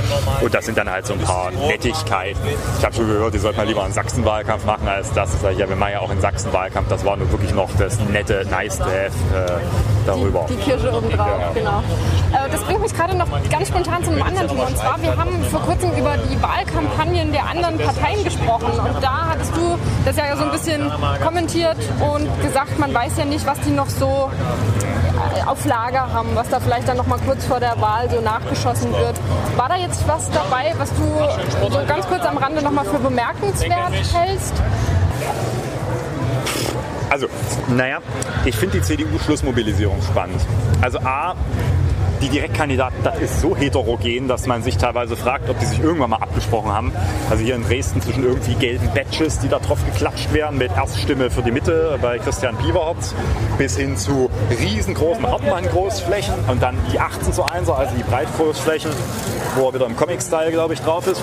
Und 0.40 0.54
das 0.54 0.66
sind 0.66 0.78
dann 0.78 0.90
halt 0.90 1.06
so 1.06 1.14
ein 1.14 1.20
paar 1.20 1.50
Nettigkeiten. 1.50 2.40
Ich 2.78 2.84
habe 2.84 2.94
schon 2.94 3.06
gehört, 3.06 3.34
die 3.34 3.38
sollten 3.38 3.58
mal 3.58 3.66
lieber 3.66 3.84
einen 3.84 3.92
Sachsen-Wahlkampf 3.92 4.64
machen 4.64 4.88
als 4.88 5.12
das. 5.12 5.34
Ich, 5.34 5.58
ja, 5.58 5.68
wir 5.68 5.76
machen 5.76 5.92
ja 5.92 6.00
auch 6.00 6.10
einen 6.10 6.20
Sachsen-Wahlkampf. 6.20 6.88
Das 6.88 7.04
war 7.04 7.16
nur 7.16 7.30
wirklich 7.30 7.52
noch 7.52 7.68
das 7.78 7.98
nette 8.00 8.46
Nice 8.50 8.78
to 8.78 8.84
have 8.84 9.12
äh, 9.34 9.60
darüber. 10.06 10.46
Die, 10.48 10.56
die 10.56 10.62
Kirsche 10.62 10.92
obendrauf, 10.92 11.40
ja. 11.40 11.52
genau. 11.54 11.82
Das 12.52 12.62
bringt 12.64 12.82
mich 12.82 12.94
gerade 12.94 13.16
noch 13.16 13.26
ganz 13.50 13.68
spontan 13.68 14.04
zu 14.04 14.10
einem 14.10 14.22
anderen 14.22 14.48
Thema. 14.48 14.66
Und 14.66 14.76
zwar, 14.76 15.00
wir 15.00 15.16
haben 15.16 15.42
vor 15.50 15.60
kurzem 15.62 15.90
über 15.92 16.16
die 16.18 16.40
Wahlkampagnen 16.42 17.32
der 17.32 17.48
anderen 17.48 17.78
Parteien 17.78 18.22
gesprochen. 18.22 18.78
Und 18.78 19.02
da 19.02 19.28
hattest 19.30 19.56
du 19.56 19.78
das 20.04 20.16
ja 20.16 20.36
so 20.36 20.44
ein 20.44 20.50
bisschen 20.50 20.92
kommentiert 21.24 21.78
und 22.00 22.28
gesagt, 22.42 22.78
man 22.78 22.92
weiß 22.92 23.16
ja 23.16 23.24
nicht, 23.24 23.46
was 23.46 23.58
die 23.60 23.70
noch 23.70 23.88
so 23.88 24.30
äh, 25.34 25.44
auf 25.44 25.64
Lager 25.64 26.12
haben, 26.12 26.28
was 26.34 26.48
da 26.50 26.60
vielleicht 26.60 26.88
dann 26.88 26.98
noch 26.98 27.06
mal 27.06 27.18
kurz 27.26 27.44
vor 27.46 27.58
der 27.58 27.80
Wahl 27.80 28.10
so 28.10 28.20
nachgeschossen 28.20 28.92
wird. 28.92 29.18
War 29.56 29.70
da 29.70 29.76
jetzt 29.76 30.06
was 30.06 30.30
dabei, 30.30 30.74
was 30.76 30.90
du 30.90 31.70
so 31.70 31.80
ganz 31.86 32.06
kurz 32.06 32.24
am 32.26 32.36
Rande 32.36 32.62
noch 32.62 32.72
mal 32.72 32.84
für 32.84 32.98
bemerkenswert 32.98 33.92
hältst? 34.12 34.54
Also, 37.08 37.28
naja, 37.68 37.98
ich 38.44 38.56
finde 38.56 38.78
die 38.78 38.84
CDU-Schlussmobilisierung 38.84 40.00
spannend. 40.02 40.40
Also 40.80 40.98
A, 41.00 41.34
die 42.22 42.28
Direktkandidaten, 42.28 43.02
das 43.02 43.18
ist 43.18 43.40
so 43.40 43.56
heterogen, 43.56 44.28
dass 44.28 44.46
man 44.46 44.62
sich 44.62 44.76
teilweise 44.76 45.16
fragt, 45.16 45.50
ob 45.50 45.58
die 45.58 45.66
sich 45.66 45.80
irgendwann 45.80 46.10
mal 46.10 46.18
abgesprochen 46.18 46.72
haben. 46.72 46.92
Also 47.28 47.42
hier 47.42 47.56
in 47.56 47.64
Dresden 47.64 48.00
zwischen 48.00 48.22
irgendwie 48.22 48.54
gelben 48.54 48.88
Badges, 48.94 49.40
die 49.40 49.48
da 49.48 49.58
drauf 49.58 49.84
geklatscht 49.84 50.32
werden, 50.32 50.58
mit 50.58 50.70
Erststimme 50.72 51.30
für 51.30 51.42
die 51.42 51.50
Mitte 51.50 51.98
bei 52.00 52.18
Christian 52.18 52.56
Pieberhopf, 52.58 53.12
bis 53.58 53.76
hin 53.76 53.96
zu 53.96 54.30
riesengroßen 54.50 55.26
Hartmann-Großflächen 55.26 56.34
und 56.48 56.62
dann 56.62 56.76
die 56.92 57.00
18 57.00 57.32
zu 57.32 57.44
1er, 57.44 57.72
also 57.72 57.94
die 57.96 58.04
Breitgroßflächen, 58.04 58.92
wo 59.56 59.68
er 59.68 59.74
wieder 59.74 59.86
im 59.86 59.96
Comic-Style, 59.96 60.52
glaube 60.52 60.74
ich, 60.74 60.80
drauf 60.80 61.06
ist. 61.08 61.20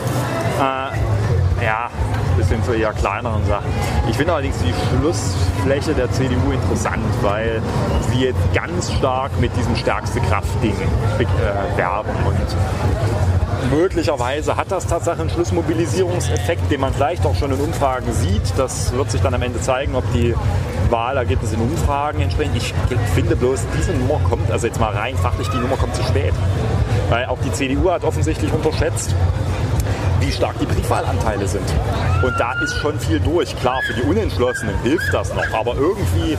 Äh, 0.60 1.19
ja, 1.64 1.90
bisschen 2.38 2.64
zu 2.64 2.74
eher 2.74 2.94
kleineren 2.94 3.46
Sachen. 3.46 3.68
Ich 4.10 4.16
finde 4.16 4.34
allerdings 4.34 4.56
die 4.60 4.74
Schlussfläche 4.98 5.94
der 5.94 6.12
CDU 6.12 6.52
interessant, 6.52 7.04
weil 7.22 7.62
sie 8.10 8.26
jetzt 8.26 8.54
ganz 8.54 8.92
stark 8.94 9.32
mit 9.40 9.56
diesem 9.58 9.76
stärkste 9.76 10.20
Kraftding 10.22 10.76
äh, 11.20 11.78
werben 11.78 12.12
und 12.26 13.78
möglicherweise 13.78 14.56
hat 14.56 14.72
das 14.72 14.88
tatsächlich 14.88 15.22
einen 15.22 15.30
Schlussmobilisierungseffekt, 15.32 16.72
den 16.72 16.80
man 16.80 16.94
vielleicht 16.94 17.26
auch 17.26 17.36
schon 17.36 17.52
in 17.52 17.60
Umfragen 17.60 18.12
sieht. 18.14 18.54
Das 18.58 18.94
wird 18.94 19.12
sich 19.12 19.22
dann 19.22 19.34
am 19.34 19.42
Ende 19.42 19.60
zeigen, 19.60 19.96
ob 19.96 20.04
die 20.14 20.34
Wahlergebnisse 20.90 21.56
in 21.56 21.62
Umfragen 21.62 22.22
entsprechen. 22.22 22.54
Ich 22.56 22.74
finde 23.14 23.36
bloß, 23.36 23.66
diese 23.78 23.92
Nummer 23.94 24.20
kommt, 24.30 24.50
also 24.50 24.68
jetzt 24.68 24.80
mal 24.80 24.94
rein 24.94 25.16
fachlich, 25.18 25.50
die 25.50 25.58
Nummer 25.58 25.76
kommt 25.76 25.96
zu 25.96 26.04
spät. 26.04 26.34
Weil 27.10 27.26
auch 27.26 27.40
die 27.44 27.52
CDU 27.52 27.92
hat 27.92 28.04
offensichtlich 28.04 28.52
unterschätzt, 28.54 29.14
wie 30.30 30.34
stark 30.34 30.60
die 30.60 30.66
Briefwahlanteile 30.66 31.48
sind. 31.48 31.66
Und 32.24 32.40
da 32.40 32.54
ist 32.64 32.76
schon 32.78 33.00
viel 33.00 33.20
durch. 33.20 33.56
Klar, 33.56 33.82
für 33.88 33.94
die 33.94 34.04
Unentschlossenen 34.04 34.76
hilft 34.84 35.12
das 35.12 35.34
noch, 35.34 35.52
aber 35.54 35.76
irgendwie 35.76 36.38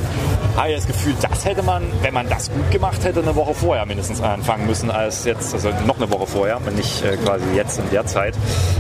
habe 0.57 0.69
ich 0.69 0.77
das 0.77 0.87
Gefühl, 0.87 1.15
das 1.21 1.45
hätte 1.45 1.63
man, 1.63 1.83
wenn 2.03 2.15
man 2.15 2.29
das 2.29 2.51
gut 2.53 2.71
gemacht 2.71 3.03
hätte, 3.05 3.21
eine 3.21 3.35
Woche 3.35 3.55
vorher 3.55 3.87
mindestens 3.87 4.21
anfangen 4.21 4.67
müssen 4.67 4.91
als 4.91 5.25
jetzt, 5.25 5.55
also 5.55 5.71
noch 5.87 5.97
eine 5.97 6.11
Woche 6.11 6.27
vorher 6.27 6.59
und 6.59 6.77
nicht 6.77 7.03
äh, 7.05 7.17
quasi 7.17 7.45
jetzt 7.55 7.79
in 7.79 7.91
der 7.91 8.07
Zeit. 8.07 8.35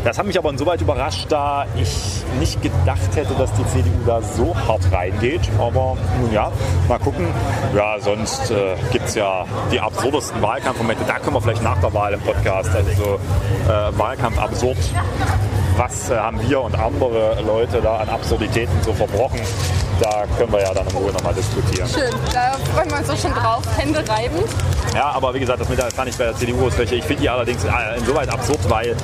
Das 0.05 0.19
hat 0.19 0.27
mich 0.27 0.39
aber 0.39 0.51
insoweit 0.51 0.81
überrascht, 0.81 1.27
da 1.29 1.67
ich 1.77 2.23
nicht 2.39 2.63
gedacht 2.63 3.17
hätte, 3.17 3.35
dass 3.35 3.53
die 3.55 3.67
CDU 3.67 3.91
da 4.07 4.23
so 4.23 4.55
hart 4.55 4.93
reingeht. 4.93 5.43
Aber 5.59 5.97
nun 6.21 6.33
ja, 6.33 6.53
mal 6.89 6.99
gucken. 6.99 7.27
Ja, 7.75 7.99
sonst 7.99 8.51
äh, 8.51 8.77
gibt 8.93 9.07
es 9.09 9.15
ja 9.17 9.45
die 9.73 9.81
absurdesten 9.81 10.41
Wahlkampfmomente. 10.41 11.03
Da 11.07 11.19
können 11.19 11.35
wir 11.35 11.41
vielleicht 11.41 11.63
nach 11.63 11.81
der 11.81 11.93
Wahl 11.95 12.13
im 12.13 12.21
Podcast, 12.21 12.71
also 12.75 12.91
so 12.93 13.73
äh, 13.73 13.99
Wahlkampf 13.99 14.39
absurd 14.39 14.77
was 15.77 16.11
äh, 16.11 16.17
haben 16.17 16.41
wir 16.49 16.61
und 16.61 16.79
andere 16.79 17.41
Leute 17.43 17.81
da 17.81 17.99
an 17.99 18.09
Absurditäten 18.09 18.83
so 18.83 18.93
verbrochen 18.93 19.41
da 20.01 20.25
können 20.39 20.53
wir 20.53 20.61
ja 20.61 20.73
dann 20.73 20.87
in 20.87 20.97
Ruhe 20.97 21.13
nochmal 21.13 21.35
diskutieren. 21.35 21.89
Schön, 21.89 22.11
da 22.33 22.57
freuen 22.75 22.91
wir 22.91 22.99
uns 22.99 23.11
auch 23.11 23.19
schon 23.19 23.35
drauf. 23.35 23.63
Hände 23.77 23.99
reiben. 24.09 24.37
Ja, 24.95 25.11
aber 25.11 25.35
wie 25.35 25.41
gesagt, 25.41 25.61
das 25.61 25.69
mit 25.69 25.79
der 25.79 25.91
fand 25.91 26.09
ich 26.09 26.17
bei 26.17 26.25
der 26.25 26.37
CDU 26.37 26.67
ist 26.67 26.79
welche. 26.79 26.97
Ich 26.97 27.05
finde 27.05 27.23
die 27.23 27.29
allerdings 27.29 27.63
äh, 27.65 27.69
insoweit 27.99 28.29
absurd, 28.29 28.59
weil 28.69 28.97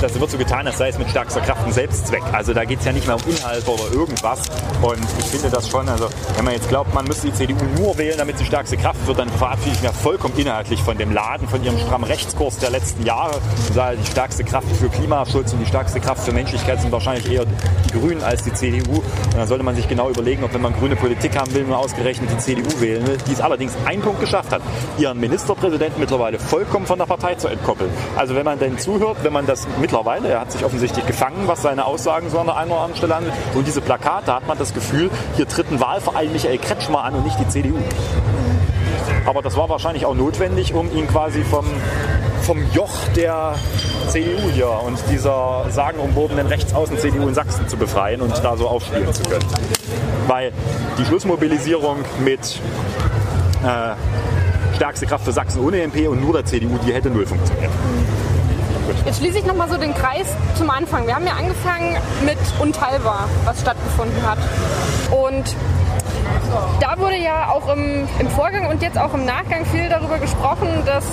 das 0.00 0.20
wird 0.20 0.30
so 0.30 0.38
getan, 0.38 0.66
als 0.66 0.78
sei 0.78 0.88
es 0.88 0.98
mit 0.98 1.08
stärkster 1.08 1.40
Kraft 1.40 1.64
ein 1.66 1.72
Selbstzweck. 1.72 2.22
Also 2.32 2.52
da 2.52 2.64
geht 2.64 2.80
es 2.80 2.84
ja 2.84 2.92
nicht 2.92 3.06
mehr 3.06 3.16
um 3.16 3.22
Inhalte 3.26 3.70
oder 3.70 3.92
irgendwas. 3.92 4.40
Und 4.82 4.98
ich 5.18 5.24
finde 5.26 5.50
das 5.50 5.68
schon, 5.68 5.88
also 5.88 6.08
wenn 6.36 6.44
man 6.44 6.54
jetzt 6.54 6.68
glaubt, 6.68 6.92
man 6.92 7.06
müsste 7.06 7.28
die 7.28 7.32
CDU 7.32 7.64
nur 7.78 7.96
wählen, 7.96 8.18
damit 8.18 8.38
sie 8.38 8.44
stärkste 8.44 8.76
Kraft 8.76 9.06
wird, 9.06 9.18
dann 9.18 9.28
verabschiede 9.30 9.76
ich 9.76 9.82
mich 9.82 9.90
vollkommen 9.92 10.36
inhaltlich 10.36 10.82
von 10.82 10.98
dem 10.98 11.12
Laden, 11.12 11.48
von 11.48 11.62
ihrem 11.64 11.78
strammen 11.78 12.08
Rechtskurs 12.08 12.58
der 12.58 12.70
letzten 12.70 13.04
Jahre. 13.04 13.40
Die 13.70 14.06
stärkste 14.10 14.44
Kraft 14.44 14.68
für 14.76 14.88
Klimaschutz 14.88 15.52
und 15.52 15.60
die 15.60 15.66
stärkste 15.66 16.00
Kraft 16.00 16.24
für 16.24 16.32
Menschlichkeit 16.32 16.80
sind 16.80 16.92
wahrscheinlich 16.92 17.30
eher 17.30 17.44
die 17.44 17.98
Grünen 17.98 18.22
als 18.22 18.42
die 18.42 18.52
CDU. 18.52 18.96
Und 18.96 19.36
dann 19.36 19.48
sollte 19.48 19.64
man 19.64 19.74
sich 19.74 19.88
genau 19.88 20.10
überlegen, 20.16 20.44
ob 20.44 20.54
wenn 20.54 20.62
man 20.62 20.72
grüne 20.72 20.96
Politik 20.96 21.38
haben 21.38 21.52
will, 21.54 21.64
nur 21.64 21.78
ausgerechnet 21.78 22.30
die 22.30 22.38
CDU 22.38 22.80
wählen 22.80 23.06
will, 23.06 23.18
die 23.26 23.32
es 23.32 23.40
allerdings 23.40 23.76
einen 23.84 24.02
Punkt 24.02 24.20
geschafft 24.20 24.52
hat, 24.52 24.62
ihren 24.98 25.20
Ministerpräsidenten 25.20 26.00
mittlerweile 26.00 26.38
vollkommen 26.38 26.86
von 26.86 26.98
der 26.98 27.06
Partei 27.06 27.34
zu 27.34 27.48
entkoppeln. 27.48 27.90
Also 28.16 28.34
wenn 28.34 28.44
man 28.44 28.58
denn 28.58 28.78
zuhört, 28.78 29.18
wenn 29.22 29.32
man 29.32 29.46
das 29.46 29.66
mittlerweile, 29.80 30.28
er 30.28 30.40
hat 30.40 30.52
sich 30.52 30.64
offensichtlich 30.64 31.06
gefangen, 31.06 31.46
was 31.46 31.62
seine 31.62 31.84
Aussagen 31.84 32.30
so 32.30 32.38
an 32.38 32.46
der 32.46 32.56
einen 32.56 32.70
oder 32.70 32.80
anderen 32.80 32.96
Stelle 32.96 33.14
angeht, 33.14 33.32
und 33.54 33.66
diese 33.66 33.80
Plakate 33.80 34.34
hat 34.34 34.46
man 34.46 34.58
das 34.58 34.72
Gefühl, 34.72 35.10
hier 35.36 35.46
tritt 35.46 35.70
ein 35.70 35.80
Wahlverein 35.80 36.32
Michael 36.32 36.58
Kretschmer 36.58 37.04
an 37.04 37.14
und 37.14 37.24
nicht 37.24 37.38
die 37.38 37.48
CDU. 37.48 37.76
Aber 39.26 39.42
das 39.42 39.56
war 39.56 39.68
wahrscheinlich 39.68 40.06
auch 40.06 40.14
notwendig, 40.14 40.72
um 40.72 40.90
ihn 40.96 41.06
quasi 41.08 41.42
vom, 41.42 41.66
vom 42.42 42.64
Joch 42.72 42.92
der 43.16 43.54
CDU 44.08 44.50
hier 44.52 44.68
und 44.68 44.98
dieser 45.10 45.66
sagenumwobenen 45.70 46.46
Rechtsaußen-CDU 46.46 47.28
in 47.28 47.34
Sachsen 47.34 47.68
zu 47.68 47.76
befreien 47.76 48.20
und 48.20 48.32
da 48.42 48.56
so 48.56 48.68
aufspielen 48.68 49.12
zu 49.12 49.22
können. 49.24 49.44
Weil 50.26 50.52
die 50.98 51.04
Schlussmobilisierung 51.04 51.98
mit 52.24 52.60
äh, 53.64 53.94
stärkste 54.76 55.06
Kraft 55.06 55.24
für 55.24 55.32
Sachsen 55.32 55.60
ohne 55.60 55.82
MP 55.82 56.06
und 56.08 56.20
nur 56.20 56.32
der 56.32 56.44
CDU, 56.44 56.78
die 56.86 56.92
hätte 56.92 57.10
null 57.10 57.26
funktioniert. 57.26 57.70
Jetzt 59.04 59.18
schließe 59.18 59.38
ich 59.38 59.44
nochmal 59.44 59.68
so 59.68 59.76
den 59.76 59.94
Kreis 59.94 60.26
zum 60.56 60.70
Anfang. 60.70 61.06
Wir 61.06 61.14
haben 61.14 61.26
ja 61.26 61.32
angefangen 61.32 61.96
mit 62.24 62.38
Unteilbar, 62.60 63.28
was 63.44 63.60
stattgefunden 63.60 64.22
hat. 64.24 64.38
Und 65.10 65.44
da 66.80 66.98
wurde 66.98 67.16
ja 67.16 67.50
auch 67.50 67.72
im, 67.72 68.08
im 68.18 68.28
Vorgang 68.30 68.66
und 68.66 68.82
jetzt 68.82 68.98
auch 68.98 69.14
im 69.14 69.24
Nachgang 69.24 69.64
viel 69.66 69.88
darüber 69.88 70.18
gesprochen, 70.18 70.68
dass 70.84 71.04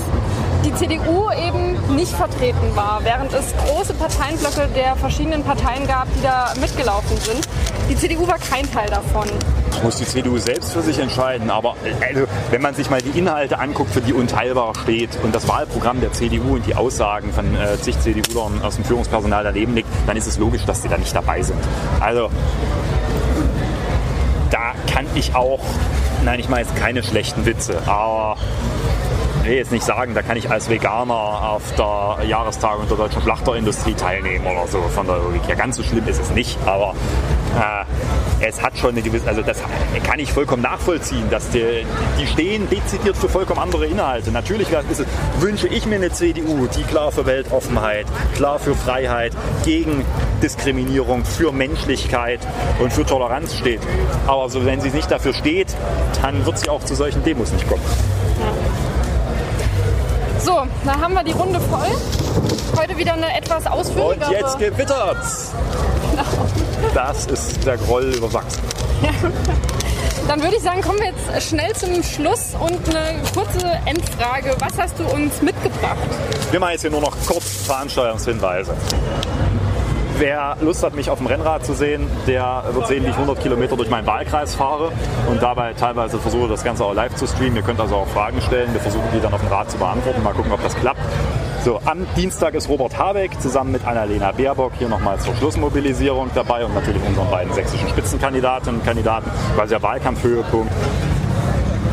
die 0.64 0.74
CDU 0.76 1.30
eben 1.32 1.96
nicht 1.96 2.14
vertreten 2.14 2.76
war, 2.76 3.02
während 3.04 3.34
es 3.34 3.54
große 3.66 3.94
Parteienblöcke 3.94 4.70
der 4.76 4.96
verschiedenen 4.96 5.44
Parteien 5.44 5.86
gab, 5.88 6.08
die 6.16 6.22
da 6.22 6.54
mitgelaufen 6.60 7.18
sind. 7.18 7.48
Die 7.90 7.96
CDU 7.96 8.28
war 8.28 8.38
kein 8.38 8.70
Teil 8.72 8.90
davon. 8.90 9.28
Muss 9.84 9.98
die 9.98 10.06
CDU 10.06 10.38
selbst 10.38 10.72
für 10.72 10.82
sich 10.82 11.00
entscheiden, 11.00 11.50
aber 11.50 11.76
also, 12.08 12.26
wenn 12.52 12.62
man 12.62 12.74
sich 12.74 12.90
mal 12.90 13.02
die 13.02 13.18
Inhalte 13.18 13.60
anguckt, 13.60 13.92
für 13.92 14.02
die 14.02 14.14
unteilbar 14.14 14.74
steht 14.76 15.10
und 15.22 15.36
das 15.36 15.48
Wahlprogramm 15.48 16.00
der 16.00 16.14
CDU 16.14 16.56
und 16.56 16.66
die 16.66 16.76
Aussagen 16.76 17.34
von 17.34 17.56
äh, 17.56 17.78
zig 17.82 18.00
CDU-Lern 18.00 18.62
aus 18.62 18.76
dem 18.76 18.86
Führungspersonal 18.86 19.44
daneben 19.44 19.76
liegt, 19.76 19.90
dann 20.08 20.16
ist 20.16 20.28
es 20.28 20.38
logisch, 20.38 20.64
dass 20.66 20.82
sie 20.82 20.88
da 20.88 20.98
nicht 20.98 21.14
dabei 21.14 21.42
sind. 21.42 21.60
Also 22.00 22.30
da 24.50 24.74
kann 24.92 25.08
ich 25.16 25.36
auch, 25.36 25.60
nein, 26.24 26.40
ich 26.40 26.48
meine 26.48 26.62
jetzt 26.62 26.76
keine 26.78 27.04
schlechten 27.04 27.46
Witze, 27.46 27.82
aber 27.86 28.38
will 29.44 29.54
jetzt 29.54 29.72
nicht 29.72 29.84
sagen, 29.84 30.14
da 30.14 30.22
kann 30.22 30.38
ich 30.38 30.50
als 30.50 30.70
Veganer 30.70 31.14
auf 31.14 31.64
der 31.76 32.26
Jahrestagung 32.26 32.88
der 32.88 32.98
deutschen 32.98 33.22
Schlachterindustrie 33.22 33.94
teilnehmen 33.94 34.46
oder 34.46 34.68
so 34.68 34.82
von 34.82 35.06
der 35.06 35.18
Logik 35.18 35.48
her. 35.48 35.56
Ganz 35.56 35.78
so 35.78 35.84
schlimm 35.84 36.08
ist 36.08 36.22
es 36.22 36.32
nicht, 36.32 36.58
aber 36.66 36.96
äh, 37.56 38.48
es 38.48 38.62
hat 38.62 38.78
schon 38.78 38.92
eine 38.92 39.02
gewisse, 39.02 39.28
also 39.28 39.42
das 39.42 39.62
kann 40.04 40.20
ich 40.20 40.32
vollkommen 40.32 40.62
nachvollziehen, 40.62 41.30
dass 41.30 41.50
die, 41.50 41.86
die 42.20 42.28
stehen 42.28 42.70
dezidiert 42.70 43.18
für 43.18 43.30
vollkommen 43.30 43.60
andere 43.60 43.86
Inhalte. 43.86 44.32
Natürlich 44.32 44.68
es, 44.72 45.04
wünsche 45.40 45.68
ich 45.68 45.86
mir 45.86 45.96
eine 45.96 46.12
CDU, 46.12 46.68
die 46.68 46.84
klar 46.84 47.12
für 47.12 47.26
Weltoffenheit, 47.26 48.06
klar 48.36 48.60
für 48.60 48.76
Freiheit, 48.76 49.34
gegen 49.66 50.06
Diskriminierung, 50.42 51.26
für 51.26 51.52
Menschlichkeit 51.52 52.40
und 52.80 52.94
für 52.94 53.06
Toleranz 53.06 53.56
steht. 53.56 53.82
Aber 54.28 54.50
so, 54.50 54.66
wenn 54.66 54.82
sie 54.82 54.90
nicht 54.90 55.12
dafür 55.12 55.34
steht, 55.34 55.76
dann 56.22 56.46
wird 56.46 56.60
sie 56.60 56.70
auch 56.70 56.84
zu 56.84 56.96
solchen 56.96 57.24
Demos 57.24 57.52
nicht 57.52 57.68
kommen. 57.68 57.84
So, 60.44 60.68
da 60.84 61.00
haben 61.00 61.14
wir 61.14 61.24
die 61.24 61.32
Runde 61.32 61.58
voll. 61.62 61.88
Heute 62.78 62.98
wieder 62.98 63.14
eine 63.14 63.34
etwas 63.38 63.66
ausführlichere. 63.66 64.26
Und 64.28 64.32
jetzt 64.34 64.60
gewittert's. 64.60 65.52
Das 66.94 67.26
ist 67.28 67.66
der 67.66 67.78
Groll 67.78 68.14
über 68.14 68.30
Sachsen. 68.30 68.62
Dann 70.28 70.42
würde 70.42 70.58
ich 70.58 70.64
sagen, 70.64 70.82
kommen 70.82 71.00
wir 71.00 71.08
jetzt 71.08 71.50
schnell 71.50 71.74
zum 71.76 72.04
Schluss 72.04 72.56
und 72.60 72.96
eine 72.96 73.22
kurze 73.34 73.80
Endfrage. 73.86 74.56
Was 74.60 74.78
hast 74.78 75.00
du 75.00 75.06
uns 75.06 75.42
mitgebracht? 75.42 75.98
Wir 76.52 76.60
machen 76.60 76.72
jetzt 76.74 76.82
hier 76.82 76.92
nur 76.92 77.02
noch 77.02 77.16
kurz 77.26 77.66
Veranstaltungshinweise. 77.66 78.74
Wer 80.20 80.58
Lust 80.62 80.84
hat, 80.84 80.96
mich 80.96 81.10
auf 81.10 81.18
dem 81.18 81.28
Rennrad 81.28 81.66
zu 81.66 81.74
sehen, 81.74 82.08
der 82.28 82.64
wird 82.72 82.88
sehen, 82.88 83.04
wie 83.04 83.10
ich 83.10 83.16
100 83.16 83.40
Kilometer 83.42 83.76
durch 83.76 83.90
meinen 83.90 84.06
Wahlkreis 84.06 84.54
fahre 84.56 84.92
und 85.28 85.42
dabei 85.42 85.74
teilweise 85.74 86.20
versuche, 86.20 86.48
das 86.48 86.64
Ganze 86.64 86.86
auch 86.86 86.94
live 86.94 87.16
zu 87.16 87.26
streamen. 87.26 87.56
Ihr 87.56 87.62
könnt 87.64 87.80
also 87.80 87.96
auch 87.96 88.08
Fragen 88.08 88.40
stellen. 88.42 88.72
Wir 88.74 88.80
versuchen, 88.80 89.08
die 89.14 89.20
dann 89.20 89.34
auf 89.34 89.42
dem 89.42 89.50
Rad 89.50 89.72
zu 89.72 89.78
beantworten. 89.78 90.22
Mal 90.24 90.34
gucken, 90.34 90.52
ob 90.52 90.62
das 90.62 90.76
klappt. 90.76 91.00
So, 91.66 91.80
am 91.86 92.06
Dienstag 92.16 92.54
ist 92.54 92.70
Robert 92.70 92.98
Habeck 92.98 93.42
zusammen 93.42 93.72
mit 93.72 93.86
Annalena 93.88 94.32
Baerbock 94.34 94.74
hier 94.78 94.90
nochmal 94.90 95.18
zur 95.20 95.34
Schlussmobilisierung 95.36 96.30
dabei 96.36 96.64
und 96.66 96.76
natürlich 96.76 97.02
unseren 97.08 97.30
beiden 97.32 97.54
sächsischen 97.54 97.88
Spitzenkandidatinnen 97.88 98.82
und 98.82 98.86
Kandidaten, 98.86 99.32
quasi 99.56 99.70
der 99.70 99.82
Wahlkampfhöhepunkt. 99.82 100.72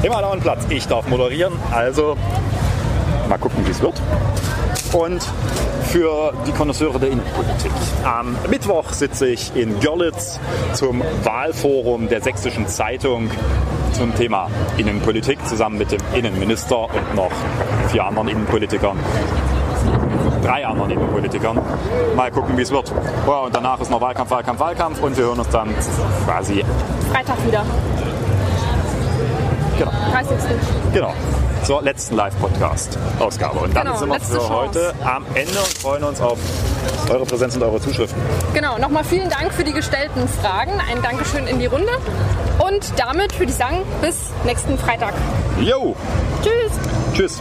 Immer 0.02 0.20
da 0.20 0.28
und 0.28 0.40
Platz. 0.40 0.66
Ich 0.70 0.86
darf 0.88 1.06
moderieren, 1.08 1.52
also 1.72 2.16
mal 3.28 3.38
gucken, 3.38 3.64
wie 3.64 3.70
es 3.70 3.80
wird. 3.80 3.94
Und 4.92 5.22
für 5.90 6.32
die 6.46 6.52
Konnoisseure 6.52 7.00
der 7.00 7.10
Innenpolitik. 7.10 7.72
Am 8.04 8.36
Mittwoch 8.48 8.92
sitze 8.92 9.26
ich 9.26 9.54
in 9.56 9.80
Görlitz 9.80 10.38
zum 10.72 11.02
Wahlforum 11.24 12.08
der 12.08 12.20
Sächsischen 12.20 12.68
Zeitung 12.68 13.28
zum 13.92 14.14
Thema 14.14 14.48
Innenpolitik 14.78 15.44
zusammen 15.46 15.78
mit 15.78 15.90
dem 15.90 16.00
Innenminister 16.14 16.84
und 16.84 17.14
noch 17.16 17.32
vier 17.90 18.04
anderen 18.04 18.28
Innenpolitikern 18.28 18.98
drei 20.42 20.66
anderen 20.66 20.90
Innenpolitikern. 20.90 21.60
Mal 22.16 22.30
gucken, 22.30 22.56
wie 22.56 22.62
es 22.62 22.70
wird. 22.70 22.92
Ja, 23.26 23.40
und 23.40 23.54
danach 23.54 23.80
ist 23.80 23.90
noch 23.90 24.00
Wahlkampf, 24.00 24.30
Wahlkampf, 24.30 24.60
Wahlkampf 24.60 25.02
und 25.02 25.16
wir 25.16 25.24
hören 25.24 25.38
uns 25.38 25.48
dann 25.50 25.68
quasi 26.24 26.64
Freitag 27.12 27.46
wieder. 27.46 27.64
Genau. 29.80 29.92
30. 30.12 30.36
Genau. 30.92 31.14
Zur 31.64 31.80
letzten 31.82 32.14
Live-Podcast-Ausgabe. 32.16 33.60
Und 33.60 33.74
dann 33.74 33.86
Genau, 33.86 33.98
sind 33.98 34.08
wir 34.10 34.20
für 34.20 34.34
Chance. 34.36 34.50
heute 34.50 34.94
am 35.04 35.24
Ende 35.34 35.58
und 35.58 35.78
freuen 35.78 36.04
uns 36.04 36.20
auf 36.20 36.38
eure 37.08 37.24
Präsenz 37.24 37.56
und 37.56 37.62
eure 37.62 37.80
Zuschriften. 37.80 38.20
Genau, 38.52 38.76
nochmal 38.78 39.04
vielen 39.04 39.30
Dank 39.30 39.52
für 39.54 39.64
die 39.64 39.72
gestellten 39.72 40.28
Fragen. 40.28 40.72
Ein 40.90 41.00
Dankeschön 41.02 41.46
in 41.46 41.58
die 41.58 41.66
Runde. 41.66 41.92
Und 42.58 42.92
damit 42.98 43.38
würde 43.38 43.52
ich 43.52 43.56
sagen, 43.58 43.78
bis 44.02 44.16
nächsten 44.44 44.76
Freitag. 44.78 45.14
Jo! 45.58 45.96
Tschüss! 46.42 46.72
Tschüss! 47.14 47.40